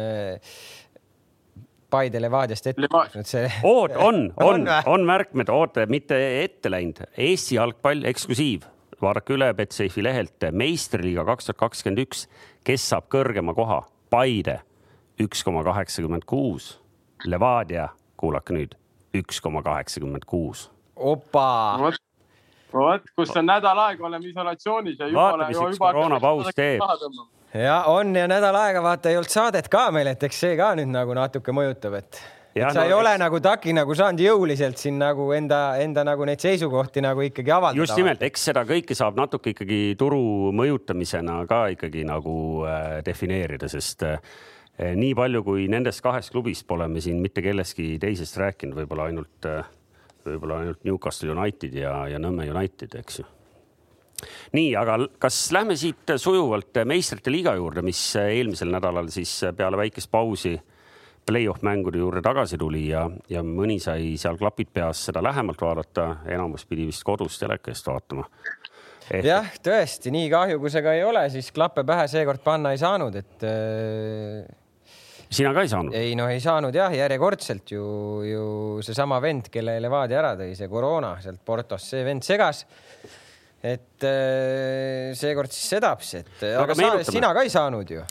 Paide 1.86 2.18
Levadiast 2.18 2.66
ette 2.66 2.82
Leva... 2.82 3.06
see. 3.22 3.46
oot, 3.62 3.94
on, 3.94 4.24
on, 4.42 4.66
on, 4.66 4.72
on 4.90 5.06
märkmed, 5.06 5.54
oota, 5.54 5.86
mitte 5.86 6.18
ette 6.42 6.66
läinud. 6.66 7.06
Eesti 7.14 7.60
jalgpall 7.60 8.02
eksklusiiv 8.10 8.66
vaadake 9.02 9.36
üle 9.36 9.50
Betsafe'i 9.56 10.04
lehelt 10.04 10.48
meistriliiga 10.52 11.24
kaks 11.28 11.50
tuhat 11.50 11.60
kakskümmend 11.64 12.04
üks, 12.06 12.26
kes 12.64 12.88
saab 12.92 13.10
kõrgema 13.12 13.54
koha? 13.56 13.82
Paide 14.10 14.60
üks 15.20 15.44
koma 15.44 15.64
kaheksakümmend 15.64 16.26
kuus, 16.28 16.76
Levadia, 17.24 17.88
kuulake 18.16 18.54
nüüd, 18.54 18.74
üks 19.16 19.40
koma 19.40 19.62
kaheksakümmend 19.62 20.26
kuus. 20.28 20.70
opa 20.96 21.76
vot, 21.80 21.98
vot, 22.72 23.08
kus 23.16 23.32
on 23.36 23.46
nädal 23.46 23.78
aega, 23.78 24.06
oleme 24.06 24.28
isolatsioonis 24.28 24.98
ja 24.98 25.08
juba. 25.08 25.22
vaata, 25.22 25.48
mis 25.48 25.58
üks 25.60 25.80
koroonapaus 25.80 26.52
teeb 26.56 26.80
ja 27.54 27.82
on 27.92 28.16
ja 28.16 28.28
nädal 28.28 28.56
aega 28.60 28.82
vaata 28.82 29.10
ei 29.10 29.16
olnud 29.16 29.32
saadet 29.32 29.68
ka 29.72 29.90
meil, 29.90 30.12
et 30.12 30.22
eks 30.28 30.40
see 30.44 30.56
ka 30.56 30.72
nüüd 30.78 30.92
nagu 30.92 31.16
natuke 31.16 31.52
mõjutab, 31.56 31.98
et 32.00 32.20
Ja, 32.56 32.70
sa 32.72 32.80
no, 32.80 32.86
ei 32.88 32.94
ole 32.96 33.12
eks... 33.12 33.20
nagu 33.20 33.38
Taki 33.44 33.74
nagu 33.76 33.94
saanud 33.96 34.22
jõuliselt 34.24 34.80
siin 34.80 34.96
nagu 35.00 35.28
enda, 35.36 35.60
enda 35.82 36.04
nagu 36.08 36.24
neid 36.28 36.40
seisukohti 36.40 37.02
nagu 37.04 37.24
ikkagi 37.26 37.52
avaldada. 37.52 37.82
just 37.84 37.98
nimelt, 38.00 38.22
eks 38.24 38.46
seda 38.48 38.62
kõike 38.68 38.96
saab 38.96 39.18
natuke 39.20 39.52
ikkagi 39.52 39.80
turu 40.00 40.52
mõjutamisena 40.56 41.42
ka 41.50 41.66
ikkagi 41.74 42.06
nagu 42.08 42.36
äh, 42.64 43.00
defineerida, 43.04 43.68
sest 43.68 44.06
äh, 44.08 44.20
nii 44.96 45.12
palju 45.18 45.42
kui 45.44 45.66
nendest 45.72 46.00
kahest 46.04 46.32
klubist 46.32 46.64
pole 46.68 46.88
me 46.88 47.02
siin 47.04 47.20
mitte 47.20 47.44
kellestki 47.44 47.96
teisest 48.00 48.38
rääkinud, 48.40 48.78
võib-olla 48.80 49.10
ainult 49.10 49.48
äh,, 49.50 49.68
võib-olla 50.24 50.62
ainult 50.64 50.84
Newcastle 50.88 51.34
United 51.36 51.76
ja, 51.76 51.98
ja 52.08 52.20
Nõmme 52.22 52.48
United, 52.48 52.96
eks 53.02 53.20
ju 53.20 53.26
nii, 54.56 54.70
aga 54.80 54.96
kas 55.20 55.42
lähme 55.52 55.76
siit 55.76 56.14
sujuvalt 56.16 56.80
meistrite 56.88 57.28
liiga 57.28 57.52
juurde, 57.58 57.84
mis 57.84 58.00
eelmisel 58.16 58.72
nädalal 58.72 59.12
siis 59.12 59.42
peale 59.58 59.76
väikest 59.76 60.08
pausi 60.08 60.54
äh, 60.56 60.64
play-off 61.26 61.64
mängude 61.66 61.98
juurde 61.98 62.22
tagasi 62.24 62.58
tuli 62.58 62.86
ja, 62.90 63.06
ja 63.30 63.42
mõni 63.46 63.78
sai 63.82 64.14
seal 64.20 64.38
klapid 64.38 64.70
peas 64.74 65.06
seda 65.08 65.22
lähemalt 65.24 65.60
vaadata, 65.62 66.08
enamus 66.30 66.66
pidi 66.68 66.86
vist 66.88 67.04
kodus 67.06 67.38
teleka 67.40 67.72
eest 67.72 67.88
vaatama. 67.90 68.26
Ehk... 69.06 69.26
jah, 69.26 69.50
tõesti, 69.62 70.10
nii 70.14 70.30
kahju, 70.30 70.60
kui 70.62 70.70
see 70.72 70.82
ka 70.82 70.94
ei 70.98 71.04
ole, 71.06 71.26
siis 71.30 71.52
klappe 71.54 71.84
pähe 71.86 72.06
seekord 72.10 72.42
panna 72.42 72.72
ei 72.74 72.80
saanud, 72.82 73.18
et 73.18 73.46
äh.... 73.46 74.46
sina 75.30 75.52
ka 75.54 75.62
ei 75.62 75.70
saanud? 75.70 75.94
ei 75.94 76.16
no 76.18 76.26
ei 76.30 76.42
saanud 76.42 76.74
jah, 76.74 76.94
järjekordselt 76.94 77.74
ju, 77.74 77.84
ju 78.26 78.48
seesama 78.86 79.20
vend, 79.22 79.50
kelle 79.54 79.78
Levadia 79.82 80.22
ära 80.22 80.34
tõi, 80.38 80.56
see 80.58 80.70
koroona 80.70 81.16
sealt 81.22 81.42
Portost, 81.46 81.94
see 81.94 82.02
vend 82.06 82.26
segas 82.26 82.64
et 83.66 84.04
äh, 84.06 85.14
seekord 85.16 85.52
siis 85.54 85.70
sedapsi, 85.74 86.20
et 86.20 86.44
aga, 86.52 86.74
aga 86.74 86.76
sa, 86.78 87.10
sina 87.10 87.32
ka 87.34 87.42
ei 87.46 87.50
saanud 87.52 87.90
ju. 87.90 88.04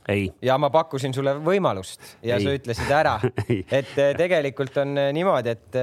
ja 0.43 0.57
ma 0.59 0.69
pakkusin 0.73 1.15
sulle 1.15 1.35
võimalust 1.45 2.01
ja 2.25 2.39
ei. 2.39 2.45
sa 2.45 2.55
ütlesid 2.57 2.91
ära 2.91 3.15
et 3.79 3.95
äh, 4.01 4.13
tegelikult 4.17 4.75
on 4.83 4.95
äh, 4.99 5.11
niimoodi, 5.15 5.55
et 5.55 5.79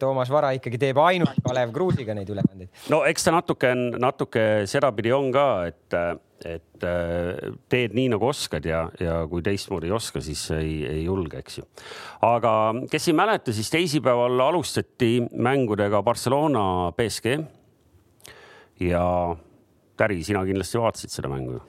Toomas 0.00 0.30
Vara 0.32 0.52
ikkagi 0.56 0.80
teeb 0.80 1.00
ainult 1.02 1.40
Kalev 1.44 1.72
Kruusiga 1.74 2.16
neid 2.16 2.30
ülekandeid. 2.32 2.72
no 2.92 3.02
eks 3.08 3.28
ta 3.28 3.34
natuke 3.34 3.72
on, 3.74 3.88
natuke 4.00 4.44
sedapidi 4.70 5.12
on 5.14 5.32
ka, 5.34 5.46
et, 5.68 5.98
et 6.48 6.86
teed 7.70 7.96
nii 7.96 8.12
nagu 8.14 8.30
oskad 8.30 8.64
ja, 8.66 8.84
ja 9.02 9.22
kui 9.30 9.44
teistmoodi 9.44 9.90
ei 9.90 9.96
oska, 9.96 10.22
siis 10.24 10.44
ei, 10.56 10.78
ei 10.88 11.02
julge, 11.04 11.42
eks 11.42 11.58
ju. 11.60 11.66
aga 12.26 12.54
kes 12.92 13.10
ei 13.10 13.18
mäleta, 13.18 13.54
siis 13.54 13.70
teisipäeval 13.74 14.46
alustati 14.48 15.18
mängudega 15.34 16.00
Barcelona 16.06 16.64
BSG 16.96 17.42
ja 18.90 19.06
Täri, 19.96 20.22
sina 20.24 20.40
kindlasti 20.48 20.80
vaatasid 20.80 21.12
seda 21.12 21.28
mängu 21.30 21.58
ju? 21.58 21.62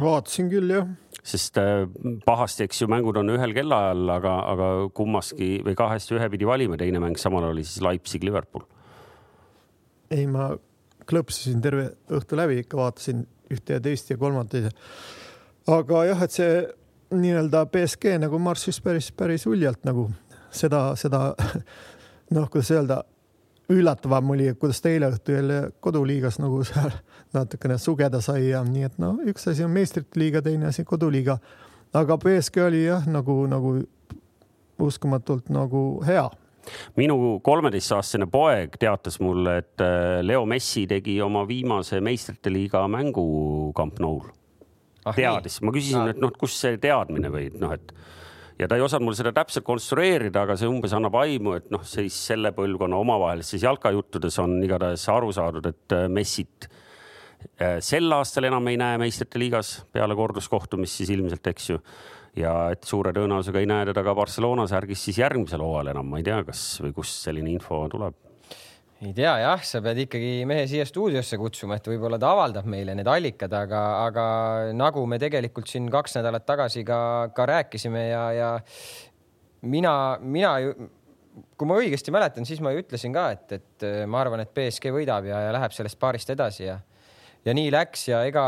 vaatasin 0.00 0.48
küll 0.48 0.70
jah. 0.72 0.86
sest 1.26 1.58
äh, 1.60 1.84
pahasti, 2.24 2.64
eks 2.64 2.82
ju, 2.82 2.88
mängud 2.90 3.18
on 3.20 3.34
ühel 3.34 3.52
kellaajal, 3.56 4.04
aga, 4.14 4.34
aga 4.54 4.68
kummaski 4.96 5.58
või 5.66 5.76
kahest 5.78 6.14
ühe 6.16 6.30
pidi 6.32 6.48
valima, 6.48 6.78
teine 6.80 7.02
mäng 7.02 7.18
samal 7.20 7.50
oli 7.50 7.66
siis 7.66 7.82
Leipzig-Liverpool. 7.84 8.64
ei, 10.14 10.24
ma 10.30 10.54
klõpsisin 11.08 11.60
terve 11.64 11.90
õhtu 12.12 12.38
läbi, 12.38 12.62
ikka 12.62 12.80
vaatasin 12.80 13.26
ühte 13.52 13.76
ja 13.76 13.82
teist 13.84 14.10
ja 14.12 14.16
kolmandat. 14.20 14.72
aga 15.68 16.04
jah, 16.08 16.24
et 16.24 16.36
see 16.36 16.54
nii-öelda 17.12 17.64
BSG 17.72 18.18
nagu 18.20 18.40
marssis 18.42 18.80
päris, 18.84 19.10
päris 19.12 19.46
uljalt 19.48 19.84
nagu 19.88 20.08
seda, 20.52 20.92
seda 21.00 21.32
noh, 22.36 22.48
kuidas 22.48 22.72
öelda 22.76 23.02
üllatavam 23.72 24.30
oli, 24.30 24.48
kuidas 24.60 24.80
ta 24.80 24.90
eile 24.92 25.10
õhtul 25.12 25.38
jälle 25.38 25.60
koduliigas 25.84 26.40
nagu 26.40 26.62
seal 26.68 26.92
natukene 27.36 27.78
sugeda 27.78 28.20
sai 28.24 28.50
ja 28.50 28.62
nii 28.64 28.88
et 28.88 28.98
no 29.02 29.14
üks 29.28 29.48
asi 29.50 29.64
on 29.66 29.72
meistrite 29.74 30.20
liiga, 30.20 30.42
teine 30.42 30.70
asi 30.70 30.84
koduliiga. 30.88 31.38
aga 31.92 32.18
BSG 32.18 32.64
oli 32.66 32.84
jah, 32.84 33.06
nagu, 33.08 33.40
nagu 33.48 33.78
uskumatult 34.78 35.48
nagu 35.50 36.02
hea, 36.06 36.28
minu 36.96 37.38
kolmeteistaastane 37.44 38.28
poeg 38.30 38.76
teatas 38.80 39.18
mulle, 39.20 39.58
et 39.62 39.84
äh, 39.84 40.20
Leo 40.22 40.44
Messi 40.46 40.86
tegi 40.86 41.18
oma 41.22 41.44
viimase 41.48 42.00
meistrite 42.04 42.52
liiga 42.52 42.84
mängu 42.88 43.72
Camp 43.76 43.98
Nou'l 44.02 44.28
ah,. 45.04 45.14
teadis, 45.16 45.60
ma 45.62 45.74
küsisin, 45.74 46.12
et 46.12 46.20
noh, 46.22 46.32
kust 46.38 46.60
see 46.60 46.78
teadmine 46.80 47.32
või 47.32 47.48
noh, 47.58 47.74
et 47.74 47.94
ja 48.58 48.68
ta 48.68 48.78
ei 48.78 48.84
osanud 48.84 49.08
mul 49.08 49.16
seda 49.18 49.32
täpselt 49.36 49.66
konstrueerida, 49.66 50.42
aga 50.42 50.56
see 50.58 50.68
umbes 50.70 50.94
annab 50.96 51.16
aimu, 51.20 51.54
et 51.58 51.70
noh, 51.74 51.84
siis 51.86 52.16
selle 52.30 52.52
põlvkonna 52.56 52.98
omavahelistes 52.98 53.64
jalkajuttudes 53.64 54.38
on 54.42 54.58
igatahes 54.64 55.06
aru 55.14 55.32
saadud, 55.34 55.70
et 55.70 55.96
äh, 55.96 56.06
Messit 56.12 56.68
äh, 56.68 57.78
sel 57.84 58.10
aastal 58.16 58.48
enam 58.50 58.70
ei 58.70 58.78
näe 58.80 59.00
meistrite 59.00 59.40
liigas 59.40 59.78
peale 59.94 60.16
korduskohtumist 60.18 61.02
siis 61.02 61.12
ilmselt, 61.14 61.52
eks 61.52 61.74
ju. 61.74 61.82
Ja 62.38 62.52
et 62.70 62.84
suure 62.86 63.10
tõenäosusega 63.16 63.62
ei 63.62 63.66
näe 63.66 63.88
teda 63.88 64.04
ka 64.06 64.14
Barcelona 64.14 64.68
särgis 64.70 65.00
siis 65.08 65.18
järgmisel 65.18 65.64
hooajal 65.64 65.94
enam, 65.94 66.10
ma 66.10 66.20
ei 66.20 66.26
tea, 66.26 66.42
kas 66.46 66.64
või 66.84 66.92
kust 67.00 67.24
selline 67.24 67.50
info 67.50 67.80
tuleb 67.90 68.27
ei 68.98 69.12
tea 69.14 69.32
jah, 69.44 69.62
sa 69.62 69.80
pead 69.82 70.00
ikkagi 70.02 70.30
mehe 70.48 70.64
siia 70.70 70.86
stuudiosse 70.88 71.38
kutsuma, 71.38 71.76
et 71.78 71.86
võib-olla 71.86 72.18
ta 72.18 72.32
avaldab 72.34 72.66
meile 72.70 72.96
need 72.98 73.06
allikad, 73.10 73.52
aga, 73.54 73.82
aga 74.08 74.24
nagu 74.74 75.04
me 75.06 75.20
tegelikult 75.22 75.70
siin 75.70 75.86
kaks 75.92 76.18
nädalat 76.18 76.46
tagasi 76.48 76.82
ka, 76.86 77.00
ka 77.34 77.46
rääkisime 77.46 78.08
ja, 78.08 78.24
ja 78.34 78.48
mina, 79.70 79.92
mina 80.18 80.56
ju, 80.64 80.74
kui 81.54 81.70
ma 81.70 81.78
õigesti 81.78 82.14
mäletan, 82.14 82.48
siis 82.48 82.62
ma 82.64 82.74
ju 82.74 82.82
ütlesin 82.82 83.14
ka, 83.14 83.28
et, 83.36 83.54
et 83.60 83.88
ma 84.10 84.24
arvan, 84.24 84.42
et 84.42 84.50
BSG 84.54 84.90
võidab 84.94 85.30
ja, 85.30 85.44
ja 85.46 85.54
läheb 85.54 85.74
sellest 85.76 86.00
paarist 86.02 86.34
edasi 86.34 86.66
ja, 86.66 86.80
ja 87.46 87.54
nii 87.54 87.70
läks 87.74 88.08
ja 88.10 88.24
ega 88.26 88.44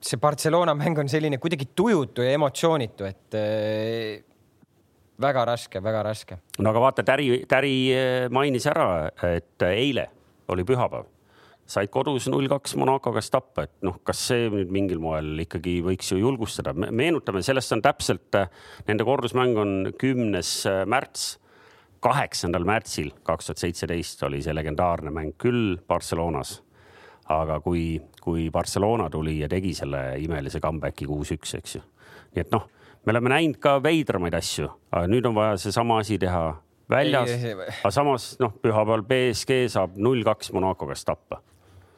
see 0.00 0.22
Barcelona 0.22 0.78
mäng 0.78 1.02
on 1.02 1.10
selline 1.10 1.42
kuidagi 1.42 1.72
tujutu 1.76 2.22
ja 2.22 2.38
emotsioonitu, 2.38 3.10
et 3.10 3.36
äh, 3.36 4.22
väga 5.20 5.44
raske, 5.48 5.82
väga 5.82 6.02
raske. 6.06 6.40
no 6.58 6.70
aga 6.70 6.84
vaata, 6.86 7.06
Täri, 7.06 7.30
Täri 7.48 7.74
äh, 7.94 8.28
mainis 8.32 8.66
ära, 8.70 9.08
et 9.30 9.66
eile 9.70 10.08
oli 10.50 10.64
pühapäev, 10.66 11.08
said 11.70 11.92
kodus 11.94 12.26
null 12.32 12.48
kaks 12.50 12.74
Monaco 12.80 13.12
käest 13.14 13.32
tappa, 13.34 13.66
et 13.68 13.76
noh, 13.86 14.00
kas 14.04 14.22
see 14.30 14.48
nüüd 14.52 14.72
mingil 14.74 15.02
moel 15.02 15.44
ikkagi 15.46 15.78
võiks 15.86 16.10
ju 16.12 16.18
julgustada, 16.22 16.74
meenutame, 16.74 17.44
sellest 17.46 17.76
on 17.76 17.84
täpselt, 17.84 18.40
nende 18.88 19.06
kordusmäng 19.06 19.60
on 19.60 19.76
kümnes 20.00 20.64
märts 20.90 21.36
kaheksandal 22.00 22.64
märtsil 22.64 23.12
kaks 23.28 23.50
tuhat 23.50 23.60
seitseteist 23.60 24.22
oli 24.24 24.40
see 24.40 24.54
legendaarne 24.56 25.12
mäng 25.12 25.34
küll 25.36 25.74
Barcelonas 25.84 26.56
aga 27.30 27.60
kui, 27.62 27.94
kui 28.22 28.48
Barcelona 28.50 29.08
tuli 29.10 29.38
ja 29.40 29.48
tegi 29.50 29.72
selle 29.76 30.02
imelise 30.22 30.60
comeback'i 30.62 31.06
kuus-üks, 31.08 31.54
eks 31.60 31.76
ju. 31.78 31.82
nii 32.34 32.44
et 32.44 32.54
noh, 32.54 32.66
me 33.04 33.14
oleme 33.14 33.32
näinud 33.32 33.60
ka 33.62 33.78
veidramaid 33.82 34.34
asju, 34.36 34.68
aga 34.92 35.08
nüüd 35.10 35.26
on 35.28 35.36
vaja 35.36 35.56
seesama 35.60 36.00
asi 36.02 36.18
teha 36.20 36.42
väljas, 36.90 37.32
aga 37.80 37.92
samas 37.94 38.32
noh, 38.42 38.52
pühapäeval 38.62 39.04
BSG 39.06 39.64
saab 39.72 39.96
null-kaks 39.96 40.52
Monaco 40.56 40.88
käest 40.90 41.08
tappa. 41.08 41.40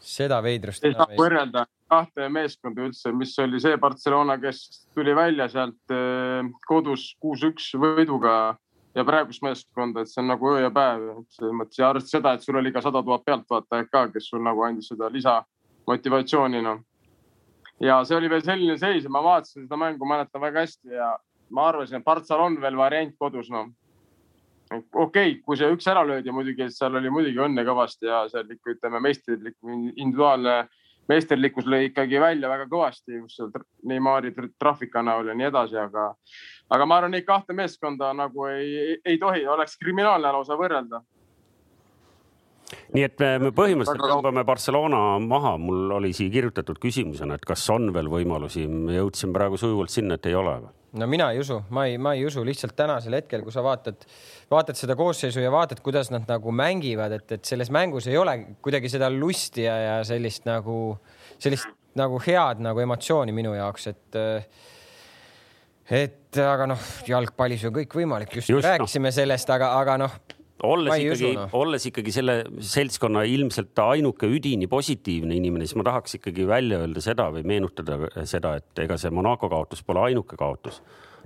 seda 0.02 0.40
veidrust. 0.42 0.84
ei 0.84 0.94
saa 0.98 1.06
võrrelda 1.18 1.66
kahte 1.92 2.28
meeskonda 2.32 2.82
üldse, 2.86 3.12
mis 3.14 3.34
oli 3.38 3.60
see 3.62 3.76
Barcelona, 3.78 4.38
kes 4.40 4.88
tuli 4.94 5.14
välja 5.14 5.48
sealt 5.52 5.94
eh, 5.94 6.42
kodus 6.66 7.12
kuus-üks 7.22 7.72
võiduga 7.78 8.56
ja 8.94 9.04
praegust 9.08 9.44
meeskonda, 9.44 10.02
et 10.02 10.10
see 10.10 10.22
on 10.22 10.30
nagu 10.32 10.52
öö 10.52 10.62
ja 10.64 10.70
päev, 10.74 11.04
et 11.20 11.36
selles 11.36 11.54
mõttes 11.56 11.80
ja 11.80 11.90
arvestades 11.90 12.16
seda, 12.16 12.34
et 12.34 12.46
sul 12.46 12.58
oli 12.60 12.72
ka 12.72 12.82
sada 12.84 13.02
tuhat 13.04 13.24
pealtvaatajat 13.28 13.92
ka, 13.92 14.06
kes 14.14 14.30
sul 14.32 14.42
nagu 14.44 14.64
andis 14.66 14.90
seda 14.92 15.08
lisamotivatsiooni, 15.12 16.62
noh. 16.64 16.82
Ja 17.82 18.00
see 18.06 18.16
oli 18.16 18.30
veel 18.30 18.44
selline 18.46 18.78
seis 18.80 19.04
ja 19.04 19.12
ma 19.12 19.22
vaatasin 19.24 19.66
seda 19.66 19.78
mängu, 19.80 20.06
mäletan 20.08 20.42
väga 20.42 20.66
hästi 20.66 20.96
ja 20.96 21.12
ma 21.52 21.68
arvasin, 21.68 22.00
et 22.00 22.04
Partsal 22.04 22.40
on 22.40 22.60
veel 22.60 22.76
variant 22.78 23.14
kodus, 23.18 23.50
noh. 23.52 23.70
okei 24.72 24.86
okay,, 25.04 25.34
kui 25.44 25.58
see 25.58 25.72
üks 25.74 25.88
ära 25.90 26.04
löödi 26.06 26.32
muidugi, 26.32 26.68
et 26.68 26.76
seal 26.76 26.96
oli 27.00 27.10
muidugi 27.12 27.42
õnne 27.42 27.64
kõvasti 27.68 28.08
ja 28.08 28.22
seal 28.32 28.54
ikka 28.54 28.76
ütleme 28.76 29.02
meistrlik 29.04 29.58
individuaalne 29.66 30.62
meisterlikkus 31.10 31.66
lõi 31.66 31.88
ikkagi 31.88 32.20
välja 32.22 32.48
väga 32.48 32.68
kõvasti, 32.70 33.18
just 33.18 33.36
seal 33.36 33.50
Neimari 33.90 34.32
trahvika 34.58 35.02
näol 35.02 35.32
ja 35.32 35.34
nii 35.34 35.48
edasi, 35.48 35.78
aga, 35.82 36.12
aga 36.70 36.86
ma 36.86 37.00
arvan, 37.00 37.16
neid 37.16 37.26
kahte 37.26 37.56
meeskonda 37.56 38.12
nagu 38.16 38.46
ei, 38.50 39.00
ei 39.04 39.18
tohi, 39.18 39.42
oleks 39.50 39.74
kriminaalne 39.82 40.30
lausa 40.32 40.56
võrrelda 40.58 41.02
nii 42.92 43.06
et 43.06 43.24
me 43.42 43.50
põhimõtteliselt 43.54 44.14
tõmbame 44.14 44.44
Barcelona 44.48 45.02
maha, 45.22 45.56
mul 45.60 45.96
oli 45.98 46.12
siia 46.16 46.32
kirjutatud 46.32 46.80
küsimusena, 46.82 47.38
et 47.38 47.48
kas 47.48 47.64
on 47.72 47.90
veel 47.94 48.10
võimalusi, 48.12 48.66
me 48.68 48.96
jõudsime 48.98 49.36
praegu 49.36 49.60
sujuvalt 49.60 49.92
sinna, 49.92 50.18
et 50.18 50.30
ei 50.30 50.38
ole 50.38 50.56
või? 50.64 50.72
no 51.00 51.06
mina 51.08 51.30
ei 51.32 51.40
usu, 51.40 51.58
ma 51.72 51.86
ei, 51.88 51.96
ma 51.98 52.14
ei 52.16 52.26
usu 52.28 52.44
lihtsalt 52.44 52.74
tänasel 52.76 53.16
hetkel, 53.16 53.44
kui 53.46 53.54
sa 53.54 53.64
vaatad, 53.64 54.04
vaatad 54.52 54.78
seda 54.78 54.96
koosseisu 54.98 55.40
ja 55.40 55.52
vaatad, 55.52 55.80
kuidas 55.84 56.12
nad 56.12 56.28
nagu 56.28 56.52
mängivad, 56.52 57.14
et, 57.16 57.38
et 57.38 57.48
selles 57.48 57.72
mängus 57.72 58.08
ei 58.10 58.18
ole 58.20 58.36
kuidagi 58.64 58.90
seda 58.92 59.08
lusti 59.12 59.64
ja, 59.64 59.76
ja 59.86 59.94
sellist 60.06 60.44
nagu, 60.48 60.76
sellist 61.40 61.70
nagu 61.98 62.20
head 62.26 62.60
nagu 62.64 62.84
emotsiooni 62.84 63.34
minu 63.36 63.56
jaoks, 63.56 63.88
et 63.92 64.20
et 65.92 66.38
aga 66.40 66.68
noh, 66.70 66.84
jalgpallis 67.08 67.66
on 67.68 67.74
kõik 67.80 67.96
võimalik, 67.96 68.38
just, 68.38 68.52
just 68.52 68.68
rääkisime 68.68 69.10
no. 69.10 69.16
sellest, 69.16 69.50
aga, 69.52 69.74
aga 69.80 69.98
noh 70.04 70.20
olles 70.62 70.94
ikkagi, 70.98 71.30
no. 71.36 71.46
olles 71.58 71.86
ikkagi 71.90 72.14
selle 72.14 72.36
seltskonna 72.62 73.24
ilmselt 73.28 73.78
ainuke 73.84 74.28
üdini 74.30 74.68
positiivne 74.70 75.36
inimene, 75.38 75.66
siis 75.66 75.78
ma 75.80 75.86
tahaks 75.88 76.18
ikkagi 76.20 76.46
välja 76.48 76.82
öelda 76.82 77.02
seda 77.04 77.28
või 77.34 77.46
meenutada 77.54 77.98
seda, 78.28 78.56
et 78.60 78.84
ega 78.84 78.98
see 79.00 79.12
Monaco 79.14 79.50
kaotus 79.52 79.82
pole 79.86 80.06
ainuke 80.10 80.38
kaotus 80.38 80.82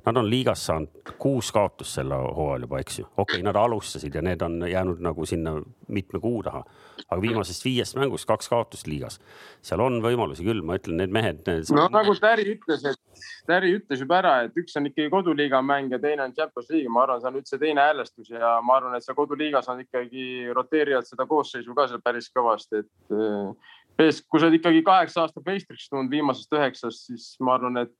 Nad 0.06 0.16
on 0.16 0.28
liigas 0.30 0.62
saanud 0.68 1.14
kuus 1.18 1.48
kaotust 1.54 1.96
sel 1.98 2.12
hooajal 2.14 2.66
juba, 2.66 2.78
eks 2.78 2.98
ju. 3.00 3.06
okei 3.16 3.22
okay,, 3.22 3.42
nad 3.42 3.56
alustasid 3.58 4.14
ja 4.14 4.22
need 4.22 4.42
on 4.46 4.60
jäänud 4.70 5.00
nagu 5.02 5.26
sinna 5.26 5.56
mitme 5.88 6.20
kuu 6.22 6.42
taha. 6.46 6.62
aga 7.10 7.20
viimasest 7.22 7.64
viiest 7.64 7.98
mängust 7.98 8.26
kaks 8.26 8.48
kaotust 8.48 8.86
liigas. 8.86 9.18
seal 9.62 9.82
on 9.82 9.98
võimalusi 10.04 10.46
küll, 10.46 10.62
ma 10.62 10.78
ütlen, 10.78 11.00
need 11.02 11.14
mehed 11.14 11.42
need.... 11.46 11.72
no 11.74 11.88
nagu 11.90 12.14
Täri 12.22 12.46
ütles, 12.54 12.86
et 12.86 13.26
Täri 13.50 13.74
ütles 13.80 14.02
juba 14.02 14.20
ära, 14.20 14.34
et 14.46 14.56
üks 14.58 14.78
on 14.78 14.86
ikkagi 14.90 15.10
koduliiga 15.10 15.62
mäng 15.62 15.90
ja 15.90 15.98
teine 16.02 16.24
on 16.24 16.34
Champions 16.38 16.70
League, 16.70 16.92
ma 16.92 17.02
arvan, 17.02 17.20
see 17.22 17.32
on 17.32 17.40
üldse 17.42 17.60
teine 17.62 17.82
häälestus 17.82 18.30
ja 18.30 18.56
ma 18.62 18.78
arvan, 18.78 18.94
et 18.96 19.06
seal 19.06 19.18
koduliigas 19.18 19.70
on 19.72 19.82
ikkagi 19.82 20.26
roteerivad 20.54 21.06
seda 21.08 21.26
koosseisu 21.26 21.74
ka 21.74 21.90
seal 21.90 22.02
päris 22.04 22.30
kõvasti, 22.34 22.82
et 22.84 23.16
eh, 23.18 24.22
kui 24.30 24.38
sa 24.38 24.46
oled 24.46 24.58
ikkagi 24.60 24.86
kaheksa 24.86 25.24
aastat 25.24 25.46
meistriks 25.46 25.90
tulnud 25.90 26.10
viimasest 26.14 26.58
üheksast, 26.58 27.08
siis 27.10 27.30
ma 27.42 27.58
arvan, 27.58 27.82
et 27.86 27.94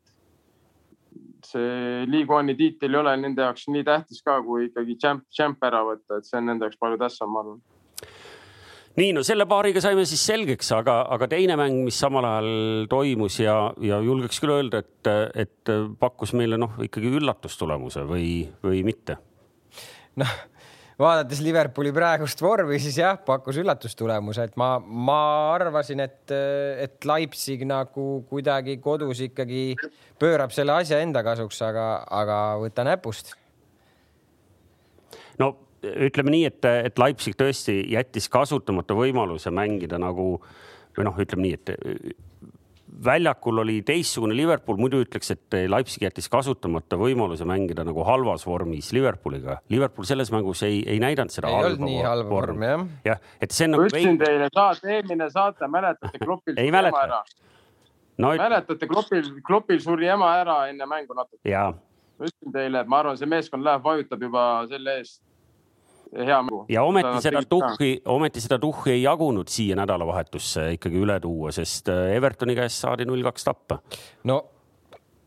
see 1.53 2.05
League 2.11 2.33
One'i 2.33 2.57
tiitel 2.59 2.95
ei 2.95 3.01
ole 3.01 3.15
nende 3.21 3.45
jaoks 3.45 3.69
nii 3.73 3.87
tähtis 3.87 4.23
ka, 4.27 4.41
kui 4.47 4.69
ikkagi 4.69 4.99
champ, 5.03 5.25
champ 5.35 5.63
ära 5.67 5.83
võtta, 5.87 6.19
et 6.19 6.29
see 6.29 6.39
on 6.41 6.51
nende 6.51 6.69
jaoks 6.69 6.81
palju 6.83 7.01
tähtsam, 7.01 7.33
ma 7.33 7.45
arvan 7.45 7.63
nii, 8.97 9.13
no 9.13 9.23
selle 9.27 9.45
paariga 9.49 9.83
saime 9.85 10.07
siis 10.09 10.25
selgeks, 10.25 10.73
aga, 10.77 11.03
aga 11.13 11.29
teine 11.29 11.59
mäng, 11.61 11.83
mis 11.85 11.99
samal 12.01 12.25
ajal 12.25 12.89
toimus 12.93 13.39
ja, 13.43 13.57
ja 13.85 14.01
julgeks 14.05 14.41
küll 14.43 14.55
öelda, 14.57 14.81
et, 14.85 15.13
et 15.37 15.73
pakkus 16.01 16.33
meile 16.39 16.59
noh, 16.61 16.79
ikkagi 16.87 17.13
üllatustulemuse 17.21 18.07
või, 18.09 18.29
või 18.65 18.83
mitte? 18.87 19.21
noh 20.17 20.31
vaadates 21.01 21.41
Liverpooli 21.45 21.93
praegust 21.95 22.41
vormi, 22.43 22.79
siis 22.81 22.97
jah, 23.01 23.19
pakkus 23.25 23.59
üllatustulemuse, 23.61 24.47
et 24.49 24.57
ma, 24.61 24.77
ma 24.81 25.21
arvasin, 25.55 26.01
et, 26.07 26.33
et 26.83 27.09
Leipzig 27.09 27.67
nagu 27.69 28.07
kuidagi 28.31 28.79
kodus 28.85 29.21
ikkagi 29.27 29.77
pöörab 30.21 30.55
selle 30.57 30.77
asja 30.81 31.01
enda 31.05 31.23
kasuks, 31.27 31.61
aga, 31.67 31.87
aga 32.23 32.41
võta 32.63 32.87
näpust. 32.89 33.35
no 35.41 35.53
ütleme 35.87 36.33
nii, 36.33 36.47
et, 36.49 36.71
et 36.89 36.99
Leipzig 36.99 37.37
tõesti 37.39 37.83
jättis 37.93 38.31
kasutamata 38.33 38.97
võimaluse 38.97 39.53
mängida 39.55 40.01
nagu 40.03 40.37
või 40.97 41.05
noh, 41.05 41.19
ütleme 41.21 41.45
nii, 41.45 41.59
et 41.61 42.17
väljakul 43.05 43.59
oli 43.59 43.81
teistsugune 43.87 44.37
Liverpool, 44.37 44.79
muidu 44.81 45.01
ütleks, 45.05 45.31
et 45.35 45.57
Leipzig 45.69 46.07
jättis 46.07 46.29
kasutamata 46.33 46.99
võimaluse 47.01 47.47
mängida 47.49 47.85
nagu 47.87 48.05
halvas 48.07 48.47
vormis 48.47 48.93
Liverpooliga. 48.97 49.59
Liverpool 49.73 50.09
selles 50.09 50.33
mängus 50.35 50.63
ei, 50.67 50.83
ei 50.89 51.01
näidanud 51.03 51.35
seda 51.35 51.51
ei 51.51 51.59
halba, 51.61 51.89
nii 51.91 52.03
halba 52.07 52.31
vormi 52.31 52.71
jah. 52.71 52.87
jah, 53.11 53.21
et 53.41 53.57
see 53.57 53.69
on 53.69 53.77
nagu. 53.77 53.89
ütlesin 53.89 54.21
teile 54.21 54.49
saate, 54.53 54.93
eelmine 54.97 55.29
saate, 55.33 55.69
mäletate 55.73 56.23
Kloppil 56.23 56.63
ei 56.63 56.73
mäleta. 56.75 57.23
No, 58.17 58.33
mäletate, 58.33 58.89
Kloppil, 58.89 59.29
Kloppil 59.45 59.81
suri 59.85 60.09
ema 60.09 60.33
ära 60.41 60.63
enne 60.71 60.89
mängu 60.89 61.17
natuke. 61.17 61.45
ütlesin 62.17 62.53
teile, 62.53 62.81
et 62.81 62.89
ma 62.89 63.03
arvan, 63.03 63.19
see 63.21 63.29
meeskond 63.29 63.67
läheb, 63.67 63.85
vajutab 63.85 64.23
juba 64.25 64.47
selle 64.71 65.01
eest 65.03 65.21
hea 66.19 66.43
mängu. 66.43 66.65
ja 66.69 66.83
ometi 66.83 67.23
seda 67.29 67.43
tuhhi, 67.49 67.93
ometi 68.05 68.41
seda 68.45 68.59
tuhhi 68.63 68.97
ei 68.97 69.03
jagunud 69.03 69.49
siia 69.53 69.77
nädalavahetusse 69.79 70.71
ikkagi 70.79 71.01
üle 71.05 71.21
tuua, 71.21 71.53
sest 71.55 71.93
äh, 71.93 72.13
Evertoni 72.17 72.57
käest 72.59 72.85
saadi 72.85 73.09
null 73.09 73.25
kaks 73.27 73.45
tappa. 73.45 73.81
no 74.25 74.43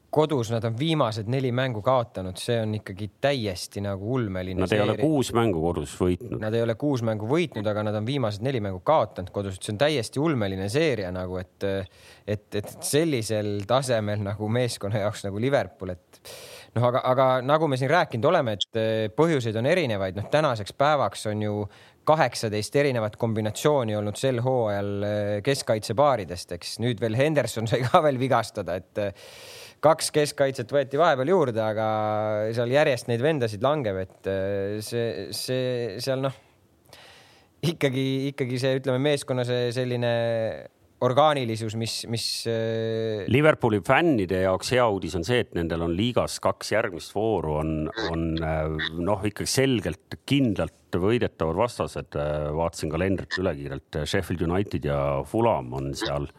kodus 0.10 0.50
nad 0.52 0.64
on 0.66 0.78
viimased 0.80 1.30
neli 1.30 1.52
mängu 1.54 1.82
kaotanud, 1.86 2.38
see 2.42 2.58
on 2.64 2.74
ikkagi 2.80 3.10
täiesti 3.22 3.82
nagu 3.86 4.14
ulmeline. 4.16 4.62
Nad 4.64 4.74
ei 4.74 4.82
ole 4.82 4.96
kuus 4.98 5.32
mängu 5.38 5.62
kodus 5.62 5.94
võitnud. 6.02 6.40
Nad 6.42 6.58
ei 6.58 6.66
ole 6.66 6.76
kuus 6.80 7.04
mängu 7.06 7.30
võitnud, 7.30 7.68
aga 7.70 7.84
nad 7.86 8.00
on 8.00 8.08
viimased 8.08 8.46
neli 8.46 8.62
mängu 8.64 8.82
kaotanud 8.86 9.30
kodus, 9.36 9.60
et 9.60 9.68
see 9.68 9.76
on 9.76 9.82
täiesti 9.82 10.22
ulmeline 10.24 10.70
seeria 10.74 11.12
nagu, 11.14 11.38
et, 11.42 11.68
et, 12.26 12.48
et 12.62 12.72
sellisel 12.86 13.60
tasemel 13.70 14.24
nagu 14.26 14.50
meeskonna 14.50 15.06
jaoks 15.06 15.28
nagu 15.28 15.42
Liverpool, 15.42 15.94
et 15.94 16.24
noh, 16.76 16.88
aga, 16.90 17.04
aga 17.12 17.28
nagu 17.46 17.70
me 17.70 17.78
siin 17.80 17.92
rääkinud 17.92 18.28
oleme, 18.30 18.56
et 18.58 18.80
eh, 18.80 19.06
põhjuseid 19.16 19.58
on 19.60 19.70
erinevaid, 19.70 20.18
noh 20.20 20.28
tänaseks 20.32 20.76
päevaks 20.80 21.28
on 21.32 21.46
ju 21.46 21.56
kaheksateist 22.10 22.76
erinevat 22.82 23.20
kombinatsiooni 23.22 23.96
olnud 23.98 24.18
sel 24.18 24.42
hooajal 24.46 24.92
eh, 25.06 25.32
keskkaitsepaaridest, 25.46 26.56
eks. 26.58 26.78
Nüüd 26.84 27.02
veel 27.02 27.18
Henderson 27.20 27.70
sai 27.70 27.84
ka 27.86 28.04
veel 28.06 28.20
vigastada, 28.22 28.80
et 28.82 29.02
eh, 29.04 29.32
kaks 29.84 30.12
keskkaitset 30.16 30.72
võeti 30.76 31.00
vahepeal 31.00 31.32
juurde, 31.32 31.64
aga 31.64 31.90
seal 32.56 32.74
järjest 32.74 33.08
neid 33.12 33.24
vendasid 33.24 33.64
langeb, 33.64 34.02
et 34.04 34.32
see, 34.84 35.30
see 35.36 36.02
seal 36.04 36.26
noh, 36.26 36.36
ikkagi, 37.64 38.10
ikkagi 38.34 38.60
see, 38.60 38.82
ütleme 38.82 39.00
meeskonna 39.04 39.46
see 39.48 39.70
selline 39.76 40.12
orgaanilisus, 41.06 41.76
mis, 41.80 42.02
mis. 42.12 42.26
Äh, 42.50 43.24
Liverpooli 43.32 43.80
fännide 43.86 44.44
jaoks 44.44 44.74
hea 44.76 44.86
uudis 44.92 45.16
on 45.20 45.26
see, 45.28 45.44
et 45.46 45.54
nendel 45.58 45.86
on 45.86 45.96
liigas 45.96 46.40
kaks 46.44 46.74
järgmist 46.74 47.16
vooru 47.16 47.56
on, 47.62 47.74
on 48.10 48.26
äh, 48.44 48.92
noh, 49.00 49.24
ikkagi 49.28 49.50
selgelt 49.50 50.20
kindlalt 50.30 51.00
võidetavad 51.00 51.60
vastased. 51.60 52.18
Äh, 52.20 52.50
vaatasin 52.56 52.92
kalendrit 52.94 53.40
üle 53.42 53.56
kiirelt, 53.58 54.02
Sheffield 54.04 54.44
United 54.50 54.90
ja 54.90 55.00
Fulham 55.28 55.74
on 55.80 55.94
seal. 55.98 56.30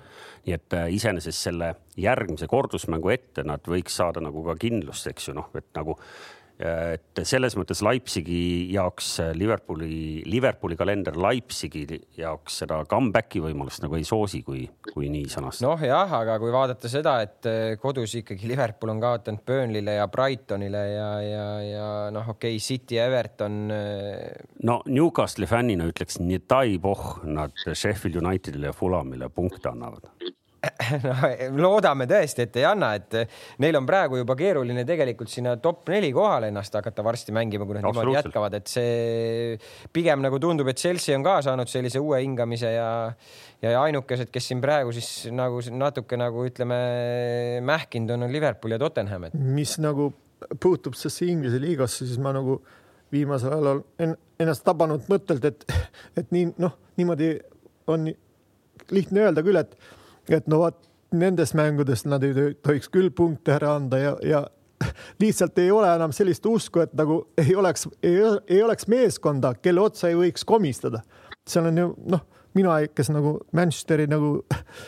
nii 0.41 0.55
et 0.57 0.75
iseenesest 0.97 1.45
selle 1.45 1.67
järgmise 2.01 2.47
kordusmängu 2.49 3.11
ette 3.13 3.43
nad 3.45 3.61
võiks 3.69 3.93
saada 4.01 4.23
nagu 4.25 4.41
ka 4.47 4.55
kindlust, 4.57 5.11
eks 5.11 5.29
ju, 5.29 5.35
noh, 5.37 5.51
et 5.55 5.69
nagu 5.77 5.99
et 6.61 7.21
selles 7.25 7.55
mõttes 7.57 7.81
Leipzigi 7.85 8.69
jaoks 8.75 9.15
Liverpooli, 9.37 10.23
Liverpooli 10.29 10.77
kalender 10.77 11.17
Leipzigi 11.17 11.85
jaoks 12.19 12.61
seda 12.63 12.83
comeback'i 12.89 13.43
võimalust 13.45 13.83
nagu 13.85 13.97
ei 13.97 14.05
soosi, 14.07 14.43
kui, 14.47 14.65
kui 14.91 15.09
nii 15.13 15.29
sõnastada. 15.33 15.71
noh, 15.71 15.85
jah, 15.89 16.15
aga 16.21 16.37
kui 16.43 16.53
vaadata 16.55 16.91
seda, 16.93 17.17
et 17.25 17.49
eh, 17.49 17.77
kodus 17.81 18.17
ikkagi 18.21 18.51
Liverpool 18.51 18.95
on 18.95 19.03
kaotanud 19.03 19.45
Burnley'le 19.47 19.97
ja 20.01 20.09
Brightonile 20.13 20.85
ja, 20.93 21.11
ja, 21.25 21.47
ja 21.65 21.87
noh, 22.15 22.33
okei 22.35 22.57
okay,, 22.57 22.65
City 22.65 23.01
Everton. 23.01 23.63
Eh, 23.75 24.51
no 24.69 24.81
Newcastle'i 24.89 25.49
fännina 25.51 25.89
ütleks, 25.91 26.21
nad 27.25 27.57
Sheffield 27.73 28.21
Unitedile 28.21 28.71
ja 28.71 28.77
Fulhamile 28.77 29.31
punkte 29.33 29.73
annavad 29.73 30.11
no 31.05 31.15
loodame 31.57 32.07
tõesti, 32.11 32.45
et 32.45 32.57
ei 32.61 32.67
anna, 32.69 32.93
et 32.99 33.17
neil 33.63 33.79
on 33.79 33.87
praegu 33.89 34.19
juba 34.21 34.37
keeruline 34.37 34.85
tegelikult 34.89 35.31
sinna 35.33 35.55
top 35.63 35.89
neli 35.93 36.11
kohale 36.13 36.51
ennast 36.53 36.75
hakata 36.77 37.05
varsti 37.05 37.35
mängima, 37.37 37.67
kui 37.69 37.79
nad 37.79 37.87
niimoodi 37.87 38.17
jätkavad, 38.19 38.57
et 38.59 38.69
see 38.69 39.55
pigem 39.95 40.21
nagu 40.25 40.41
tundub, 40.43 40.69
et 40.71 40.81
Chelsea 40.81 41.17
on 41.17 41.25
ka 41.25 41.39
saanud 41.47 41.71
sellise 41.71 42.03
uue 42.03 42.21
hingamise 42.25 42.75
ja 42.75 42.91
ja 43.61 43.77
ainukesed, 43.83 44.31
kes 44.33 44.51
siin 44.51 44.61
praegu 44.65 44.93
siis 44.97 45.29
nagu 45.37 45.61
natuke 45.77 46.17
nagu 46.21 46.45
ütleme 46.49 46.81
mähkinud 47.65 48.15
on, 48.17 48.25
on 48.25 48.33
Liverpool 48.33 48.77
ja 48.77 48.81
Tottenham, 48.81 49.29
et. 49.29 49.37
mis 49.37 49.77
nagu 49.81 50.11
puutub 50.61 50.97
sellesse 50.97 51.29
Inglise 51.29 51.61
liigasse, 51.61 52.07
siis 52.09 52.21
ma 52.21 52.33
nagu 52.37 52.59
viimasel 53.13 53.53
ajal 53.53 53.71
olen 53.73 54.17
ennast 54.41 54.65
tabanud 54.65 55.09
mõttelt, 55.11 55.45
et, 55.45 55.65
et 56.21 56.33
nii 56.33 56.53
noh, 56.63 56.77
niimoodi 57.01 57.35
on 57.91 58.09
lihtne 58.95 59.27
öelda 59.27 59.45
küll, 59.45 59.61
et 59.61 59.77
et 60.29 60.49
no 60.51 60.61
vot 60.65 60.79
nendes 61.11 61.55
mängudes 61.55 62.05
nad 62.07 62.23
ei 62.23 62.55
tohiks 62.63 62.91
küll 62.93 63.11
punkte 63.11 63.55
ära 63.57 63.75
anda 63.79 63.99
ja, 63.99 64.17
ja 64.23 64.45
lihtsalt 65.23 65.59
ei 65.59 65.71
ole 65.71 65.91
enam 65.95 66.13
sellist 66.17 66.47
usku, 66.47 66.85
et 66.85 66.93
nagu 66.97 67.23
ei 67.39 67.57
oleks, 67.57 67.89
ei 68.03 68.63
oleks 68.63 68.87
meeskonda, 68.89 69.55
kelle 69.63 69.81
otsa 69.81 70.09
ei 70.09 70.17
võiks 70.19 70.47
komistada. 70.47 71.03
seal 71.49 71.67
on 71.69 71.79
ju 71.79 71.89
noh, 72.15 72.23
mina, 72.55 72.79
kes 72.95 73.11
nagu 73.11 73.39
Manchesteri 73.53 74.07
nagu 74.11 74.41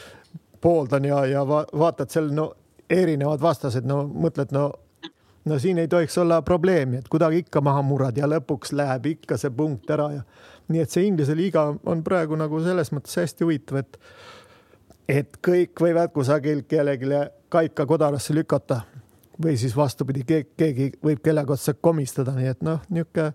pooldan 0.63 1.05
ja, 1.05 1.25
ja 1.27 1.45
va 1.49 1.65
vaatad 1.73 2.11
seal 2.11 2.31
no 2.33 2.53
erinevad 2.91 3.41
vastased, 3.43 3.87
no 3.89 4.05
mõtled, 4.07 4.53
no 4.53 4.71
no 5.45 5.59
siin 5.59 5.79
ei 5.79 5.89
tohiks 5.89 6.19
olla 6.19 6.43
probleemi, 6.43 7.01
et 7.03 7.09
kuidagi 7.11 7.43
ikka 7.43 7.61
maha 7.61 7.83
murrad 7.83 8.19
ja 8.19 8.29
lõpuks 8.31 8.75
läheb 8.79 9.07
ikka 9.17 9.39
see 9.41 9.51
punkt 9.51 9.91
ära 9.91 10.11
ja 10.13 10.23
nii 10.73 10.83
et 10.85 10.93
see 10.95 11.07
Inglise 11.09 11.35
liiga 11.37 11.65
on 11.85 12.05
praegu 12.07 12.39
nagu 12.39 12.61
selles 12.63 12.93
mõttes 12.95 13.17
hästi 13.19 13.45
huvitav, 13.45 13.83
et 13.83 13.99
et 15.09 15.39
kõik 15.45 15.81
võivad 15.81 16.13
kusagil 16.15 16.65
kellelegi 16.69 17.23
kaika 17.53 17.87
kodarasse 17.87 18.35
lükata 18.35 18.83
või 19.43 19.57
siis 19.59 19.75
vastupidi, 19.77 20.25
keegi 20.57 20.93
võib 21.03 21.23
kellegi 21.25 21.55
otsa 21.55 21.75
komistada, 21.75 22.35
nii 22.37 22.53
et 22.53 22.63
noh, 22.67 22.83
niisugune 22.91 23.33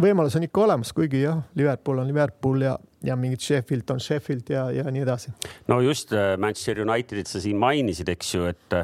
võimalus 0.00 0.36
on 0.36 0.44
ikka 0.46 0.64
olemas, 0.64 0.92
kuigi 0.96 1.22
jah, 1.22 1.40
Liverpool 1.56 2.02
on 2.02 2.08
Liverpool 2.10 2.64
ja, 2.66 2.74
ja 3.04 3.16
mingid 3.16 3.40
Sheffield 3.44 3.90
on 3.94 4.02
Sheffield 4.02 4.50
ja, 4.52 4.66
ja 4.74 4.84
nii 4.92 5.04
edasi. 5.04 5.32
no 5.68 5.80
just 5.84 6.12
äh, 6.12 6.34
Manchester 6.40 6.82
Unitedit 6.84 7.30
sa 7.30 7.40
siin 7.40 7.58
mainisid, 7.60 8.10
eks 8.12 8.34
ju, 8.34 8.44
et, 8.50 8.76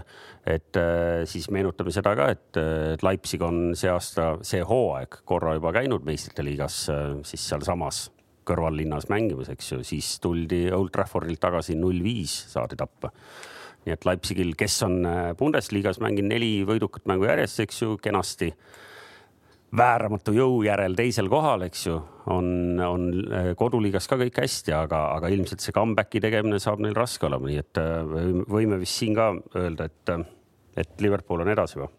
et 0.47 0.81
äh, 0.81 1.23
siis 1.29 1.51
meenutame 1.53 1.93
seda 1.95 2.15
ka, 2.19 2.31
et, 2.33 2.63
et 2.95 3.05
Leipzig 3.05 3.45
on 3.45 3.77
see 3.79 3.93
aasta, 3.93 4.35
see 4.47 4.63
hooaeg 4.65 5.23
korra 5.29 5.57
juba 5.59 5.75
käinud 5.77 6.07
meistrite 6.09 6.45
liigas 6.47 6.85
äh, 6.93 7.07
siis 7.29 7.49
sealsamas 7.53 8.07
kõrvallinnas 8.49 9.09
mängimas, 9.13 9.51
eks 9.53 9.73
ju, 9.75 9.81
siis 9.87 10.15
tuldi 10.23 10.67
Old 10.75 10.93
Traffordilt 10.95 11.41
tagasi 11.43 11.77
null 11.79 12.03
viis 12.05 12.35
saadi 12.53 12.79
tappa. 12.79 13.13
nii 13.83 13.93
et 13.97 14.05
Leipzigil, 14.07 14.53
kes 14.55 14.77
on 14.87 15.01
äh, 15.07 15.33
Bundesliga-s 15.39 15.99
mänginud 16.03 16.31
neli 16.31 16.53
võidukat 16.67 17.09
mängu 17.11 17.27
järjest, 17.27 17.65
eks 17.65 17.83
ju, 17.83 17.97
kenasti 17.99 18.53
vääramatu 19.77 20.35
jõu 20.37 20.61
järel 20.63 20.95
teisel 20.95 21.31
kohal, 21.33 21.65
eks 21.67 21.87
ju, 21.89 21.97
on, 22.31 22.79
on 22.87 23.09
äh, 23.33 23.49
koduliigas 23.59 24.07
ka 24.11 24.21
kõik 24.21 24.39
hästi, 24.45 24.75
aga, 24.77 25.01
aga 25.17 25.33
ilmselt 25.35 25.65
see 25.65 25.75
comeback'i 25.75 26.23
tegemine 26.23 26.61
saab 26.63 26.85
neil 26.85 26.95
raske 26.95 27.27
olema, 27.27 27.51
nii 27.51 27.59
et 27.65 27.83
äh, 27.83 28.15
võime 28.53 28.79
vist 28.83 29.01
siin 29.01 29.19
ka 29.19 29.33
öelda, 29.59 29.91
et, 29.91 30.15
et 30.85 31.03
Liverpool 31.03 31.43
on 31.43 31.51
edasi 31.55 31.83
või? 31.83 31.91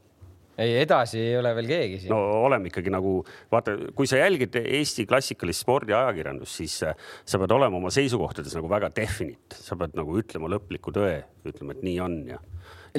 Ei, 0.57 0.75
edasi 0.83 1.19
ei 1.21 1.37
ole 1.37 1.53
veel 1.57 1.69
keegi 1.69 1.99
siin. 2.03 2.13
no 2.13 2.19
oleme 2.45 2.69
ikkagi 2.69 2.91
nagu 2.93 3.15
vaata, 3.51 3.75
kui 3.97 4.09
sa 4.09 4.19
jälgid 4.21 4.57
Eesti 4.61 5.05
klassikalist 5.09 5.63
spordiajakirjandust, 5.65 6.59
siis 6.61 6.77
äh, 6.87 6.97
sa 7.25 7.39
pead 7.41 7.55
olema 7.55 7.79
oma 7.79 7.91
seisukohtades 7.93 8.55
nagu 8.57 8.69
väga 8.71 8.91
definite, 8.95 9.57
sa 9.57 9.77
pead 9.79 9.97
nagu 9.97 10.17
ütlema 10.19 10.51
lõpliku 10.53 10.93
tõe, 10.95 11.15
ütlema, 11.49 11.77
et 11.77 11.85
nii 11.85 11.97
on 12.03 12.19
ja. 12.35 12.41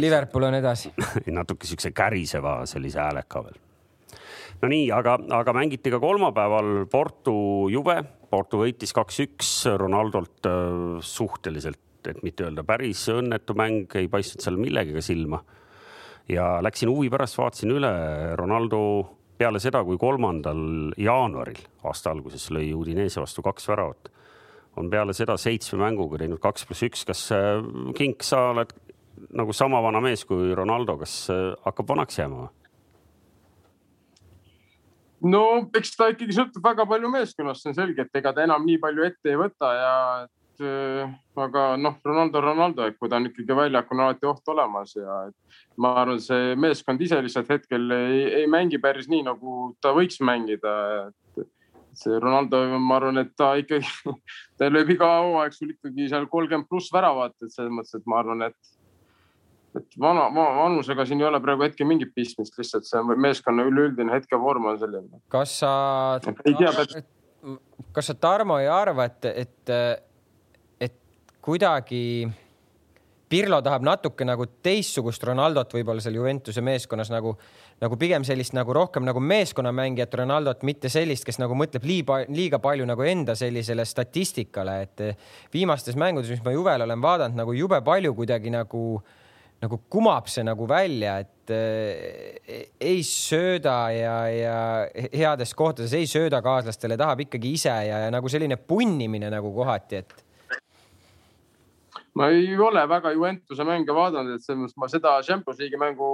Liverpool 0.01 0.49
on 0.49 0.59
edasi 0.59 0.91
natuke 1.39 1.69
siukse 1.71 1.95
käriseva 1.95 2.61
sellise 2.71 3.03
hääleka 3.03 3.45
veel. 3.47 3.63
no 4.63 4.75
nii, 4.75 4.91
aga, 4.97 5.19
aga 5.39 5.57
mängiti 5.57 5.95
ka 5.95 6.03
kolmapäeval 6.03 6.89
Porto 6.91 7.37
Juve, 7.73 8.01
Porto 8.31 8.65
võitis 8.65 8.95
kaks-üks 8.97 9.57
Ronaldolt 9.79 10.51
äh, 10.51 10.71
suhteliselt, 11.01 11.83
et 12.11 12.19
mitte 12.27 12.45
öelda 12.45 12.67
päris 12.67 13.07
õnnetu 13.09 13.55
mäng, 13.57 13.95
ei 13.97 14.11
paistnud 14.13 14.43
seal 14.43 14.59
millegagi 14.61 15.05
silma 15.05 15.39
ja 16.29 16.63
läksin 16.63 16.89
huvi 16.89 17.11
pärast, 17.13 17.39
vaatasin 17.39 17.75
üle 17.75 17.93
Ronaldo 18.37 18.81
peale 19.39 19.61
seda, 19.61 19.83
kui 19.85 19.99
kolmandal 20.01 20.95
jaanuaril 21.01 21.61
aasta 21.85 22.13
alguses 22.15 22.49
lõi 22.55 22.71
Udinese 22.77 23.23
vastu 23.23 23.43
kaks 23.45 23.69
väravat, 23.69 24.11
on 24.81 24.91
peale 24.91 25.15
seda 25.17 25.37
seitsme 25.41 25.81
mänguga 25.83 26.21
teinud 26.23 26.41
kaks 26.43 26.67
pluss 26.69 26.87
üks. 26.87 27.05
kas 27.05 27.27
äh, 27.35 27.61
Kink, 27.99 28.23
sa 28.23 28.51
oled 28.53 28.73
nagu 29.35 29.53
sama 29.53 29.81
vana 29.83 30.01
mees 30.05 30.25
kui 30.25 30.55
Ronaldo, 30.55 30.97
kas 31.03 31.31
äh, 31.35 31.51
hakkab 31.67 31.89
vanaks 31.95 32.19
jääma 32.19 32.45
või? 32.45 32.53
no 35.35 35.45
eks 35.77 35.95
ta 35.97 36.11
ikkagi 36.13 36.37
sõltub 36.37 36.65
väga 36.65 36.87
palju 36.89 37.11
meeskonnast, 37.13 37.63
see 37.63 37.73
on 37.73 37.79
selge, 37.79 38.07
et 38.07 38.21
ega 38.21 38.33
ta 38.35 38.45
enam 38.45 38.65
nii 38.67 38.81
palju 38.83 39.07
ette 39.07 39.33
ei 39.33 39.39
võta 39.41 39.71
ja 39.77 39.93
Äh, 40.61 41.11
aga 41.35 41.63
noh, 41.77 41.97
Ronaldo, 42.05 42.41
Ronaldo, 42.41 42.85
et 42.87 42.99
kui 42.99 43.11
ta 43.11 43.19
on 43.19 43.27
ikkagi 43.27 43.57
väljakul, 43.59 43.99
on 43.99 44.05
alati 44.05 44.29
oht 44.31 44.51
olemas 44.53 44.93
ja 44.95 45.17
ma 45.83 45.91
arvan, 46.05 46.21
see 46.23 46.53
meeskond 46.55 47.03
ise 47.03 47.19
lihtsalt 47.25 47.51
hetkel 47.51 47.91
ei, 47.97 48.21
ei 48.41 48.47
mängi 48.51 48.79
päris 48.83 49.09
nii, 49.11 49.25
nagu 49.27 49.73
ta 49.83 49.91
võiks 49.97 50.21
mängida. 50.23 51.11
see 51.95 52.21
Ronaldo, 52.23 52.61
ma 52.79 53.01
arvan, 53.01 53.19
et 53.23 53.35
ta 53.39 53.53
ikkagi, 53.59 53.87
ta 54.59 54.71
lööb 54.71 54.95
iga 54.95 55.11
hooaeg 55.25 55.59
sul 55.59 55.75
ikkagi 55.75 56.09
seal 56.11 56.31
kolmkümmend 56.31 56.71
pluss 56.71 56.95
väravat, 56.95 57.35
et 57.43 57.51
selles 57.51 57.75
mõttes, 57.75 57.99
et 57.99 58.07
ma 58.07 58.23
arvan, 58.23 58.47
et 58.47 58.73
et 59.75 59.99
vana, 59.99 60.29
vanusega 60.31 61.03
siin 61.03 61.19
ei 61.19 61.27
ole 61.27 61.41
praegu 61.43 61.67
hetkel 61.67 61.89
mingit 61.91 62.15
pistmist, 62.15 62.55
lihtsalt 62.61 62.87
see 62.87 63.03
meeskonna 63.19 63.67
üleüldine 63.67 64.15
hetkevorm 64.15 64.71
on 64.71 64.79
selline. 64.79 65.19
kas 65.35 65.59
sa, 65.65 65.75
kas 67.91 68.07
sa, 68.07 68.15
Tarmo, 68.15 68.63
ei 68.63 68.71
arva, 68.71 69.11
et, 69.11 69.33
et 69.35 69.75
kuidagi 71.45 72.05
Pirlo 73.35 73.57
tahab 73.65 73.83
natuke 73.83 74.23
nagu 74.29 74.45
teistsugust 74.63 75.25
Ronaldot 75.27 75.73
võib-olla 75.75 76.03
seal 76.05 76.19
Juventuse 76.19 76.63
meeskonnas 76.63 77.09
nagu, 77.11 77.33
nagu 77.83 77.97
pigem 77.99 78.23
sellist 78.27 78.53
nagu 78.55 78.75
rohkem 78.77 79.03
nagu 79.07 79.19
meeskonnamängijat 79.25 80.13
Ronaldot, 80.21 80.63
mitte 80.69 80.91
sellist, 80.93 81.25
kes 81.27 81.41
nagu 81.41 81.57
mõtleb 81.59 81.87
liiga, 81.89 82.21
liiga 82.29 82.61
palju 82.63 82.87
nagu 82.87 83.07
enda 83.09 83.35
sellisele 83.39 83.87
statistikale, 83.89 84.77
et 84.85 85.03
viimastes 85.55 85.97
mängudes, 85.99 86.31
mis 86.31 86.45
ma 86.45 86.53
Juvel 86.55 86.85
olen 86.85 87.03
vaadanud, 87.03 87.41
nagu 87.41 87.57
jube 87.57 87.81
palju 87.87 88.13
kuidagi 88.15 88.53
nagu, 88.55 88.85
nagu 89.65 89.81
kumab 89.91 90.29
see 90.31 90.45
nagu 90.47 90.69
välja, 90.71 91.17
et 91.25 91.55
äh, 91.57 92.69
ei 92.79 93.01
sööda 93.09 93.79
ja, 93.97 94.19
ja 94.31 95.09
heades 95.17 95.57
kohtades 95.57 95.97
ei 95.97 96.07
sööda 96.07 96.45
kaaslastele, 96.45 97.01
tahab 97.01 97.25
ikkagi 97.25 97.57
ise 97.57 97.75
ja, 97.89 98.05
ja 98.05 98.15
nagu 98.15 98.31
selline 98.31 98.61
punnimine 98.61 99.33
nagu 99.33 99.51
kohati, 99.57 100.05
et 100.05 100.25
ma 102.15 102.29
ei 102.31 102.53
ole 102.59 102.85
väga 102.89 103.13
Juventuse 103.15 103.67
mänge 103.67 103.95
vaadanud, 103.95 104.37
et 104.37 104.45
selles 104.45 104.61
mõttes 104.63 104.79
ma 104.81 104.91
seda 104.93 105.17
Champions 105.27 105.59
League'i 105.61 105.81
mängu 105.81 106.11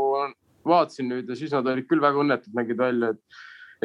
vaatasin 0.66 1.08
nüüd 1.08 1.28
ja 1.28 1.36
siis 1.36 1.52
nad 1.52 1.68
olid 1.68 1.88
küll 1.88 2.02
väga 2.02 2.20
õnnetud, 2.22 2.54
nägid 2.56 2.80
välja, 2.80 3.12
et, 3.14 3.40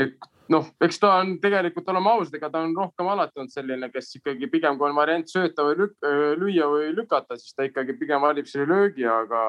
et 0.06 0.32
noh, 0.52 0.68
eks 0.84 1.00
ta 1.02 1.16
on 1.22 1.36
tegelikult, 1.44 1.88
oleme 1.92 2.12
ausad, 2.12 2.36
ega 2.38 2.50
ta 2.54 2.64
on 2.66 2.76
rohkem 2.78 3.08
alati 3.12 3.42
olnud 3.42 3.54
selline, 3.54 3.90
kes 3.94 4.12
ikkagi 4.20 4.50
pigem 4.52 4.80
kui 4.80 4.90
on 4.90 4.98
variant 4.98 5.32
sööta 5.32 5.66
või 5.68 5.80
lük, 5.84 5.96
lüüa 6.42 6.68
või 6.72 6.92
lükata, 6.98 7.40
siis 7.40 7.56
ta 7.56 7.68
ikkagi 7.68 7.98
pigem 8.00 8.24
valib 8.24 8.50
selle 8.50 8.68
löögi, 8.72 9.08
aga 9.10 9.42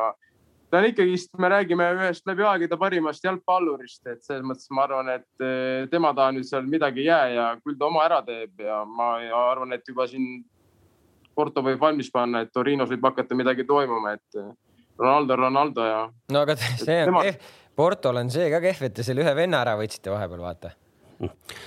ta 0.71 0.81
on 0.81 0.89
ikkagist, 0.89 1.31
me 1.39 1.51
räägime 1.53 1.87
ühest 1.99 2.27
läbi 2.27 2.47
aegade 2.47 2.79
parimast 2.81 3.25
jalgpallurist, 3.25 4.03
et 4.11 4.25
selles 4.27 4.47
mõttes 4.47 4.71
ma 4.75 4.87
arvan, 4.87 5.13
et 5.15 5.47
eh, 5.47 5.87
tema 5.93 6.13
taha 6.17 6.35
nüüd 6.35 6.49
seal 6.49 6.67
midagi 6.67 7.05
ei 7.05 7.11
jää 7.11 7.31
ja 7.37 7.47
küll 7.63 7.79
ta 7.79 7.91
oma 7.91 8.03
ära 8.07 8.23
teeb 8.27 8.67
ja 8.67 8.83
ma 8.89 9.15
arvan, 9.47 9.77
et 9.77 9.87
juba 9.87 10.09
siin 10.11 10.43
Porto 11.37 11.65
võib 11.65 11.81
valmis 11.81 12.09
panna, 12.13 12.43
et 12.45 12.53
Torinos 12.53 12.89
võib 12.91 13.05
hakata 13.11 13.37
midagi 13.39 13.67
toimuma, 13.69 14.17
et 14.17 14.41
eh, 14.41 14.53
Ronaldo, 14.99 15.37
Ronaldo 15.37 15.85
ja. 15.85 16.01
no 16.33 16.47
aga 16.47 16.57
see 16.61 17.03
on 17.05 17.13
tema... 17.13 17.27
kehv, 17.29 17.53
Portol 17.77 18.23
on 18.23 18.33
see 18.33 18.49
ka 18.53 18.63
kehv, 18.65 18.89
et 18.89 18.97
te 18.97 19.05
selle 19.05 19.25
ühe 19.25 19.37
venna 19.37 19.61
ära 19.65 19.77
võtsite 19.77 20.15
vahepeal, 20.15 20.47
vaata. 20.47 20.73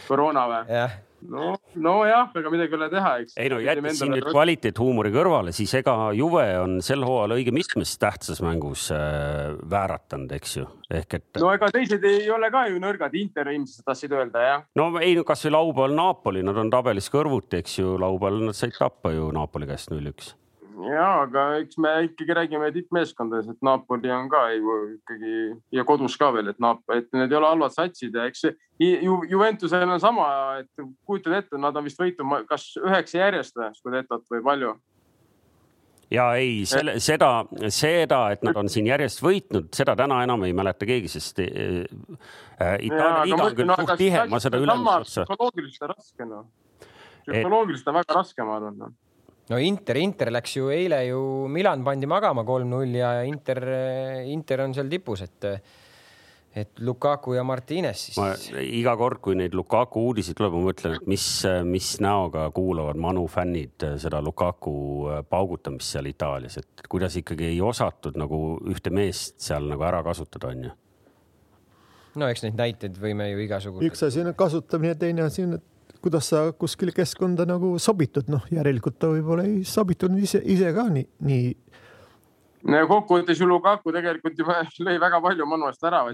koroona 0.07 0.47
või? 0.49 0.65
jah 0.73 0.97
no, 1.27 1.53
nojah, 1.75 2.29
ega 2.39 2.51
midagi 2.53 2.75
ei 2.75 2.79
ole 2.79 2.89
teha, 2.93 3.13
eks. 3.23 3.35
ei 3.39 3.51
no 3.51 3.59
jättes 3.63 3.99
siin 3.99 4.13
nüüd 4.13 4.27
kvaliteethuumori 4.29 5.11
kõrvale, 5.13 5.53
siis 5.55 5.73
ega 5.79 5.95
Juve 6.17 6.45
on 6.61 6.79
sel 6.85 7.03
hooajal 7.07 7.35
õige 7.37 7.53
mitmes 7.55 7.95
tähtsas 8.01 8.41
mängus 8.45 8.87
äh, 8.95 9.53
vääratanud, 9.71 10.31
eks 10.39 10.57
ju, 10.59 10.67
ehk 11.01 11.19
et. 11.19 11.29
no 11.41 11.53
ega 11.55 11.71
teised 11.75 12.05
ei 12.07 12.27
ole 12.33 12.51
ka 12.53 12.65
ju 12.71 12.81
nõrgad, 12.81 13.15
Inter 13.19 13.51
ilmselt 13.53 13.87
tahtsid 13.89 14.15
öelda, 14.15 14.45
jah? 14.45 14.67
no 14.79 14.91
ei, 15.01 15.17
kasvõi 15.27 15.55
laupäeval 15.55 15.97
Napoli, 15.99 16.45
nad 16.45 16.59
on 16.59 16.71
tabelis 16.73 17.11
kõrvuti, 17.13 17.63
eks 17.63 17.79
ju, 17.81 17.97
laupäeval 18.01 18.45
nad 18.49 18.59
said 18.59 18.77
tappa 18.77 19.13
ju 19.15 19.31
Napoli 19.35 19.69
käest 19.69 19.91
null-üks 19.93 20.35
ja, 20.87 21.07
aga 21.23 21.45
eks 21.59 21.77
me 21.81 21.91
ikkagi 22.07 22.35
räägime 22.37 22.71
tippmeeskondades, 22.71 23.49
et 23.51 23.61
Napoli 23.65 24.11
on 24.11 24.29
ka 24.31 24.43
ju 24.53 24.75
ikkagi 24.95 25.33
ja 25.75 25.85
kodus 25.87 26.17
ka 26.19 26.31
veel, 26.35 26.51
et 26.51 26.59
Naap-, 26.63 26.85
et 26.95 27.09
need 27.15 27.31
ei 27.31 27.39
ole 27.39 27.49
halvad 27.51 27.75
satsid 27.75 28.15
ja 28.15 28.27
eks 28.29 28.47
Ju, 28.79 29.17
Juventusel 29.27 29.89
on 29.89 29.99
sama, 29.99 30.29
et 30.61 30.85
kujutad 31.03 31.33
ette, 31.41 31.57
nad 31.59 31.75
on 31.75 31.83
vist 31.83 31.99
võitnud 31.99 32.45
kas 32.47 32.71
üheksa 32.79 33.25
järjest 33.25 33.57
või 33.59 33.73
Scudetot 33.75 34.23
või 34.31 34.45
palju 34.45 34.77
ja 36.13 36.29
ei, 36.39 36.63
selle, 36.69 36.95
seda, 37.03 37.31
seda, 37.67 38.21
et 38.33 38.45
nad 38.45 38.57
on 38.57 38.71
siin 38.71 38.87
järjest 38.89 39.21
võitnud, 39.23 39.67
seda 39.75 39.97
täna 39.99 40.23
enam 40.25 40.47
ei 40.47 40.55
mäleta 40.57 40.87
keegi, 40.89 41.11
sest 41.11 41.43
äh, 41.43 41.83
Itaalia 42.87 43.27
liiga 43.27 43.49
on 43.49 43.59
küll 43.59 43.75
suht 43.75 43.93
tihe, 43.99 44.23
ma 44.31 44.39
seda 44.41 44.63
ülemist 44.63 44.95
otsa. 44.95 45.27
psühholoogiliselt 45.27 45.85
on 45.85 45.93
raske 45.93 46.31
noh, 46.31 46.49
psühholoogiliselt 47.27 47.91
on 47.91 47.99
väga 47.99 48.19
raske, 48.21 48.47
ma 48.47 48.57
arvan 48.61 48.81
no 48.85 48.91
no 49.49 49.59
Inter, 49.61 49.97
Inter 49.97 50.31
läks 50.33 50.55
ju 50.57 50.69
eile 50.73 51.03
ju, 51.07 51.21
Milan 51.51 51.83
pandi 51.85 52.09
magama 52.09 52.45
kolm-null 52.47 52.97
ja 52.99 53.13
Inter, 53.27 53.63
Inter 54.29 54.65
on 54.65 54.75
seal 54.77 54.91
tipus, 54.91 55.25
et 55.25 55.53
et 56.55 56.79
Lukaku 56.79 57.33
ja 57.33 57.43
Martines 57.43 58.07
siis. 58.07 58.17
ma 58.17 58.31
iga 58.63 58.95
kord, 58.97 59.19
kui 59.21 59.35
neid 59.37 59.53
Lukaku 59.53 60.01
uudiseid 60.09 60.37
tuleb, 60.37 60.55
ma 60.57 60.63
mõtlen, 60.71 60.95
et 60.97 61.07
mis, 61.09 61.25
mis 61.69 61.89
näoga 62.01 62.47
kuulavad 62.55 62.97
Manu 62.97 63.27
fännid 63.29 63.85
seda 64.01 64.21
Lukaku 64.25 64.73
paugutamist 65.29 65.93
seal 65.93 66.09
Itaalias, 66.09 66.57
et 66.57 66.85
kuidas 66.89 67.19
ikkagi 67.21 67.51
ei 67.51 67.61
osatud 67.61 68.17
nagu 68.19 68.57
ühte 68.69 68.93
meest 68.93 69.37
seal 69.45 69.69
nagu 69.69 69.85
ära 69.85 70.01
kasutada, 70.05 70.49
onju. 70.55 70.73
no 72.19 72.31
eks 72.33 72.47
neid 72.47 72.57
näiteid 72.57 72.97
võime 72.97 73.29
ju 73.29 73.45
igasuguseid. 73.45 73.91
üks 73.91 74.07
asi 74.09 74.25
on 74.25 74.33
kasutamine, 74.37 74.97
teine 74.97 75.29
asi 75.29 75.45
on, 75.45 75.59
et 75.61 75.78
kuidas 76.01 76.29
sa 76.31 76.43
kuskile 76.55 76.93
keskkonda 76.95 77.45
nagu 77.47 77.73
sobitud, 77.81 78.29
noh, 78.31 78.45
järelikult 78.53 78.99
ta 78.99 79.11
võib-olla 79.11 79.45
ei 79.47 79.63
sobitunud 79.67 80.21
ise, 80.23 80.41
ise 80.45 80.71
ka 80.75 80.85
nii, 80.93 81.05
nii. 81.27 81.49
no 82.71 82.81
kokkuvõttes 82.87 83.41
ju 83.41 83.47
Lukaku 83.49 83.93
tegelikult 83.95 84.39
ju 84.39 84.47
lõi 84.87 84.97
väga 85.01 85.21
palju 85.25 85.47
Manu 85.49 85.69
eest 85.69 85.85
ära, 85.89 86.05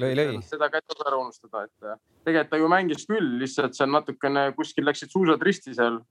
seda 0.49 0.71
ka 0.73 0.81
ei 0.81 0.87
tohi 0.89 1.07
ära 1.07 1.21
unustada, 1.21 1.65
et 1.69 1.89
äh, 1.89 2.01
tegelikult 2.25 2.53
ta 2.53 2.61
ju 2.61 2.73
mängis 2.73 3.07
küll, 3.09 3.31
lihtsalt 3.41 3.77
seal 3.77 3.93
natukene 3.93 4.51
kuskil 4.57 4.87
läksid 4.89 5.13
suusad 5.13 5.45
risti 5.45 5.77
seal. 5.77 6.01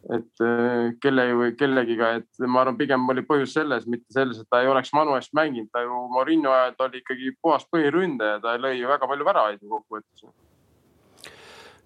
et 0.00 0.40
äh, 0.40 0.94
kelle 0.98 1.26
või 1.36 1.56
kellegiga, 1.60 2.14
et 2.18 2.46
ma 2.48 2.62
arvan, 2.62 2.78
pigem 2.78 3.02
oli 3.12 3.22
põhjus 3.28 3.52
selles, 3.52 3.84
mitte 3.86 4.08
selles, 4.14 4.38
et 4.40 4.48
ta 4.50 4.62
ei 4.64 4.70
oleks 4.70 4.94
Manu 4.96 5.14
eest 5.18 5.34
mänginud, 5.36 5.68
ta 5.70 5.84
ju 5.84 6.06
Morinho 6.14 6.54
ajal 6.56 6.78
ta 6.78 6.86
oli 6.88 7.04
ikkagi 7.04 7.34
puhas 7.42 7.66
põhiründaja, 7.70 8.40
ta 8.40 8.56
lõi 8.56 8.78
ju 8.80 8.88
väga 8.88 9.10
palju 9.10 9.28
väravaid 9.28 9.60
kokkuvõttes 9.60 10.30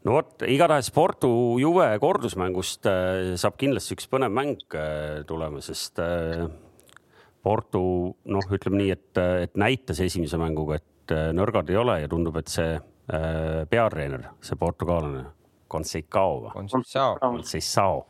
no 0.05 0.16
vot, 0.18 0.44
igatahes 0.48 0.90
Porto 0.94 1.28
Juve 1.61 1.86
kordusmängust 2.02 2.88
äh, 2.90 3.34
saab 3.40 3.59
kindlasti 3.61 3.96
üks 3.96 4.09
põnev 4.11 4.32
mäng 4.34 4.59
äh, 4.76 5.22
tulema, 5.28 5.62
sest 5.64 6.00
äh, 6.02 6.46
Porto 7.44 7.84
noh, 8.24 8.50
ütleme 8.57 8.80
nii, 8.80 8.92
et, 8.94 9.22
et 9.44 9.57
näitas 9.61 10.00
esimese 10.00 10.40
mänguga, 10.40 10.78
et 10.80 11.12
nõrgad 11.36 11.68
ei 11.68 11.76
ole 11.76 11.98
ja 12.00 12.09
tundub, 12.09 12.38
et 12.40 12.48
see 12.48 12.78
peatreener, 13.05 14.30
see 14.40 14.57
portugaalane, 14.57 15.26
Conceição? 15.68 17.18
Conceição 17.20 18.07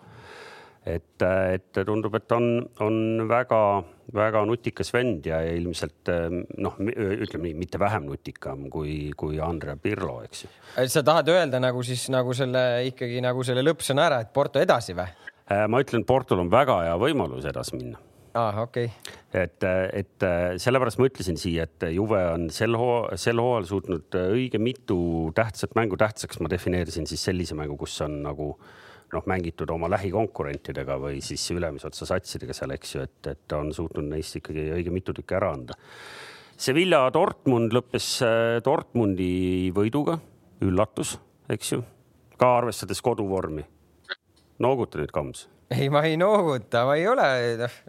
et, 0.87 1.25
et 1.25 1.81
tundub, 1.87 2.15
et 2.19 2.33
on, 2.37 2.47
on 2.85 3.25
väga-väga 3.29 4.45
nutikas 4.49 4.93
vend 4.95 5.27
ja 5.29 5.41
ilmselt 5.55 6.11
noh, 6.61 6.79
ütleme 6.85 7.49
nii, 7.49 7.59
mitte 7.65 7.81
vähem 7.81 8.09
nutikam 8.11 8.69
kui, 8.73 9.13
kui 9.17 9.41
Andrea 9.43 9.79
Pirlo, 9.81 10.21
eks 10.27 10.45
ju. 10.45 10.53
sa 10.93 11.05
tahad 11.07 11.33
öelda 11.33 11.61
nagu 11.63 11.83
siis 11.87 12.07
nagu 12.13 12.37
selle 12.37 12.85
ikkagi 12.91 13.23
nagu 13.25 13.45
selle 13.47 13.65
lõppsõna 13.65 14.09
ära, 14.11 14.25
et 14.25 14.35
Porto 14.37 14.63
edasi 14.63 14.97
või? 14.97 15.09
Äh, 15.45 15.65
ma 15.69 15.81
ütlen, 15.85 16.05
Portol 16.09 16.45
on 16.45 16.53
väga 16.53 16.83
hea 16.87 16.99
võimalus 17.01 17.49
edasi 17.49 17.79
minna 17.81 18.01
ah,, 18.37 18.63
okei 18.65 18.91
okay.. 18.91 19.45
et, 19.47 19.67
et 20.05 20.29
sellepärast 20.61 21.01
ma 21.01 21.09
ütlesin 21.09 21.41
siia, 21.41 21.65
et 21.69 21.89
Juve 21.97 22.21
on 22.35 22.49
sel 22.53 22.77
hoo-, 22.77 23.09
sel 23.21 23.41
hooajal 23.41 23.69
suutnud 23.73 24.23
õige 24.29 24.61
mitu 24.61 24.99
tähtsat 25.37 25.77
mängu, 25.79 25.97
tähtsaks 26.01 26.45
ma 26.45 26.53
defineerisin 26.53 27.09
siis 27.09 27.25
sellise 27.25 27.57
mängu, 27.57 27.79
kus 27.81 27.97
on 28.05 28.21
nagu 28.27 28.53
äh, 28.57 28.81
noh, 29.13 29.25
mängitud 29.31 29.71
oma 29.75 29.89
lähikonkurentidega 29.93 30.97
või 31.01 31.21
siis 31.25 31.45
ülemise 31.55 31.89
otsa 31.91 32.09
satsidega 32.09 32.57
seal, 32.57 32.75
eks 32.75 32.95
ju, 32.97 33.05
et, 33.07 33.31
et 33.31 33.57
on 33.57 33.73
suutnud 33.75 34.09
neist 34.11 34.41
ikkagi 34.41 34.71
õige 34.79 34.95
mitu 34.95 35.15
tükki 35.17 35.37
ära 35.39 35.53
anda. 35.55 35.77
Sevilla 36.57 37.03
Dortmund 37.15 37.75
lõppes 37.75 38.09
äh, 38.25 38.59
Dortmundi 38.65 39.73
võiduga, 39.75 40.19
üllatus, 40.65 41.17
eks 41.51 41.75
ju, 41.75 41.81
ka 42.39 42.53
arvestades 42.61 43.03
koduvormi. 43.05 43.67
nooguta 44.63 45.01
nüüd, 45.01 45.11
Kams. 45.15 45.49
ei, 45.75 45.91
ma 45.91 46.05
ei 46.07 46.17
nooguta, 46.21 46.85
ma 46.87 46.97
ei 47.01 47.09
ole, 47.11 47.29
noh 47.65 47.83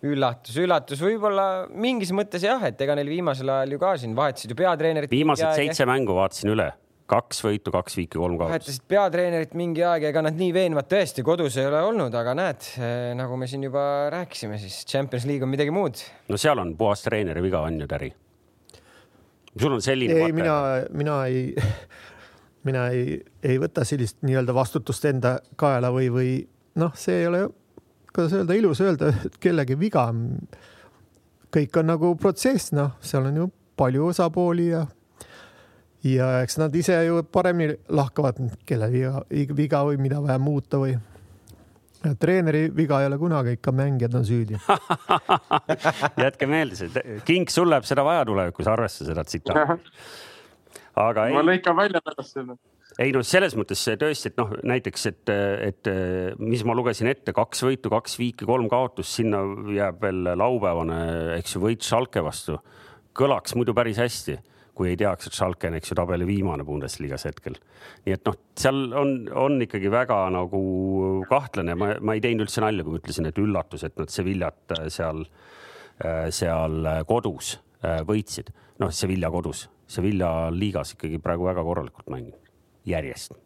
üllatus, 0.00 0.56
üllatus 0.56 1.00
võib-olla 1.04 1.66
mingis 1.76 2.12
mõttes 2.16 2.44
jah, 2.46 2.62
et 2.64 2.80
ega 2.80 2.94
neil 2.96 3.10
viimasel 3.12 3.50
ajal 3.52 3.74
ju 3.74 3.80
ka 3.82 3.90
siin 4.00 4.14
vahetasid 4.16 4.54
ju 4.54 4.56
peatreenerit. 4.56 5.12
viimased 5.12 5.52
seitse 5.58 5.84
mängu 5.88 6.16
vaatasin 6.16 6.54
üle 6.54 6.70
kaks 7.10 7.42
võitu, 7.44 7.72
kaks 7.74 7.96
viiki, 7.98 8.18
kolm 8.18 8.36
kaotust. 8.38 8.52
vahetasid 8.52 8.86
peatreenerit 8.90 9.54
mingi 9.58 9.82
aeg, 9.86 10.06
ega 10.10 10.22
nad 10.24 10.36
nii 10.38 10.52
veenvad 10.54 10.88
tõesti 10.90 11.24
kodus 11.26 11.58
ei 11.60 11.66
ole 11.68 11.82
olnud, 11.88 12.14
aga 12.14 12.34
näed, 12.38 12.66
eh, 12.78 13.10
nagu 13.18 13.38
me 13.40 13.48
siin 13.50 13.66
juba 13.66 13.82
rääkisime, 14.14 14.58
siis 14.62 14.84
Champions 14.88 15.26
League 15.28 15.46
on 15.46 15.50
midagi 15.52 15.74
muud. 15.74 16.02
no 16.28 16.38
seal 16.40 16.62
on 16.62 16.76
puhas 16.78 17.02
treeneri 17.06 17.42
viga, 17.42 17.62
on 17.66 17.80
ju, 17.82 17.88
Täri? 17.90 18.12
sul 19.58 19.72
on 19.72 19.82
selline. 19.82 20.14
ei, 20.14 20.32
mina, 20.32 20.54
mina 20.90 21.24
ei, 21.26 21.54
mina 22.68 22.86
ei, 22.94 23.18
ei 23.42 23.58
võta 23.58 23.84
sellist 23.88 24.20
nii-öelda 24.22 24.54
vastutust 24.54 25.04
enda 25.10 25.38
kaela 25.60 25.90
või, 25.94 26.10
või 26.14 26.36
noh, 26.78 26.94
see 26.98 27.22
ei 27.22 27.26
ole, 27.30 27.42
kuidas 28.14 28.36
öelda, 28.38 28.54
ilus 28.58 28.82
öelda, 28.84 29.10
et 29.26 29.40
kellegi 29.42 29.78
viga. 29.78 30.10
kõik 31.50 31.82
on 31.82 31.90
nagu 31.90 32.14
protsess, 32.16 32.70
noh, 32.76 32.94
seal 33.02 33.26
on 33.32 33.42
ju 33.42 33.50
palju 33.80 34.10
osapooli 34.12 34.70
ja 34.70 34.84
ja 36.06 36.30
eks 36.44 36.58
nad 36.60 36.74
ise 36.76 36.96
ju 37.04 37.22
paremini 37.32 37.76
lahkavad, 37.92 38.40
kelle 38.68 38.88
viga, 38.92 39.22
viga 39.56 39.82
või 39.88 40.00
mida 40.00 40.20
vaja 40.22 40.38
muuta 40.40 40.80
või. 40.80 40.96
treeneri 42.18 42.70
viga 42.76 43.02
ei 43.02 43.10
ole 43.10 43.18
kunagi, 43.20 43.58
ikka 43.58 43.72
mängijad 43.76 44.14
on 44.16 44.24
süüdi 44.24 44.56
jätke 46.24 46.48
meelde 46.48 46.78
see, 46.78 47.20
King, 47.28 47.48
sul 47.52 47.68
läheb 47.68 47.84
seda 47.84 48.04
vaja 48.04 48.24
tulevikus, 48.24 48.68
arvesta 48.72 49.04
seda 49.04 49.24
tsitaati. 49.24 49.80
aga 50.96 51.28
ei. 51.28 51.36
ma 51.36 51.44
lõikan 51.44 51.76
välja 51.76 52.00
pärast 52.04 52.38
selle 52.38 52.56
ei 53.00 53.12
noh, 53.14 53.24
selles 53.24 53.54
mõttes 53.56 53.84
tõesti, 54.00 54.32
et 54.32 54.40
noh, 54.40 54.50
näiteks, 54.66 55.06
et, 55.08 55.30
et 55.68 55.90
mis 56.42 56.64
ma 56.66 56.74
lugesin 56.76 57.08
ette, 57.08 57.32
kaks 57.32 57.62
võitu, 57.64 57.88
kaks 57.92 58.16
viiki, 58.18 58.44
kolm 58.48 58.66
kaotust, 58.68 59.14
sinna 59.20 59.40
jääb 59.72 60.02
veel 60.02 60.32
laupäevane, 60.36 60.98
eks 61.38 61.54
ju, 61.54 61.62
võit 61.62 61.86
Schalke 61.86 62.20
vastu. 62.24 62.58
kõlaks 63.16 63.54
muidu 63.56 63.72
päris 63.76 64.00
hästi 64.02 64.36
kui 64.80 64.94
ei 64.94 64.96
teaks, 64.96 65.28
et 65.28 65.36
Schalke 65.36 65.68
on, 65.68 65.76
eks 65.76 65.92
ju, 65.92 65.96
tabeli 65.98 66.24
viimane 66.24 66.64
Bundesliga-s 66.64 67.28
hetkel. 67.28 67.58
nii 68.06 68.14
et 68.16 68.24
noh, 68.24 68.36
seal 68.56 68.78
on, 68.96 69.10
on 69.36 69.60
ikkagi 69.60 69.92
väga 69.92 70.22
nagu 70.32 70.60
kahtlane, 71.28 71.76
ma, 71.76 71.90
ma 72.00 72.16
ei 72.16 72.22
teinud 72.24 72.46
üldse 72.46 72.64
nalja, 72.64 72.86
kui 72.86 72.96
ma 72.96 73.02
ütlesin, 73.02 73.28
et 73.28 73.40
üllatus, 73.42 73.84
et 73.84 74.00
nad 74.00 74.12
Sevillat 74.12 74.76
äh, 74.78 74.86
seal, 74.92 75.26
äh, 76.00 76.30
seal 76.32 76.80
äh, 76.88 77.02
kodus 77.08 77.58
võitsid. 77.80 78.50
noh, 78.80 78.90
Sevilla 78.92 79.30
kodus, 79.32 79.62
Sevilla 79.88 80.50
liigas 80.52 80.92
ikkagi 80.92 81.20
praegu 81.20 81.46
väga 81.48 81.64
korralikult 81.64 82.08
mängib, 82.12 82.36
järjest. 82.88 83.36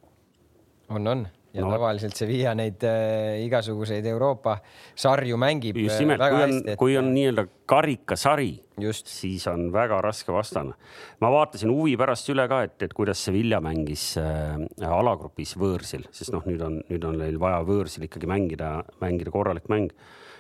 on, 0.91 1.07
on 1.07 1.27
ja 1.55 1.63
no. 1.63 1.71
tavaliselt 1.71 2.17
Sevilla 2.19 2.55
neid 2.59 2.83
äh, 2.87 3.45
igasuguseid 3.45 4.07
Euroopa 4.11 4.57
sarju 4.99 5.39
mängib. 5.41 5.79
just 5.85 6.03
nimelt, 6.03 6.23
kui 6.23 6.43
on, 6.43 6.57
et... 6.65 6.79
kui 6.81 6.97
on 6.99 7.13
nii-öelda 7.15 7.47
karikasari, 7.71 8.51
siis 8.99 9.47
on 9.51 9.69
väga 9.73 10.01
raske 10.05 10.35
vastane. 10.35 10.75
ma 11.23 11.31
vaatasin 11.33 11.71
huvi 11.71 11.95
pärast 12.01 12.29
üle 12.35 12.49
ka, 12.51 12.65
et, 12.67 12.77
et 12.89 12.97
kuidas 12.97 13.23
Sevilla 13.29 13.63
mängis 13.65 14.11
äh, 14.21 14.59
alagrupis 14.89 15.55
võõrsil, 15.61 16.09
sest 16.15 16.35
noh, 16.35 16.45
nüüd 16.49 16.67
on, 16.67 16.83
nüüd 16.91 17.09
on 17.09 17.19
neil 17.23 17.41
vaja 17.41 17.63
võõrsil 17.67 18.09
ikkagi 18.09 18.31
mängida, 18.31 18.77
mängida 19.05 19.35
korralik 19.35 19.71
mäng 19.73 19.95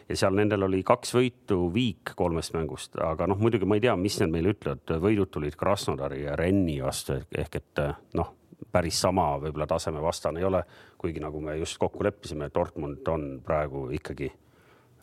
ja 0.08 0.18
seal 0.18 0.34
nendel 0.36 0.66
oli 0.66 0.82
kaks 0.84 1.14
võitu 1.16 1.62
viik 1.72 2.12
kolmest 2.18 2.52
mängust, 2.58 2.98
aga 3.00 3.30
noh, 3.30 3.38
muidugi 3.40 3.68
ma 3.70 3.78
ei 3.78 3.86
tea, 3.86 3.94
mis 3.96 4.18
need 4.20 4.34
meile 4.34 4.52
ütlevad, 4.52 4.98
võidud 5.00 5.30
tulid 5.32 5.56
Krasnodari 5.56 6.26
ja 6.26 6.34
Renni 6.36 6.80
vastu 6.82 7.22
ehk 7.38 7.62
et 7.62 7.86
noh 8.18 8.34
päris 8.72 9.00
sama 9.00 9.28
võib-olla 9.42 9.66
taseme 9.70 10.02
vastane 10.02 10.40
ei 10.40 10.48
ole, 10.48 10.64
kuigi 10.98 11.22
nagu 11.22 11.40
me 11.40 11.58
just 11.58 11.78
kokku 11.78 12.04
leppisime, 12.04 12.50
Dortmund 12.54 13.08
on 13.08 13.28
praegu 13.44 13.88
ikkagi 13.94 14.32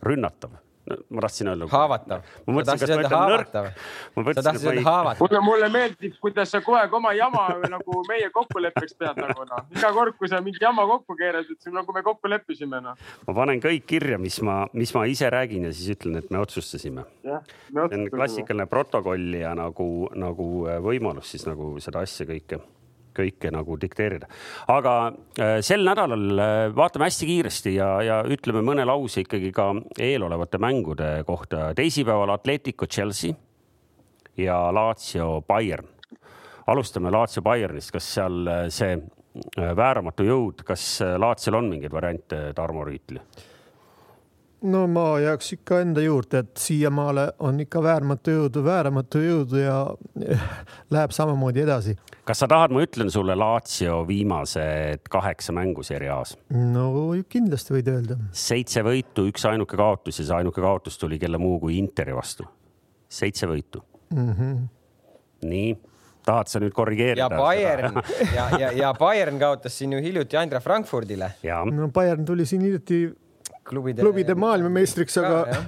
rünnatav 0.01 0.59
ma 1.09 1.21
tahtsin 1.21 1.47
öelda. 1.47 1.67
haavatav. 1.71 2.23
ma 2.47 2.55
mõtlesin, 2.55 2.79
kas 2.81 2.89
ma 2.89 3.03
ütlen 3.03 3.31
nõrk. 3.31 3.51
sa 4.35 4.43
tahtsid 4.47 4.69
öelda 4.69 4.83
haavatav. 4.85 5.19
kuule, 5.21 5.41
mulle 5.45 5.69
meeldib, 5.73 6.15
kuidas 6.23 6.51
sa 6.53 6.61
kogu 6.61 6.77
aeg 6.79 6.93
oma 6.97 7.13
jama 7.13 7.45
nagu 7.69 8.01
meie 8.09 8.29
kokkuleppeks 8.33 8.97
pead 8.99 9.21
nagu 9.21 9.45
noh. 9.49 9.69
iga 9.77 9.93
kord, 9.95 10.17
kui 10.17 10.31
sa 10.31 10.41
mingi 10.41 10.61
jama 10.61 10.85
kokku 10.89 11.15
keerad, 11.19 11.49
et 11.51 11.71
nagu 11.73 11.95
me 11.95 12.03
kokku 12.05 12.31
leppisime 12.33 12.81
noh. 12.83 13.07
ma 13.27 13.37
panen 13.37 13.61
kõik 13.63 13.87
kirja, 13.93 14.19
mis 14.21 14.41
ma, 14.45 14.63
mis 14.73 14.93
ma 14.97 15.05
ise 15.09 15.29
räägin 15.29 15.69
ja 15.69 15.73
siis 15.75 15.95
ütlen, 15.97 16.17
et 16.23 16.33
me 16.33 16.41
otsustasime. 16.41 17.05
see 17.21 17.85
on 17.85 18.09
klassikaline 18.11 18.67
protokollija 18.71 19.53
nagu, 19.57 19.87
nagu 20.17 20.51
võimalus 20.83 21.35
siis 21.35 21.45
nagu 21.49 21.75
seda 21.83 22.05
asja 22.07 22.25
kõike 22.29 22.61
kõike 23.15 23.51
nagu 23.53 23.77
dikteerida. 23.81 24.27
aga 24.67 24.95
äh, 25.39 25.59
sel 25.65 25.85
nädalal 25.85 26.39
äh, 26.39 26.75
vaatame 26.75 27.07
hästi 27.09 27.29
kiiresti 27.29 27.75
ja, 27.75 27.89
ja 28.05 28.19
ütleme 28.23 28.63
mõne 28.65 28.85
lause 28.87 29.23
ikkagi 29.25 29.51
ka 29.55 29.71
eelolevate 29.99 30.57
mängude 30.61 31.11
kohta. 31.27 31.71
teisipäeval 31.75 32.35
Atletico 32.35 32.85
Chelsea 32.85 33.33
ja 34.37 34.57
Lazio 34.73 35.41
Bayern. 35.47 35.87
alustame 36.67 37.11
Lazio 37.11 37.41
Bayernist, 37.41 37.91
kas 37.91 38.13
seal 38.13 38.47
äh, 38.47 38.67
see 38.69 38.97
vääramatu 39.55 40.25
jõud, 40.27 40.65
kas 40.67 40.99
Laziol 41.17 41.55
on 41.61 41.69
mingeid 41.71 41.93
variante, 41.95 42.49
Tarmo 42.55 42.83
Rüütli? 42.83 43.21
No 44.61 44.83
ma 44.91 45.05
jääks 45.21 45.53
ikka 45.57 45.79
enda 45.81 46.01
juurde, 46.03 46.43
et 46.43 46.61
siiamaale 46.61 47.27
on 47.45 47.59
ikka 47.63 47.81
vääramatu 47.83 48.33
jõudu, 48.35 48.63
vääramatu 48.65 49.21
jõudu 49.23 49.61
ja 49.61 49.77
läheb 50.93 51.13
samamoodi 51.15 51.63
edasi. 51.65 51.95
kas 52.25 52.43
sa 52.43 52.49
tahad, 52.51 52.73
ma 52.73 52.83
ütlen 52.85 53.11
sulle 53.13 53.35
Lazio 53.35 54.01
viimased 54.07 55.07
kaheksa 55.09 55.55
mängu 55.57 55.85
Serie 55.87 56.11
A-s? 56.13 56.37
no 56.49 56.91
kindlasti 57.29 57.77
võid 57.77 57.93
öelda. 57.93 58.17
seitse 58.31 58.83
võitu, 58.85 59.27
üks 59.31 59.45
ainuke 59.49 59.79
kaotus 59.79 60.21
ja 60.21 60.27
see 60.27 60.41
ainuke 60.41 60.61
kaotus 60.61 60.99
tuli 61.01 61.19
kelle 61.21 61.41
muu 61.41 61.59
kui 61.59 61.77
Interi 61.81 62.15
vastu. 62.15 62.45
seitse 63.09 63.49
võitu 63.49 63.81
mm. 64.13 64.33
-hmm. 64.33 64.67
nii 65.49 65.73
tahad 66.25 66.47
sa 66.47 66.61
nüüd 66.61 66.73
korrigeerida? 66.77 67.25
ja 67.25 67.29
Bayern 67.29 67.97
ja, 68.37 68.45
ja, 68.59 68.71
ja 68.71 68.93
Bayern 68.93 69.39
kaotas 69.39 69.77
siin 69.77 69.93
ju 69.93 70.01
hiljuti 70.01 70.37
Eintracht 70.37 70.63
Frankfurdile. 70.63 71.31
no 71.71 71.89
Bayern 71.89 72.25
tuli 72.25 72.45
siin 72.45 72.61
hiljuti 72.61 73.07
klubide, 73.67 74.01
klubide 74.01 74.35
maailmameistriks, 74.39 75.17
aga, 75.21 75.61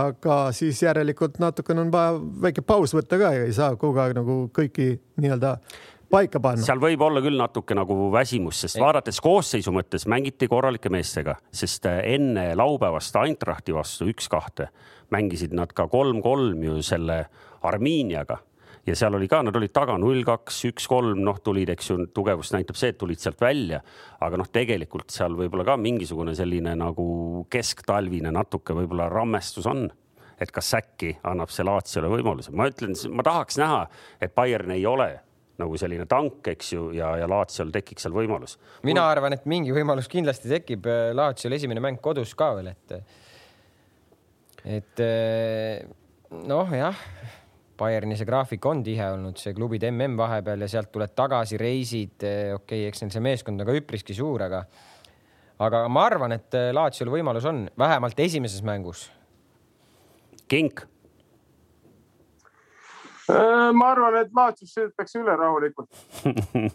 aga 0.00 0.38
siis 0.56 0.82
järelikult 0.82 1.40
natukene 1.42 1.84
on 1.84 1.92
vaja 1.94 2.14
väike 2.46 2.64
paus 2.66 2.94
võtta 2.96 3.18
ka 3.20 3.34
ja 3.36 3.48
ei 3.48 3.56
saa 3.56 3.76
kogu 3.80 4.00
aeg 4.02 4.16
nagu 4.18 4.38
kõiki 4.54 4.94
nii-öelda 5.20 5.56
paika 6.14 6.40
panna. 6.40 6.62
seal 6.64 6.80
võib 6.82 7.02
olla 7.04 7.22
küll 7.24 7.38
natuke 7.40 7.76
nagu 7.76 8.08
väsimus, 8.14 8.60
sest 8.64 8.80
vaadates 8.80 9.20
koosseisu 9.24 9.72
mõttes 9.74 10.06
mängiti 10.10 10.48
korralike 10.50 10.92
meestega, 10.92 11.36
sest 11.52 11.88
enne 11.90 12.50
laupäevast 12.58 13.16
Eintrachti 13.24 13.74
vastu 13.74 14.08
üks-kahte 14.12 14.70
mängisid 15.14 15.54
nad 15.56 15.72
ka 15.76 15.88
kolm-kolm 15.90 16.62
ju 16.64 16.80
selle 16.82 17.24
Armiiniaga 17.64 18.38
ja 18.86 18.96
seal 18.98 19.16
oli 19.16 19.28
ka, 19.30 19.40
nad 19.46 19.56
olid 19.56 19.72
taga 19.74 19.96
null, 20.00 20.22
kaks, 20.26 20.60
üks, 20.70 20.86
kolm, 20.90 21.22
noh, 21.24 21.40
tulid, 21.44 21.72
eks 21.74 21.90
ju, 21.90 21.98
tugevust 22.14 22.54
näitab 22.56 22.78
see, 22.78 22.92
et 22.92 23.00
tulid 23.00 23.20
sealt 23.22 23.40
välja. 23.40 23.80
aga 24.24 24.40
noh, 24.40 24.48
tegelikult 24.52 25.12
seal 25.12 25.36
võib-olla 25.36 25.66
ka 25.68 25.76
mingisugune 25.80 26.34
selline 26.36 26.74
nagu 26.80 27.46
kesktalvine 27.52 28.32
natuke 28.34 28.76
võib-olla 28.76 29.10
rammestus 29.12 29.68
on 29.70 29.86
et 30.40 30.50
kas 30.50 30.72
äkki 30.74 31.12
annab 31.30 31.52
see 31.54 31.64
Laatsiole 31.64 32.08
võimaluse, 32.10 32.50
ma 32.52 32.66
ütlen, 32.68 32.96
ma 33.14 33.22
tahaks 33.22 33.58
näha, 33.60 33.84
et 34.20 34.34
Bayern 34.34 34.72
ei 34.74 34.82
ole 34.86 35.12
nagu 35.62 35.76
selline 35.78 36.06
tank, 36.10 36.40
eks 36.50 36.72
ju, 36.72 36.88
ja, 36.96 37.12
ja 37.20 37.28
Laatsiol 37.30 37.70
tekiks 37.74 38.02
seal 38.02 38.14
võimalus. 38.16 38.56
mina 38.82 39.04
Mul... 39.04 39.10
arvan, 39.12 39.36
et 39.36 39.46
mingi 39.46 39.74
võimalus 39.74 40.10
kindlasti 40.10 40.50
tekib 40.50 40.88
Laatsiol 41.14 41.54
esimene 41.54 41.82
mäng 41.84 42.02
kodus 42.02 42.34
ka 42.34 42.50
veel, 42.58 42.72
et, 42.74 42.96
et 44.80 45.04
noh, 46.50 46.74
jah 46.74 47.06
Bayerni 47.78 48.14
see 48.18 48.26
graafik 48.28 48.66
on 48.70 48.84
tihe 48.86 49.06
olnud, 49.16 49.38
see 49.40 49.54
klubide 49.56 49.90
mm 49.90 50.16
vahepeal 50.18 50.62
ja 50.62 50.68
sealt 50.70 50.92
tuled 50.94 51.14
tagasi, 51.16 51.58
reisid, 51.58 52.16
eh, 52.22 52.54
okei 52.54 52.84
okay,, 52.84 52.88
eks 52.90 53.02
neil 53.02 53.14
see 53.14 53.24
meeskond 53.24 53.60
on 53.60 53.68
ka 53.68 53.74
üpriski 53.80 54.14
suur, 54.14 54.46
aga, 54.46 54.62
aga 55.66 55.84
ma 55.90 56.06
arvan, 56.06 56.36
et 56.38 56.54
eh, 56.54 56.70
Laatsiol 56.76 57.10
võimalus 57.14 57.48
on 57.50 57.64
vähemalt 57.78 58.20
esimeses 58.22 58.62
mängus. 58.62 59.08
kink. 60.48 60.84
Äh, 63.24 63.72
ma 63.72 63.90
arvan, 63.94 64.20
et 64.20 64.34
Laatsios 64.36 64.74
sõidetakse 64.76 65.22
üle 65.22 65.34
rahulikult 65.40 65.88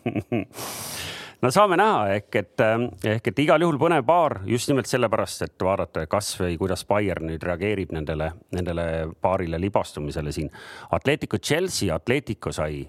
no 1.41 1.51
saame 1.53 1.77
näha, 1.79 2.05
ehk 2.17 2.35
et, 2.35 2.63
ähm, 2.63 2.87
ehk 3.05 3.31
et 3.31 3.41
igal 3.45 3.63
juhul 3.63 3.79
põnev 3.81 4.05
paar 4.07 4.39
just 4.49 4.69
nimelt 4.71 4.89
sellepärast, 4.89 5.45
et 5.47 5.65
vaadata 5.65 6.05
kasvõi 6.11 6.57
kuidas 6.59 6.85
Bayern 6.89 7.29
nüüd 7.31 7.43
reageerib 7.45 7.93
nendele, 7.95 8.31
nendele 8.55 8.85
paarile 9.21 9.59
libastumisele 9.61 10.33
siin. 10.35 10.49
Atletico 10.95 11.37
Chelsea, 11.37 11.93
Atletico 11.95 12.51
sai 12.55 12.83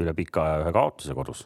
üle 0.00 0.14
pika 0.14 0.42
aja 0.42 0.62
ühe 0.64 0.72
kaotuse 0.74 1.14
kodus. 1.14 1.44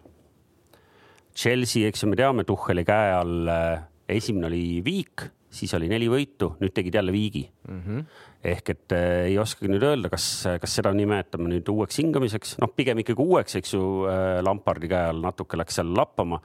Chelsea, 1.38 1.88
eks 1.88 2.02
ju, 2.02 2.10
me 2.10 2.16
teame, 2.18 2.44
Tuhheli 2.48 2.82
käe 2.86 3.12
all 3.14 3.50
äh, 3.52 3.82
esimene 4.08 4.48
oli 4.48 4.62
viik, 4.84 5.28
siis 5.50 5.72
oli 5.74 5.88
neli 5.88 6.08
võitu, 6.10 6.52
nüüd 6.60 6.74
tegid 6.76 6.98
jälle 6.98 7.12
viigi 7.12 7.48
mm. 7.68 7.84
-hmm 7.84 8.08
ehk 8.44 8.70
et 8.70 8.92
äh, 8.94 9.24
ei 9.32 9.38
oskagi 9.38 9.70
nüüd 9.72 9.82
öelda, 9.82 10.08
kas, 10.12 10.24
kas 10.62 10.76
seda 10.78 10.92
nimetame 10.94 11.50
nüüd 11.50 11.68
uueks 11.72 11.98
hingamiseks, 11.98 12.52
noh, 12.62 12.70
pigem 12.70 13.00
ikkagi 13.02 13.24
uueks, 13.24 13.56
eks 13.58 13.74
ju 13.74 13.82
äh,, 14.06 14.38
Lampardi 14.46 14.90
käe 14.90 15.08
all 15.10 15.22
natuke 15.24 15.58
läks 15.58 15.80
seal 15.80 15.90
lappama. 15.96 16.40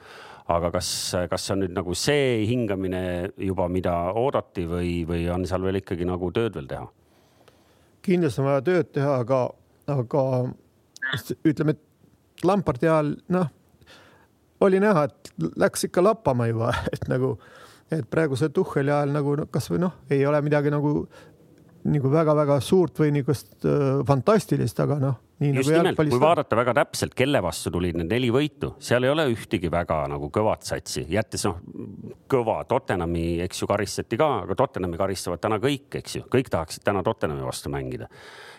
aga 0.48 0.72
kas, 0.74 0.88
kas 1.30 1.46
see 1.46 1.54
on 1.54 1.62
nüüd 1.64 1.76
nagu 1.78 1.94
see 1.96 2.46
hingamine 2.50 3.30
juba, 3.38 3.70
mida 3.72 3.94
oodati 4.12 4.66
või, 4.68 5.06
või 5.08 5.30
on 5.32 5.46
seal 5.48 5.64
veel 5.64 5.80
ikkagi 5.80 6.04
nagu 6.10 6.32
tööd 6.36 6.58
veel 6.58 6.68
teha? 6.68 6.88
kindlasti 8.04 8.42
on 8.42 8.50
vaja 8.50 8.62
tööd 8.68 8.90
teha, 8.92 9.14
aga, 9.24 9.40
aga 9.88 10.24
ütleme, 11.48 11.78
et 11.78 12.44
Lampardi 12.44 12.90
ajal, 12.90 13.14
noh, 13.32 13.48
oli 14.64 14.82
näha, 14.84 15.06
et 15.08 15.32
läks 15.60 15.88
ikka 15.88 16.04
lappama 16.04 16.50
juba, 16.50 16.74
et 16.96 17.08
nagu, 17.12 17.38
et 18.00 18.10
praeguse 18.10 18.50
Tuhheli 18.54 18.92
ajal 18.94 19.14
nagu 19.14 19.36
kasvõi 19.52 19.82
noh, 19.84 20.02
ei 20.14 20.26
ole 20.26 20.42
midagi 20.46 20.74
nagu 20.74 21.04
nagu 21.84 22.08
väga-väga 22.08 22.58
suurt 22.64 23.00
või 23.02 23.12
niisugust 23.12 23.66
fantastilist, 24.08 24.78
aga 24.80 24.96
noh. 25.02 25.18
just 25.44 25.68
nagu 25.68 25.90
nimelt, 25.90 25.98
kui 26.00 26.22
vaadata 26.22 26.56
väga 26.56 26.76
täpselt, 26.78 27.16
kelle 27.18 27.42
vastu 27.44 27.74
tulid 27.76 27.98
need 28.00 28.08
neli 28.08 28.30
võitu, 28.32 28.70
seal 28.84 29.04
ei 29.04 29.12
ole 29.12 29.26
ühtegi 29.34 29.72
väga 29.72 29.98
nagu 30.12 30.30
kõvat 30.32 30.64
satsi, 30.64 31.04
jättes 31.12 31.44
noh, 31.50 31.60
kõva 32.32 32.62
Tottenhami, 32.70 33.26
eks 33.44 33.66
ju, 33.66 33.68
karistati 33.68 34.20
ka, 34.20 34.30
aga 34.46 34.58
Tottenhami 34.64 35.00
karistavad 35.02 35.44
täna 35.44 35.60
kõik, 35.64 35.90
eks 36.00 36.18
ju, 36.22 36.24
kõik 36.32 36.54
tahaksid 36.54 36.88
täna 36.88 37.04
Tottenhami 37.04 37.44
vastu 37.44 37.74
mängida. 37.74 38.08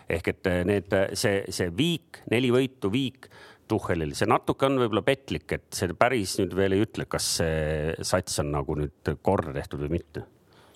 ehk 0.09 0.27
et 0.27 0.47
äh, 0.51 0.61
need, 0.69 0.93
see, 1.17 1.41
see 1.49 1.71
viik, 1.73 2.21
neli 2.29 2.53
võitu, 2.53 2.93
viik 2.93 3.25
Tuhhelil, 3.67 4.13
see 4.17 4.29
natuke 4.29 4.67
on 4.67 4.79
võib-olla 4.81 5.01
petlik, 5.05 5.47
et 5.51 5.65
see 5.73 5.93
päris 5.97 6.37
nüüd 6.39 6.53
veel 6.57 6.75
ei 6.77 6.83
ütle, 6.85 7.07
kas 7.09 7.29
see 7.39 7.95
sats 8.05 8.41
on 8.43 8.51
nagu 8.53 8.77
nüüd 8.77 9.15
korda 9.25 9.53
tehtud 9.55 9.85
või 9.85 9.97
mitte. 9.97 10.25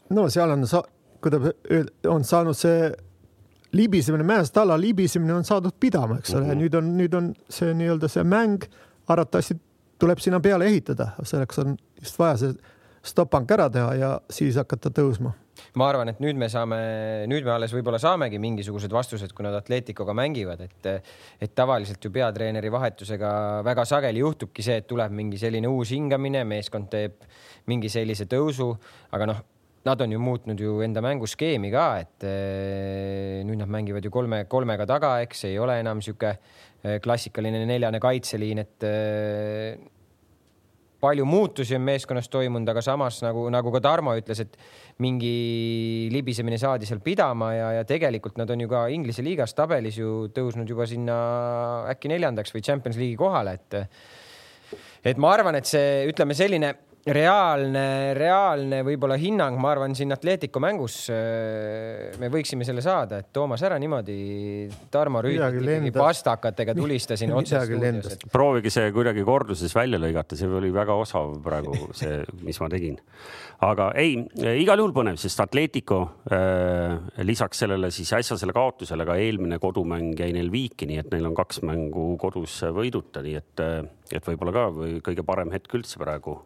no 0.10 0.30
seal 0.30 0.56
on 0.56 0.66
kuidas 1.22 1.54
on 2.08 2.24
saanud 2.24 2.58
see 2.58 2.90
libisemine, 3.72 4.24
mäest 4.24 4.58
alla 4.58 4.78
libisemine 4.80 5.34
on 5.34 5.46
saadud 5.46 5.76
pidama, 5.80 6.18
eks 6.20 6.34
ole 6.34 6.46
mm, 6.46 6.52
-hmm. 6.52 6.62
nüüd 6.64 6.78
on, 6.78 6.92
nüüd 6.98 7.14
on 7.14 7.34
see 7.50 7.74
nii-öelda 7.74 8.10
see 8.10 8.24
mäng, 8.24 8.66
arvatavasti 9.08 9.60
tuleb 10.00 10.20
sinna 10.20 10.40
peale 10.40 10.66
ehitada, 10.66 11.12
selleks 11.24 11.60
on 11.60 11.78
just 12.02 12.20
vaja 12.20 12.38
see 12.38 12.54
stopank 13.06 13.52
ära 13.52 13.70
teha 13.70 13.94
ja 13.96 14.10
siis 14.30 14.56
hakata 14.56 14.90
tõusma. 14.90 15.34
Ma 15.80 15.90
arvan, 15.92 16.14
et 16.14 16.24
nüüd 16.24 16.40
me 16.40 16.50
saame, 16.52 16.80
nüüd 17.30 17.46
me 17.48 17.54
alles 17.56 17.74
võib-olla 17.76 18.00
saamegi 18.02 18.40
mingisugused 18.42 18.94
vastused, 18.94 19.34
kui 19.36 19.46
nad 19.46 19.58
Atleticoga 19.60 20.16
mängivad, 20.18 20.66
et, 20.66 20.90
et 21.42 21.56
tavaliselt 21.56 22.04
ju 22.04 22.12
peatreeneri 22.16 22.72
vahetusega 22.74 23.32
väga 23.68 23.86
sageli 23.90 24.24
juhtubki 24.24 24.66
see, 24.66 24.82
et 24.82 24.90
tuleb 24.90 25.14
mingi 25.16 25.40
selline 25.42 25.70
uus 25.72 25.94
hingamine, 25.96 26.44
meeskond 26.48 26.92
teeb 26.92 27.24
mingi 27.70 27.92
sellise 27.92 28.28
tõusu, 28.30 28.74
aga 29.16 29.32
noh 29.34 29.48
nad 29.86 30.02
on 30.02 30.12
ju 30.12 30.20
muutnud 30.20 30.60
ju 30.60 30.80
enda 30.84 31.02
mänguskeemi 31.04 31.72
ka, 31.72 31.86
et 32.04 32.26
eh, 32.28 33.40
nüüd 33.48 33.62
nad 33.62 33.72
mängivad 33.72 34.04
ju 34.06 34.12
kolme, 34.12 34.44
kolmega 34.52 34.88
taga, 34.90 35.14
eks 35.24 35.46
ei 35.50 35.60
ole 35.62 35.80
enam 35.80 36.02
sihuke 36.04 36.34
eh, 36.36 36.98
klassikaline 37.04 37.64
neljane 37.70 38.02
kaitseliin, 38.04 38.64
et 38.66 38.88
eh, 38.88 39.80
palju 41.00 41.26
muutusi 41.26 41.78
on 41.78 41.86
meeskonnas 41.88 42.28
toimunud, 42.32 42.70
aga 42.72 42.84
samas 42.84 43.22
nagu, 43.24 43.46
nagu 43.54 43.72
ka 43.72 43.82
Tarmo 43.84 44.16
ütles, 44.20 44.42
et 44.44 44.58
mingi 45.04 46.10
libisemine 46.12 46.60
saadi 46.60 46.90
seal 46.90 47.00
pidama 47.04 47.54
ja, 47.56 47.70
ja 47.80 47.86
tegelikult 47.88 48.40
nad 48.42 48.52
on 48.52 48.66
ju 48.66 48.72
ka 48.72 48.86
Inglise 48.92 49.24
liigas 49.26 49.56
tabelis 49.56 50.00
ju 50.00 50.28
tõusnud 50.36 50.70
juba 50.70 50.88
sinna 50.90 51.20
äkki 51.94 52.12
neljandaks 52.12 52.56
või 52.56 52.66
Champions 52.66 53.00
League'i 53.00 53.20
kohale, 53.20 53.56
et 53.60 53.80
et 55.10 55.18
ma 55.18 55.32
arvan, 55.32 55.56
et 55.56 55.68
see, 55.70 56.04
ütleme 56.12 56.36
selline 56.36 56.74
reaalne, 57.08 58.14
reaalne 58.18 58.82
võib-olla 58.84 59.16
hinnang, 59.20 59.58
ma 59.62 59.72
arvan, 59.74 59.96
siin 59.96 60.12
Atletico 60.14 60.60
mängus 60.64 61.02
äh, 61.14 62.10
me 62.20 62.30
võiksime 62.32 62.68
selle 62.68 62.84
saada, 62.84 63.22
et 63.22 63.30
Toomas, 63.36 63.64
ära 63.66 63.78
niimoodi 63.80 64.18
Tarmo 64.92 65.22
ikkagi 65.24 65.94
pastakatega 65.96 66.76
tulista 66.78 67.18
siin 67.20 67.34
otse 67.36 67.62
stuudios. 67.64 68.12
Et... 68.16 68.26
proovige 68.34 68.74
see 68.74 68.92
kuidagi 68.96 69.24
korduses 69.28 69.76
välja 69.76 70.02
lõigata, 70.02 70.38
see 70.40 70.50
oli 70.60 70.74
väga 70.76 70.98
osav 71.00 71.38
praegu 71.46 71.78
see, 71.98 72.20
mis 72.44 72.60
ma 72.60 72.70
tegin. 72.72 73.00
aga 73.66 73.90
ei, 74.00 74.20
igal 74.60 74.84
juhul 74.84 74.96
põnev, 75.00 75.20
sest 75.22 75.40
Atletico 75.46 76.02
äh, 76.32 77.24
lisaks 77.24 77.64
sellele 77.64 77.94
siis 77.96 78.12
äsjasele 78.20 78.56
kaotusele 78.56 79.08
ka 79.08 79.16
eelmine 79.20 79.60
kodumäng 79.64 80.20
jäi 80.20 80.34
neil 80.36 80.52
viiki, 80.52 80.90
nii 80.90 81.02
et 81.04 81.12
neil 81.16 81.32
on 81.32 81.38
kaks 81.38 81.64
mängu 81.68 82.12
kodus 82.20 82.60
võiduta, 82.76 83.24
nii 83.24 83.40
et, 83.40 83.68
et 84.12 84.32
võib-olla 84.32 84.56
ka 84.56 84.70
või 84.76 85.00
kõige 85.06 85.24
parem 85.26 85.56
hetk 85.56 85.80
üldse 85.80 86.00
praegu 86.02 86.42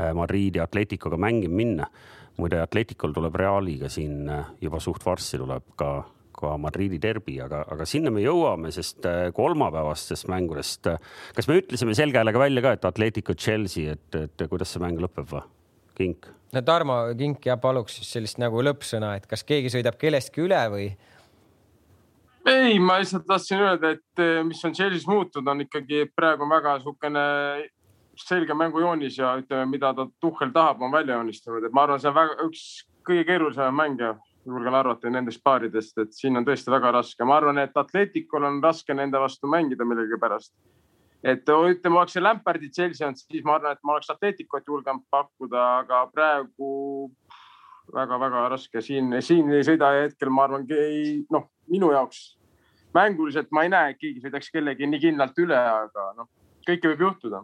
Äh, 0.00 0.12
Madridi 0.14 0.60
Atleticoga 0.60 1.16
mängima 1.16 1.54
minna. 1.54 1.86
muide, 2.36 2.58
Atleticol 2.60 3.14
tuleb 3.16 3.34
Realiga 3.40 3.88
siin 3.88 4.28
äh, 4.28 4.44
juba 4.60 4.76
suht 4.80 5.00
varsti 5.06 5.38
tuleb 5.40 5.70
ka, 5.80 5.90
ka 6.36 6.50
Madridi 6.60 6.98
derbi, 7.00 7.38
aga, 7.40 7.62
aga 7.72 7.86
sinna 7.88 8.10
me 8.12 8.20
jõuame, 8.20 8.68
sest 8.76 9.06
äh, 9.08 9.30
kolmapäevastest 9.32 10.28
mängudest, 10.28 10.90
kas 11.36 11.48
me 11.48 11.56
ütlesime 11.62 11.94
selge 11.96 12.20
häälega 12.20 12.42
välja 12.42 12.64
ka, 12.66 12.74
et 12.76 12.84
Atletico 12.84 13.32
Chelsea, 13.32 13.94
et, 13.96 14.18
et 14.20 14.44
kuidas 14.50 14.74
see 14.74 14.84
mäng 14.84 15.00
lõpeb 15.00 15.32
või? 15.32 15.46
Kink. 15.96 16.28
no 16.52 16.60
Tarmo 16.60 16.98
Kink 17.16 17.48
ja 17.48 17.56
paluks 17.56 17.96
siis 17.96 18.10
sellist 18.18 18.36
nagu 18.42 18.60
lõppsõna, 18.60 19.14
et 19.16 19.24
kas 19.30 19.46
keegi 19.48 19.72
sõidab 19.72 19.96
kellestki 19.96 20.44
üle 20.44 20.60
või? 20.74 20.90
ei, 22.52 22.76
ma 22.76 22.98
lihtsalt 23.00 23.24
tahtsin 23.26 23.64
öelda, 23.64 23.94
et 23.96 24.24
mis 24.44 24.60
on 24.68 24.76
Chelsea's 24.76 25.08
muutunud, 25.08 25.48
on 25.48 25.64
ikkagi 25.64 26.04
praegu 26.12 26.44
väga 26.52 26.76
niisugune 26.76 27.24
selge 28.16 28.54
mängujoonis 28.54 29.18
ja 29.18 29.34
ütleme, 29.40 29.66
mida 29.70 29.92
ta 29.94 30.06
Tuhhel 30.20 30.52
tahab, 30.54 30.82
on 30.82 30.92
välja 30.92 31.18
joonistanud, 31.18 31.64
et 31.64 31.74
ma 31.74 31.84
arvan, 31.84 32.00
see 32.00 32.10
on 32.10 32.16
väga 32.16 32.46
üks 32.46 32.62
kõige 33.06 33.26
keerulisem 33.28 33.76
mänge, 33.76 34.14
julgen 34.46 34.74
arvata 34.78 35.10
nendest 35.10 35.42
paaridest, 35.44 35.98
et 35.98 36.14
siin 36.14 36.38
on 36.38 36.46
tõesti 36.46 36.70
väga 36.70 36.92
raske. 36.98 37.24
ma 37.24 37.36
arvan, 37.36 37.58
et 37.58 37.76
Atleticul 37.76 38.44
on 38.44 38.62
raske 38.62 38.94
nende 38.94 39.20
vastu 39.20 39.46
mängida 39.46 39.84
millegipärast. 39.84 40.52
et 41.24 41.48
ütleme, 41.48 41.96
oleks 41.96 42.12
see 42.12 42.22
Lampardi 42.22 42.70
Chelsea 42.70 43.06
olnud, 43.06 43.18
siis 43.18 43.44
ma 43.44 43.54
arvan, 43.56 43.72
et 43.72 43.84
ma 43.84 43.92
oleks 43.92 44.10
Atleticut 44.10 44.66
julgenud 44.66 45.04
pakkuda, 45.10 45.78
aga 45.82 46.06
praegu 46.14 47.10
väga-väga 47.94 48.48
raske 48.50 48.80
siin, 48.82 49.12
siin 49.22 49.50
ei 49.52 49.62
sõida 49.62 49.92
hetkel, 50.02 50.30
ma 50.30 50.44
arvan, 50.44 50.66
noh, 51.30 51.50
minu 51.68 51.92
jaoks 51.92 52.36
mänguliselt 52.94 53.50
ma 53.52 53.62
ei 53.66 53.68
näe, 53.68 53.90
et 53.92 53.98
keegi 54.00 54.22
sõidaks 54.24 54.50
kellegi 54.50 54.86
nii 54.88 55.02
kindlalt 55.02 55.38
üle, 55.42 55.58
aga 55.58 56.12
noh, 56.16 56.30
kõike 56.66 56.94
võib 56.94 57.04
juhtuda 57.08 57.42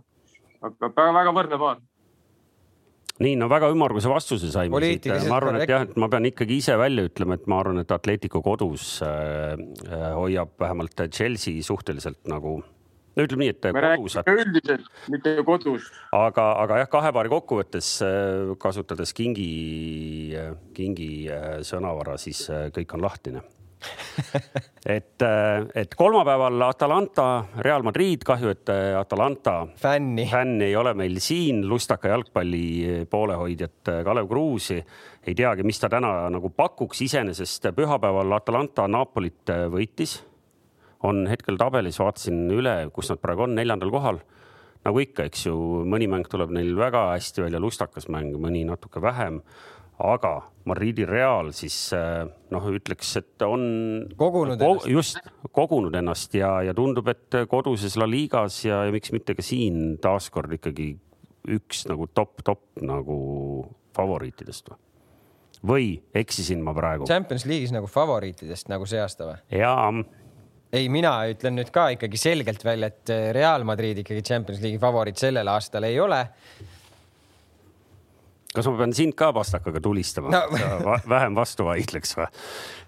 aga 0.62 1.12
väga 1.18 1.34
võrdne 1.34 1.58
paar 1.58 1.80
nii, 3.22 3.36
no 3.38 3.48
väga 3.50 3.70
ümmarguse 3.72 4.10
vastuse 4.10 4.50
saime 4.52 4.80
siit. 4.82 5.08
ma 5.28 5.38
arvan, 5.38 5.60
et 5.60 5.70
jah, 5.70 5.86
et 5.86 5.96
ma 6.00 6.08
pean 6.12 6.26
ikkagi 6.28 6.58
ise 6.62 6.76
välja 6.80 7.06
ütlema, 7.08 7.38
et 7.38 7.48
ma 7.50 7.60
arvan, 7.62 7.82
et 7.82 7.94
Atletico 7.94 8.42
kodus 8.44 8.94
äh, 9.06 9.56
äh 9.88 10.06
hoiab 10.16 10.54
vähemalt 10.60 11.06
Chelsea 11.10 11.62
suhteliselt 11.62 12.22
nagu 12.30 12.58
no 12.62 13.26
ütleme 13.26 13.46
nii, 13.46 13.54
et 13.54 13.70
me 13.76 13.94
kodus. 14.00 14.18
üldiselt, 14.32 14.92
mitte 15.12 15.36
kodus. 15.46 15.90
aga, 16.16 16.48
aga 16.64 16.82
jah, 16.82 16.92
kahe 16.92 17.14
paari 17.14 17.32
kokkuvõttes 17.32 17.94
äh, 18.06 18.54
kasutades 18.62 19.14
kingi, 19.16 19.50
äh, 20.38 20.54
kingi 20.74 21.10
sõnavara, 21.68 22.16
siis 22.20 22.46
kõik 22.74 22.96
on 22.96 23.04
lahtine 23.04 23.44
et, 24.97 25.22
äh, 25.22 25.66
et 25.74 25.95
kolmapäeval 25.95 26.62
Atalanta, 26.66 27.45
Real 27.64 27.83
Madrid, 27.83 28.24
kahju, 28.26 28.53
et 28.53 28.72
äh, 28.72 28.99
Atalanta 28.99 29.66
fänni, 29.76 30.26
fänni 30.30 30.68
ei 30.70 30.76
ole 30.76 30.95
meil 30.99 31.18
siin, 31.22 31.62
lustaka 31.68 32.12
jalgpalli 32.12 33.07
poolehoidjat 33.11 33.93
äh, 33.93 34.03
Kalev 34.05 34.28
Kruusi. 34.28 34.83
ei 35.26 35.35
teagi, 35.39 35.62
mis 35.62 35.80
ta 35.80 35.89
täna 35.89 36.28
nagu 36.35 36.51
pakuks, 36.51 37.03
iseenesest 37.07 37.70
pühapäeval 37.76 38.37
Atalanta 38.37 38.89
Napolit 38.89 39.51
võitis. 39.70 40.20
on 41.03 41.26
hetkel 41.26 41.57
tabelis, 41.59 41.99
vaatasin 41.99 42.47
üle, 42.51 42.76
kus 42.95 43.11
nad 43.11 43.18
praegu 43.18 43.43
on, 43.49 43.57
neljandal 43.59 43.91
kohal 43.91 44.22
nagu 44.83 44.99
ikka, 44.99 45.26
eks 45.30 45.47
ju, 45.47 45.55
mõni 45.87 46.09
mäng 46.11 46.26
tuleb 46.30 46.51
neil 46.55 46.74
väga 46.78 47.12
hästi 47.12 47.45
välja, 47.45 47.61
lustakas 47.62 48.09
mäng, 48.11 48.35
mõni 48.39 48.64
natuke 48.66 49.03
vähem 49.03 49.41
aga 49.99 50.32
Madridi 50.64 51.05
Real 51.07 51.51
siis 51.57 51.76
äh, 51.97 52.22
noh, 52.55 52.68
ütleks, 52.70 53.11
et 53.18 53.45
on 53.47 53.64
kogunud 54.18 54.61
ko 54.61 54.74
ennast. 54.76 54.88
just 54.90 55.32
kogunud 55.55 55.95
ennast 55.99 56.34
ja, 56.38 56.55
ja 56.66 56.74
tundub, 56.74 57.09
et 57.12 57.43
koduses 57.51 57.97
La 58.01 58.09
Ligas 58.09 58.62
ja, 58.64 58.84
ja 58.86 58.95
miks 58.95 59.12
mitte 59.14 59.36
ka 59.38 59.45
siin 59.45 59.99
taaskord 60.03 60.55
ikkagi 60.59 60.95
üks 61.53 61.84
nagu 61.90 62.07
top-top 62.14 62.82
nagu 62.86 63.18
favoriitidest 63.97 64.72
või? 64.72 64.80
või 65.62 65.88
eksisin 66.18 66.62
ma 66.64 66.74
praegu? 66.74 67.07
Champions 67.07 67.47
League'is 67.47 67.74
nagu 67.74 67.90
favoriitidest 67.90 68.70
nagu 68.72 68.86
see 68.88 69.03
aasta 69.03 69.28
või? 69.28 69.38
jaa. 69.59 69.90
ei, 70.72 70.88
mina 70.93 71.14
ütlen 71.30 71.59
nüüd 71.59 71.70
ka 71.74 71.90
ikkagi 71.97 72.18
selgelt 72.20 72.64
välja, 72.66 72.90
et 72.90 73.14
Real 73.36 73.66
Madrid 73.68 74.03
ikkagi 74.03 74.24
Champions 74.26 74.62
League'i 74.62 74.82
favoriit 74.82 75.22
sellel 75.22 75.51
aastal 75.53 75.86
ei 75.90 76.01
ole 76.03 76.24
kas 78.53 78.68
ma 78.68 78.74
pean 78.82 78.92
sind 78.96 79.16
ka 79.16 79.30
pastakaga 79.32 79.80
tulistama 79.80 80.32
no. 80.32 80.96
vähem 81.09 81.36
vastu 81.36 81.66
vaidleks 81.68 82.16
või? 82.18 82.28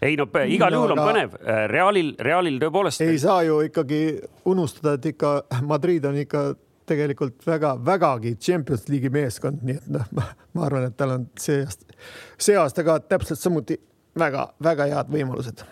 ei 0.04 0.18
no 0.20 0.28
igal 0.44 0.76
juhul 0.76 0.92
no, 0.92 0.98
on 0.98 1.08
põnev. 1.08 1.38
Äh, 1.40 1.64
Realil, 1.72 2.12
Realil 2.20 2.60
tõepoolest. 2.62 3.04
ei 3.06 3.18
saa 3.22 3.42
ju 3.46 3.62
ikkagi 3.68 4.02
unustada, 4.50 4.98
et 4.98 5.10
ikka 5.14 5.34
Madrid 5.64 6.04
on 6.08 6.20
ikka 6.20 6.44
tegelikult 6.84 7.46
väga-vägagi 7.46 8.36
Champions 8.36 8.88
League'i 8.92 9.12
meeskond, 9.12 9.62
nii 9.64 9.78
et 9.80 9.88
noh, 9.94 10.04
ma 10.18 10.66
arvan, 10.66 10.90
et 10.90 10.96
tal 11.00 11.16
on 11.16 11.26
see 11.40 11.62
aasta, 11.64 11.96
see 12.36 12.58
aasta 12.60 12.84
ka 12.84 12.98
täpselt 13.08 13.40
samuti 13.40 13.78
väga-väga 14.18 14.86
head 14.90 15.10
võimalused. 15.10 15.64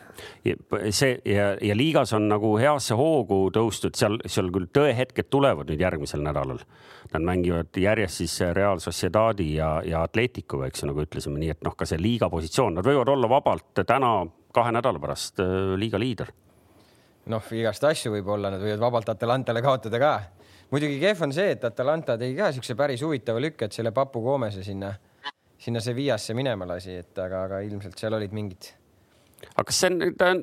see 0.90 1.12
ja, 1.24 1.52
ja 1.62 1.76
liigas 1.76 2.12
on 2.12 2.28
nagu 2.28 2.56
heasse 2.58 2.94
hoogu 2.98 3.50
tõustud, 3.54 3.96
seal, 3.98 4.18
seal 4.26 4.50
küll 4.54 4.68
tõehetked 4.74 5.30
tulevad 5.30 5.70
nüüd 5.70 5.80
järgmisel 5.80 6.22
nädalal. 6.24 6.62
Nad 7.12 7.26
mängivad 7.28 7.76
järjest 7.76 8.22
siis 8.22 8.38
Real 8.56 8.80
Sociedadi 8.80 9.54
ja, 9.54 9.80
ja 9.84 10.02
Atleticuga, 10.06 10.66
eks 10.66 10.82
ju, 10.82 10.90
nagu 10.90 11.02
ütlesime, 11.04 11.38
nii 11.42 11.50
et 11.54 11.64
noh, 11.64 11.76
ka 11.76 11.86
see 11.88 12.00
liiga 12.00 12.30
positsioon, 12.32 12.78
nad 12.78 12.86
võivad 12.86 13.10
olla 13.12 13.28
vabalt 13.28 13.82
täna 13.86 14.14
kahe 14.52 14.72
nädala 14.72 15.00
pärast 15.00 15.40
äh, 15.40 15.74
liiga 15.78 16.00
liider. 16.00 16.32
noh, 17.32 17.50
igast 17.54 17.84
asju 17.86 18.16
võib 18.16 18.28
olla, 18.34 18.50
nad 18.50 18.62
võivad 18.62 18.82
vabalt 18.82 19.12
Atalantale 19.12 19.62
kaotada 19.62 19.98
ka. 20.02 20.12
muidugi 20.70 20.98
kehv 21.00 21.22
on 21.28 21.32
see, 21.32 21.52
et 21.54 21.64
Atalanta 21.64 22.18
tegi 22.18 22.36
ka 22.36 22.52
siukse 22.52 22.74
päris 22.74 23.02
huvitava 23.02 23.40
lükke, 23.40 23.68
et 23.68 23.72
selle 23.72 23.92
Papu 23.92 24.22
Gomese 24.24 24.64
sinna 24.66 24.92
sinna 25.62 25.82
Sevillasse 25.82 26.34
minema 26.34 26.66
lasi, 26.68 26.96
et 27.02 27.18
aga, 27.22 27.46
aga 27.48 27.60
ilmselt 27.66 27.98
seal 28.00 28.16
olid 28.18 28.34
mingid. 28.34 28.72
aga 29.52 29.64
kas 29.68 29.80
see 29.82 29.90
on, 29.90 30.14
ta 30.18 30.30
on 30.34 30.42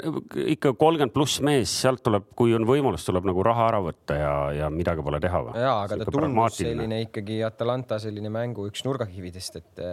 ikka 0.55 0.73
kolmkümmend 0.79 1.15
pluss 1.15 1.39
mees, 1.45 1.71
sealt 1.83 2.03
tuleb, 2.05 2.31
kui 2.39 2.55
on 2.55 2.67
võimalus, 2.67 3.05
tuleb 3.07 3.27
nagu 3.29 3.43
raha 3.47 3.69
ära 3.71 3.83
võtta 3.83 4.17
ja, 4.19 4.33
ja 4.57 4.71
midagi 4.73 5.05
pole 5.05 5.21
teha 5.23 5.43
või? 5.45 5.55
ja, 5.59 5.75
aga 5.85 6.01
ta 6.01 6.09
tundus 6.11 6.59
selline 6.59 7.03
ikkagi 7.05 7.39
Atalanta 7.47 7.99
selline 8.03 8.31
mängu 8.33 8.67
üks 8.71 8.83
nurgakividest, 8.87 9.61
et 9.61 9.85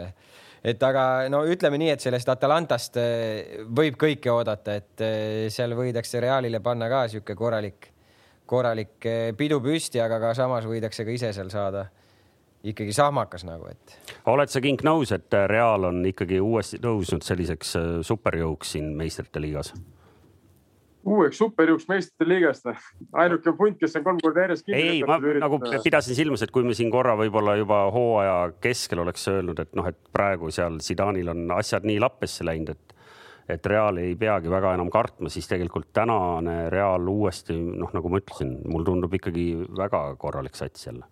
et 0.66 0.82
aga 0.82 1.02
no 1.30 1.42
ütleme 1.46 1.78
nii, 1.78 1.92
et 1.94 2.02
sellest 2.02 2.30
Atalantast 2.32 2.98
eh, 2.98 3.60
võib 3.66 3.98
kõike 4.00 4.32
oodata, 4.32 4.78
et 4.80 5.04
eh, 5.04 5.44
seal 5.54 5.76
võidakse 5.78 6.22
Realile 6.22 6.62
panna 6.64 6.88
ka 6.90 7.04
sihuke 7.12 7.36
korralik, 7.38 7.92
korralik 8.46 9.06
eh, 9.06 9.30
pidu 9.38 9.60
püsti, 9.62 10.02
aga 10.02 10.18
ka 10.22 10.34
samas 10.38 10.66
võidakse 10.66 11.06
ka 11.06 11.14
ise 11.14 11.30
seal 11.36 11.52
saada 11.54 11.86
ikkagi 12.64 12.92
sahmakas 12.96 13.44
nagu, 13.46 13.68
et. 13.70 13.98
oled 14.26 14.52
sa, 14.52 14.62
Kink, 14.64 14.84
nõus, 14.86 15.12
et 15.14 15.34
Real 15.50 15.88
on 15.90 16.00
ikkagi 16.06 16.40
uuesti 16.40 16.80
tõusnud 16.82 17.26
selliseks 17.26 17.76
äh, 17.78 17.92
superjõuks 18.06 18.76
siin 18.76 18.94
meistrite 18.98 19.42
liigas? 19.42 19.74
uueks 21.06 21.38
superjõuks 21.38 21.86
meistrite 21.90 22.26
liigast 22.26 22.66
või? 22.66 22.74
ainuke 23.22 23.54
punt, 23.58 23.78
kes 23.80 23.96
on 23.98 24.04
kolm 24.06 24.18
korda 24.22 24.46
järjest 24.46 24.66
kinni. 24.66 24.82
ei, 24.82 25.04
ma 25.06 25.18
nagu 25.20 25.60
pidasin 25.84 26.18
silmas, 26.18 26.42
et 26.42 26.52
kui 26.54 26.66
me 26.66 26.74
siin 26.76 26.90
korra 26.92 27.16
võib-olla 27.18 27.56
juba 27.60 27.84
hooaja 27.94 28.36
keskel 28.62 29.04
oleks 29.04 29.28
öelnud, 29.30 29.62
et 29.62 29.78
noh, 29.78 29.86
et 29.86 29.98
praegu 30.14 30.50
seal 30.54 30.80
Zidanil 30.82 31.30
on 31.32 31.46
asjad 31.58 31.86
nii 31.86 32.00
lappesse 32.02 32.46
läinud, 32.46 32.74
et 32.74 32.94
et 33.46 33.66
Real 33.70 33.94
ei 34.02 34.16
peagi 34.18 34.50
väga 34.50 34.72
enam 34.74 34.88
kartma, 34.90 35.30
siis 35.30 35.46
tegelikult 35.46 35.92
tänane 35.94 36.64
Real 36.72 37.04
uuesti 37.08 37.54
noh, 37.54 37.92
nagu 37.94 38.10
ma 38.10 38.18
ütlesin, 38.18 38.56
mul 38.66 38.86
tundub 38.88 39.14
ikkagi 39.14 39.52
väga 39.78 40.08
korralik 40.18 40.58
sats 40.58 40.88
jälle 40.88 41.06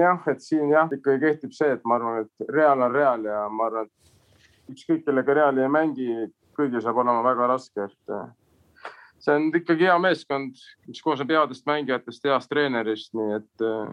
jah, 0.00 0.22
et 0.30 0.42
siin 0.42 0.70
jah, 0.72 0.88
ikkagi 0.92 1.20
kehtib 1.26 1.52
see, 1.56 1.74
et 1.76 1.84
ma 1.84 1.98
arvan, 1.98 2.24
et 2.24 2.48
Real 2.52 2.86
on 2.86 2.94
Real 2.94 3.26
ja 3.28 3.44
ma 3.50 3.68
arvan, 3.68 3.90
et 3.90 4.72
ükskõik 4.74 5.04
kellega 5.06 5.36
Reali 5.40 5.64
ei 5.64 5.72
mängi, 5.72 6.08
kõigil 6.56 6.82
saab 6.82 7.02
olema 7.02 7.24
väga 7.26 7.50
raske, 7.50 7.88
et 7.88 8.14
eh, 8.14 8.92
see 9.24 9.34
on 9.34 9.50
ikkagi 9.54 9.88
hea 9.88 9.98
meeskond, 10.00 10.62
mis 10.88 11.02
koosneb 11.02 11.34
headest 11.34 11.66
mängijatest, 11.68 12.30
heast 12.30 12.52
treenerist, 12.52 13.12
nii 13.18 13.36
et 13.40 13.66
eh, 13.66 13.92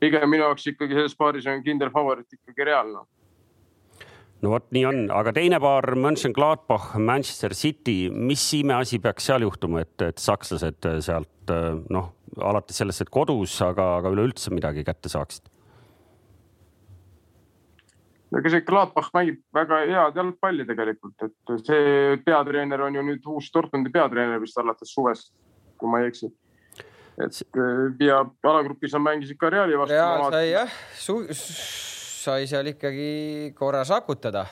pigem 0.00 0.30
minu 0.30 0.46
jaoks 0.46 0.70
ikkagi 0.72 0.98
selles 0.98 1.16
paaris 1.18 1.46
on 1.50 1.64
kindel 1.66 1.92
favoriit 1.94 2.38
ikkagi 2.40 2.70
Real 2.70 2.92
noh 2.94 3.08
no 4.42 4.52
vot, 4.54 4.68
nii 4.74 4.84
on, 4.88 5.04
aga 5.14 5.32
teine 5.36 5.58
paar, 5.62 5.94
Mönchengladbach, 5.98 6.94
Manchester 7.02 7.54
City, 7.58 8.08
mis 8.12 8.44
imeasi 8.58 9.00
peaks 9.02 9.28
seal 9.30 9.46
juhtuma, 9.46 9.82
et, 9.86 9.96
et 10.06 10.22
sakslased 10.22 10.88
sealt 11.04 11.54
noh, 11.90 12.10
alates 12.44 12.78
sellest, 12.78 13.06
et 13.06 13.12
kodus, 13.12 13.56
aga, 13.64 13.96
aga 14.00 14.12
üleüldse 14.14 14.52
midagi 14.54 14.86
kätte 14.86 15.10
saaksid? 15.12 15.50
no 18.28 18.42
ega 18.42 18.50
see 18.52 18.64
Gladbach 18.66 19.08
mängib 19.16 19.38
väga 19.56 19.78
head 19.88 20.18
jalgpalli 20.20 20.66
tegelikult, 20.68 21.24
et 21.24 21.52
see 21.64 22.18
peatreener 22.26 22.82
on 22.84 22.98
ju 22.98 23.04
nüüd 23.06 23.30
uus 23.32 23.48
Dortmundi 23.54 23.92
peatreener 23.94 24.42
vist 24.42 24.58
alates 24.60 24.92
suvest, 24.92 25.32
kui 25.80 25.88
ma 25.88 26.02
ei 26.02 26.10
eksi. 26.12 26.28
et 27.24 27.40
ja 28.04 28.20
alagrupis 28.44 28.94
on 28.94 29.06
mängisid 29.06 29.40
ka 29.40 29.50
Reali 29.50 29.80
vastu. 29.80 29.96
Real 29.96 30.28
sai 30.28 30.50
jah 30.52 30.76
sai 32.18 32.46
seal 32.50 32.72
ikkagi 32.72 33.52
korra 33.58 33.84
sakutada. 33.88 34.46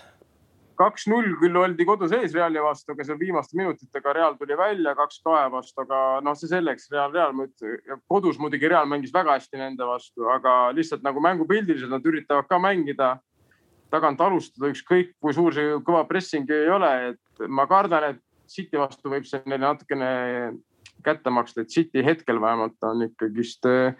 kaks-null 0.76 1.38
küll 1.40 1.56
oldi 1.56 1.86
koduseis 1.88 2.34
Reali 2.36 2.60
vastu, 2.60 2.92
aga 2.92 3.04
seal 3.08 3.16
viimaste 3.16 3.56
minutitega 3.56 4.12
Real 4.12 4.34
tuli 4.36 4.58
välja 4.60 4.92
kaks-kahe 4.98 5.46
vastu, 5.54 5.86
aga 5.86 6.00
noh, 6.20 6.36
see 6.36 6.50
selleks, 6.50 6.90
Real, 6.92 7.14
Real, 7.14 7.32
kodus 8.12 8.36
muidugi 8.36 8.68
Real 8.68 8.84
mängis 8.90 9.14
väga 9.14 9.38
hästi 9.38 9.56
nende 9.56 9.88
vastu, 9.88 10.26
aga 10.28 10.74
lihtsalt 10.76 11.06
nagu 11.06 11.22
mängupildiliselt 11.24 11.94
nad 11.94 12.04
üritavad 12.04 12.44
ka 12.50 12.60
mängida 12.60 13.14
tagant 13.88 14.20
alustada, 14.20 14.68
ükskõik 14.68 15.14
kui 15.22 15.32
suur 15.32 15.56
see 15.56 15.78
kõva 15.86 16.04
pressing 16.10 16.52
ei 16.52 16.68
ole, 16.68 16.92
et 17.14 17.48
ma 17.48 17.64
kardan, 17.70 18.12
et 18.12 18.22
City 18.52 18.76
vastu 18.76 19.08
võib 19.10 19.24
see 19.24 19.40
neile 19.48 19.64
natukene 19.64 20.10
kätte 21.06 21.32
maksta, 21.32 21.64
et 21.64 21.72
City 21.72 22.04
hetkel 22.04 22.36
vähemalt 22.42 22.84
on 22.84 23.08
ikkagist 23.08 23.64
äh, 23.70 23.96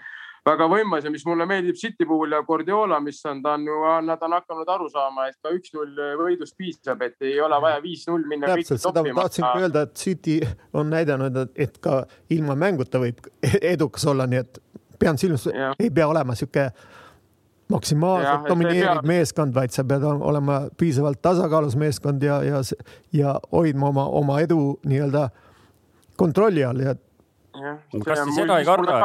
väga 0.47 0.69
võimas 0.71 1.07
ja 1.07 1.11
mis 1.11 1.25
mulle 1.27 1.47
meeldib 1.49 1.79
City 1.79 2.07
puhul 2.07 2.35
ja 2.35 2.43
Guardiola, 2.47 3.01
mis 3.03 3.19
on, 3.27 3.43
ta 3.43 3.57
on 3.57 3.67
ju, 3.67 3.79
nad 4.07 4.23
on 4.23 4.37
hakanud 4.37 4.69
aru 4.77 4.89
saama, 4.93 5.29
et 5.31 5.39
ka 5.43 5.53
üks-null 5.55 6.03
võidust 6.21 6.57
piisab, 6.59 7.03
et 7.07 7.27
ei 7.27 7.41
ole 7.43 7.59
vaja 7.63 7.81
viis-null 7.85 8.27
minna. 8.31 8.53
täpselt, 8.55 8.85
seda 8.85 9.03
ma 9.07 9.17
tahtsingi 9.23 9.65
öelda, 9.65 9.87
et 9.89 9.97
City 10.03 10.37
on 10.77 10.93
näidanud, 10.95 11.41
et 11.55 11.81
ka 11.83 12.05
ilma 12.31 12.59
mänguta 12.59 13.03
võib 13.03 13.27
edukas 13.75 14.07
olla, 14.07 14.29
nii 14.31 14.45
et 14.45 14.63
pean 14.99 15.19
silmas, 15.21 15.49
ei 15.79 15.91
pea 15.91 16.07
olema 16.09 16.37
sihuke 16.39 16.71
maksimaalselt 17.73 18.47
domineeriv 18.49 19.01
pea... 19.01 19.09
meeskond, 19.11 19.55
vaid 19.55 19.75
sa 19.75 19.85
pead 19.85 20.05
olema 20.07 20.61
piisavalt 20.79 21.19
tasakaalus 21.23 21.75
meeskond 21.81 22.23
ja, 22.23 22.39
ja, 22.47 22.63
ja 23.13 23.35
hoidma 23.53 23.91
oma, 23.91 24.07
oma 24.21 24.39
edu 24.45 24.61
nii-öelda 24.87 25.27
kontrolli 26.17 26.65
all 26.65 26.85
ja. 26.87 26.95
kas 28.05 28.23
te 28.23 28.39
seda 28.39 28.61
ei 28.63 28.69
karda? 28.69 29.01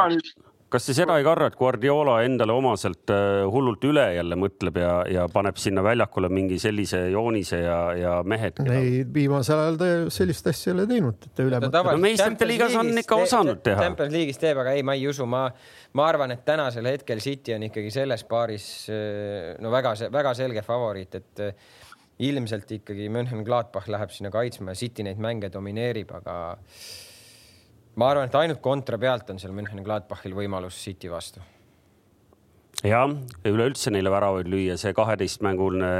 Kas 0.72 0.86
te 0.88 0.94
seda 0.96 1.16
ei 1.20 1.26
karda, 1.26 1.50
et 1.50 1.56
Guardiola 1.58 2.16
endale 2.26 2.54
omaselt 2.56 3.12
äh, 3.12 3.42
hullult 3.52 3.84
üle 3.88 4.04
jälle 4.16 4.38
mõtleb 4.40 4.78
ja, 4.80 4.92
ja 5.10 5.26
paneb 5.32 5.58
sinna 5.60 5.84
väljakule 5.84 6.30
mingi 6.32 6.58
sellise 6.62 7.04
joonise 7.12 7.60
ja, 7.62 7.78
ja 7.98 8.14
mehed 8.28 8.62
ei, 8.64 9.02
viimasel 9.14 9.60
ajal 9.66 9.78
ta 9.80 9.90
sellist 10.14 10.48
asja 10.52 10.70
ei 10.72 10.76
ole 10.76 10.88
teinud, 10.90 11.28
et 11.28 11.36
ta 11.36 11.46
üle 11.46 11.60
mõtleb. 11.62 11.90
no 11.92 12.02
meistrite 12.06 12.48
liigas 12.48 12.78
on 12.80 12.90
ikka 13.02 13.20
osanud 13.26 13.62
teha. 13.66 13.84
Champions 13.84 14.16
liigis 14.16 14.40
teeb, 14.42 14.62
aga 14.64 14.74
ei, 14.78 14.86
ma 14.86 14.96
ei 14.98 15.06
usu, 15.10 15.28
ma, 15.28 15.44
ma 15.98 16.08
arvan, 16.08 16.34
et 16.34 16.44
tänasel 16.48 16.88
hetkel 16.90 17.22
City 17.24 17.56
on 17.56 17.68
ikkagi 17.68 17.92
selles 17.94 18.24
paaris 18.28 18.66
äh, 18.92 19.54
no 19.62 19.72
väga-väga 19.74 20.36
selge 20.38 20.64
favoriit, 20.66 21.20
et 21.20 21.46
äh, 21.46 21.70
ilmselt 22.22 22.70
ikkagi 22.78 23.08
Mönchengladbach 23.12 23.88
läheb 23.90 24.12
sinna 24.14 24.32
kaitsma 24.32 24.72
ja 24.72 24.84
City 24.84 25.04
neid 25.06 25.20
mänge 25.22 25.50
domineerib, 25.52 26.12
aga 26.22 26.36
ma 27.96 28.12
arvan, 28.12 28.28
et 28.28 28.36
ainult 28.40 28.62
kontra 28.64 28.98
pealt 29.00 29.32
on 29.32 29.40
seal 29.42 29.52
Müncheni 29.56 29.84
Gladbachil 29.84 30.36
võimalus 30.36 30.78
City 30.80 31.10
vastu. 31.12 31.42
jah, 32.82 33.04
üleüldse 33.46 33.92
neile 33.94 34.10
väravaid 34.10 34.48
lüüa, 34.50 34.74
see 34.80 34.94
kaheteistmänguline 34.96 35.90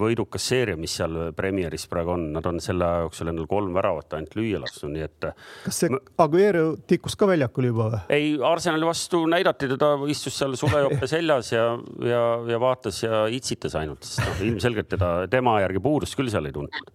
võidukas 0.00 0.48
seeria, 0.48 0.74
mis 0.80 0.96
seal 0.96 1.30
Premieris 1.36 1.84
praegu 1.90 2.14
on, 2.16 2.24
nad 2.34 2.48
on 2.48 2.58
selle 2.64 2.88
aja 2.88 3.04
jooksul 3.04 3.30
endal 3.30 3.46
kolm 3.50 3.76
väravat 3.76 4.16
ainult 4.16 4.34
lüüa 4.40 4.62
lasknud, 4.64 4.94
nii 4.96 5.04
et. 5.04 5.28
kas 5.66 5.82
see 5.84 6.00
Aguero 6.24 6.64
tikkus 6.90 7.14
ka 7.20 7.28
väljakul 7.30 7.68
juba 7.68 7.90
või? 7.92 8.02
ei, 8.16 8.34
Arsenali 8.50 8.88
vastu 8.88 9.22
näidati 9.30 9.70
teda, 9.76 9.94
istus 10.10 10.40
seal 10.40 10.58
sulejope 10.58 11.06
seljas 11.12 11.52
ja, 11.52 11.70
ja, 12.08 12.26
ja 12.50 12.60
vaatas 12.62 13.04
ja 13.04 13.24
itsitas 13.30 13.76
ainult, 13.78 14.02
sest 14.08 14.24
noh, 14.24 14.44
ilmselgelt 14.48 14.90
teda, 14.96 15.14
tema 15.30 15.60
järgi 15.62 15.84
puudust 15.84 16.18
küll 16.18 16.32
seal 16.32 16.50
ei 16.50 16.56
tuntud. 16.56 16.94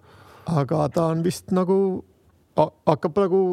aga 0.57 0.87
ta 0.91 1.11
on 1.13 1.23
vist 1.23 1.53
nagu 1.55 1.79
hakkab 2.57 3.27
nagu 3.29 3.43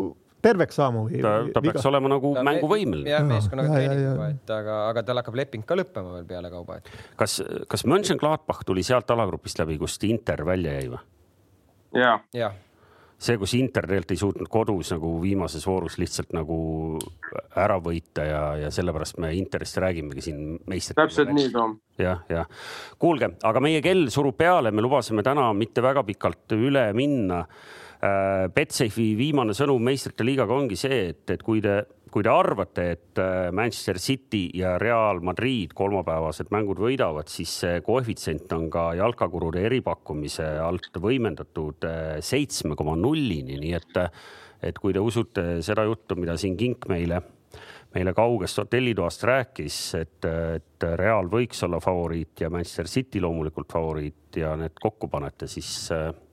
terveks 0.45 0.79
saama 0.79 1.07
või? 1.07 1.23
ta, 1.23 1.39
ta 1.55 1.63
peaks 1.65 1.81
viga? 1.81 1.89
olema 1.93 2.13
nagu 2.13 2.35
ta 2.37 2.45
mänguvõimeline. 2.47 3.11
jah, 3.11 3.25
meeskonnaga 3.27 3.73
treenib 3.73 4.05
juba, 4.05 4.29
et 4.35 4.53
aga, 4.59 4.77
aga 4.91 5.07
tal 5.09 5.23
hakkab 5.23 5.41
leping 5.43 5.67
ka 5.67 5.79
lõppema 5.79 6.19
veel 6.19 6.29
pealekauba, 6.29 6.81
et. 6.81 6.93
kas, 7.21 7.41
kas 7.71 7.87
Mönchengladbach 7.89 8.63
tuli 8.69 8.85
sealt 8.87 9.11
alagrupist 9.15 9.63
läbi, 9.63 9.79
kust 9.81 10.05
Inter 10.09 10.45
välja 10.47 10.77
jäi 10.79 10.93
või? 10.93 11.03
ja, 11.97 12.19
ja 12.37 12.53
see, 13.17 13.37
kus 13.41 13.55
Inter 13.57 13.87
tegelikult 13.89 14.13
ei 14.13 14.21
suutnud 14.21 14.51
kodus 14.53 14.91
nagu 14.93 15.15
viimases 15.23 15.65
voorus 15.67 15.97
lihtsalt 16.01 16.35
nagu 16.37 16.59
ära 17.57 17.79
võita 17.83 18.27
ja, 18.27 18.43
ja 18.61 18.73
sellepärast 18.75 19.21
me 19.23 19.33
Interist 19.39 19.79
räägimegi 19.81 20.27
siin 20.29 20.43
meistrite. 20.69 21.01
täpselt 21.01 21.33
nii, 21.37 21.49
Tom. 21.55 21.79
jah, 22.01 22.23
jah. 22.29 22.49
kuulge, 23.01 23.33
aga 23.49 23.63
meie 23.65 23.81
kell 23.85 24.11
surub 24.13 24.37
peale, 24.39 24.73
me 24.73 24.85
lubasime 24.85 25.25
täna 25.27 25.49
mitte 25.57 25.85
väga 25.85 26.05
pikalt 26.07 26.57
üle 26.59 26.91
minna 26.97 27.45
Betsafe'i 28.01 29.15
viimane 29.17 29.55
sõnum 29.57 29.83
meistrite 29.83 30.25
liigaga 30.27 30.53
ongi 30.53 30.77
see, 30.77 30.99
et, 31.15 31.23
et 31.33 31.43
kui 31.43 31.63
te, 31.65 31.79
kui 32.17 32.25
te 32.25 32.33
arvate, 32.33 32.85
et 32.95 33.21
äh, 33.21 33.51
Manchester 33.53 33.99
City 34.01 34.47
ja 34.57 34.77
Real 34.81 35.21
Madrid 35.21 35.75
kolmapäevased 35.77 36.49
mängud 36.55 36.81
võidavad, 36.81 37.29
siis 37.29 37.53
see 37.61 37.81
koefitsient 37.85 38.53
on 38.57 38.71
ka 38.73 38.87
jalkakurude 38.97 39.65
eripakkumise 39.69 40.47
alt 40.65 40.97
võimendatud 41.03 41.85
äh, 41.85 42.19
seitsme 42.25 42.79
koma 42.79 42.97
nullini, 42.97 43.59
nii 43.61 43.75
et, 43.77 43.99
et 44.71 44.81
kui 44.81 44.97
te 44.97 45.03
usute 45.03 45.59
seda 45.67 45.85
juttu, 45.85 46.17
mida 46.17 46.39
siin 46.41 46.57
Kink 46.57 46.89
meile 46.93 47.21
meile 47.97 48.13
kaugest 48.13 48.59
hotellitoast 48.61 49.23
rääkis, 49.25 49.77
et, 49.97 50.27
et 50.29 50.87
Real 51.01 51.29
võiks 51.33 51.63
olla 51.65 51.79
favoriit 51.81 52.43
ja 52.45 52.51
Manchester 52.53 52.89
City 52.93 53.23
loomulikult 53.25 53.73
favoriit 53.73 54.37
ja 54.37 54.51
need 54.61 54.77
kokku 54.81 55.09
panete, 55.09 55.49
siis 55.49 55.89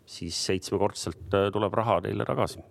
siis 0.06 0.38
seitsmekordselt 0.50 1.36
äh, 1.36 1.50
tuleb 1.54 1.74
raha 1.80 2.02
teile 2.06 2.26
tagasi 2.28 2.64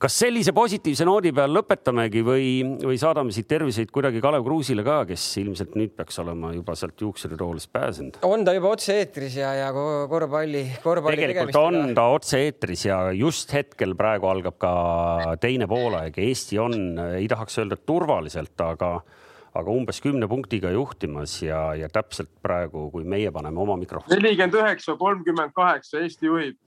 kas 0.00 0.14
sellise 0.22 0.52
positiivse 0.56 1.04
noodi 1.04 1.30
peal 1.36 1.52
lõpetamegi 1.52 2.22
või, 2.24 2.46
või 2.80 2.96
saadame 3.00 3.34
siit 3.36 3.48
terviseid 3.50 3.90
kuidagi 3.92 4.22
Kalev 4.24 4.46
Kruusile 4.46 4.84
ka, 4.86 5.02
kes 5.10 5.24
ilmselt 5.42 5.76
nüüd 5.76 5.92
peaks 5.98 6.16
olema 6.22 6.54
juba 6.56 6.76
sealt 6.78 7.04
juuksuritoolist 7.04 7.68
pääsenud? 7.72 8.16
on 8.24 8.46
ta 8.46 8.54
juba 8.56 8.72
otse-eetris 8.72 9.36
ja, 9.42 9.52
ja 9.58 9.68
korvpalli, 9.74 10.64
korvpalli 10.80 11.20
tegelikult 11.20 11.60
on 11.60 11.92
ta 11.98 12.06
otse-eetris 12.14 12.86
ja 12.88 13.02
just 13.16 13.52
hetkel 13.52 13.92
praegu 13.98 14.30
algab 14.30 14.56
ka 14.60 14.72
teine 15.40 15.68
poolaeg. 15.68 16.16
Eesti 16.16 16.56
on, 16.62 16.74
ei 17.18 17.28
tahaks 17.28 17.60
öelda 17.60 17.76
turvaliselt, 17.76 18.56
aga 18.64 18.94
aga 19.54 19.72
umbes 19.72 20.00
kümne 20.02 20.28
punktiga 20.30 20.70
juhtimas 20.74 21.40
ja, 21.42 21.70
ja 21.78 21.88
täpselt 21.92 22.30
praegu, 22.42 22.88
kui 22.92 23.04
meie 23.04 23.32
paneme 23.34 23.62
oma 23.62 23.76
mikrofoni. 23.80 24.18
nelikümmend 24.18 24.58
üheksa, 24.60 24.96
kolmkümmend 25.00 25.54
kaheksa, 25.56 26.04
Eesti 26.04 26.30
juhib. 26.30 26.58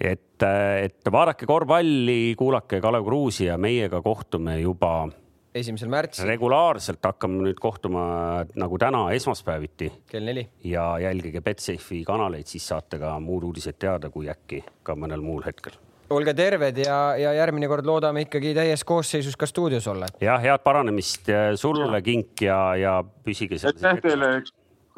et, 0.00 0.42
et 0.82 1.12
vaadake 1.12 1.46
korvpalli, 1.46 2.34
kuulake 2.38 2.80
Kalev 2.80 3.06
Kruusi 3.06 3.48
ja 3.48 3.58
meiega 3.58 4.02
kohtume 4.02 4.58
juba 4.60 5.08
esimesel 5.54 5.88
märtsil. 5.88 6.28
regulaarselt 6.28 7.04
hakkame 7.04 7.42
nüüd 7.42 7.60
kohtuma 7.60 8.44
nagu 8.54 8.78
täna 8.78 9.08
esmaspäeviti. 9.16 9.92
kell 10.06 10.24
neli. 10.24 10.48
ja 10.64 10.98
jälgige 10.98 11.40
Betsafe'i 11.40 12.04
kanaleid, 12.04 12.46
siis 12.46 12.68
saate 12.68 12.98
ka 12.98 13.18
muud 13.20 13.48
uudised 13.50 13.78
teada, 13.78 14.10
kui 14.10 14.28
äkki 14.28 14.64
ka 14.82 14.96
mõnel 14.96 15.24
muul 15.24 15.44
hetkel 15.46 15.76
olge 16.10 16.34
terved 16.34 16.78
ja, 16.84 16.98
ja 17.20 17.32
järgmine 17.36 17.68
kord 17.70 17.86
loodame 17.88 18.24
ikkagi 18.26 18.54
täies 18.56 18.84
koosseisus 18.88 19.36
ka 19.36 19.46
stuudios 19.46 19.88
olla. 19.90 20.08
ja 20.20 20.38
head 20.42 20.64
paranemist 20.64 21.28
sulle, 21.60 22.02
Kink 22.02 22.42
ja, 22.42 22.60
ja 22.76 22.94
püsige 23.24 23.58
seal. 23.58 23.76
aitäh 23.76 24.00
teile, 24.04 24.32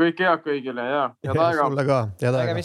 kõike 0.00 0.28
head 0.28 0.46
kõigile 0.46 0.86
ja 0.86 1.02
head 1.26 1.34
aega. 1.36 1.66
sulle 1.66 1.88
ka, 1.88 2.00
head 2.22 2.40
aega. 2.42 2.56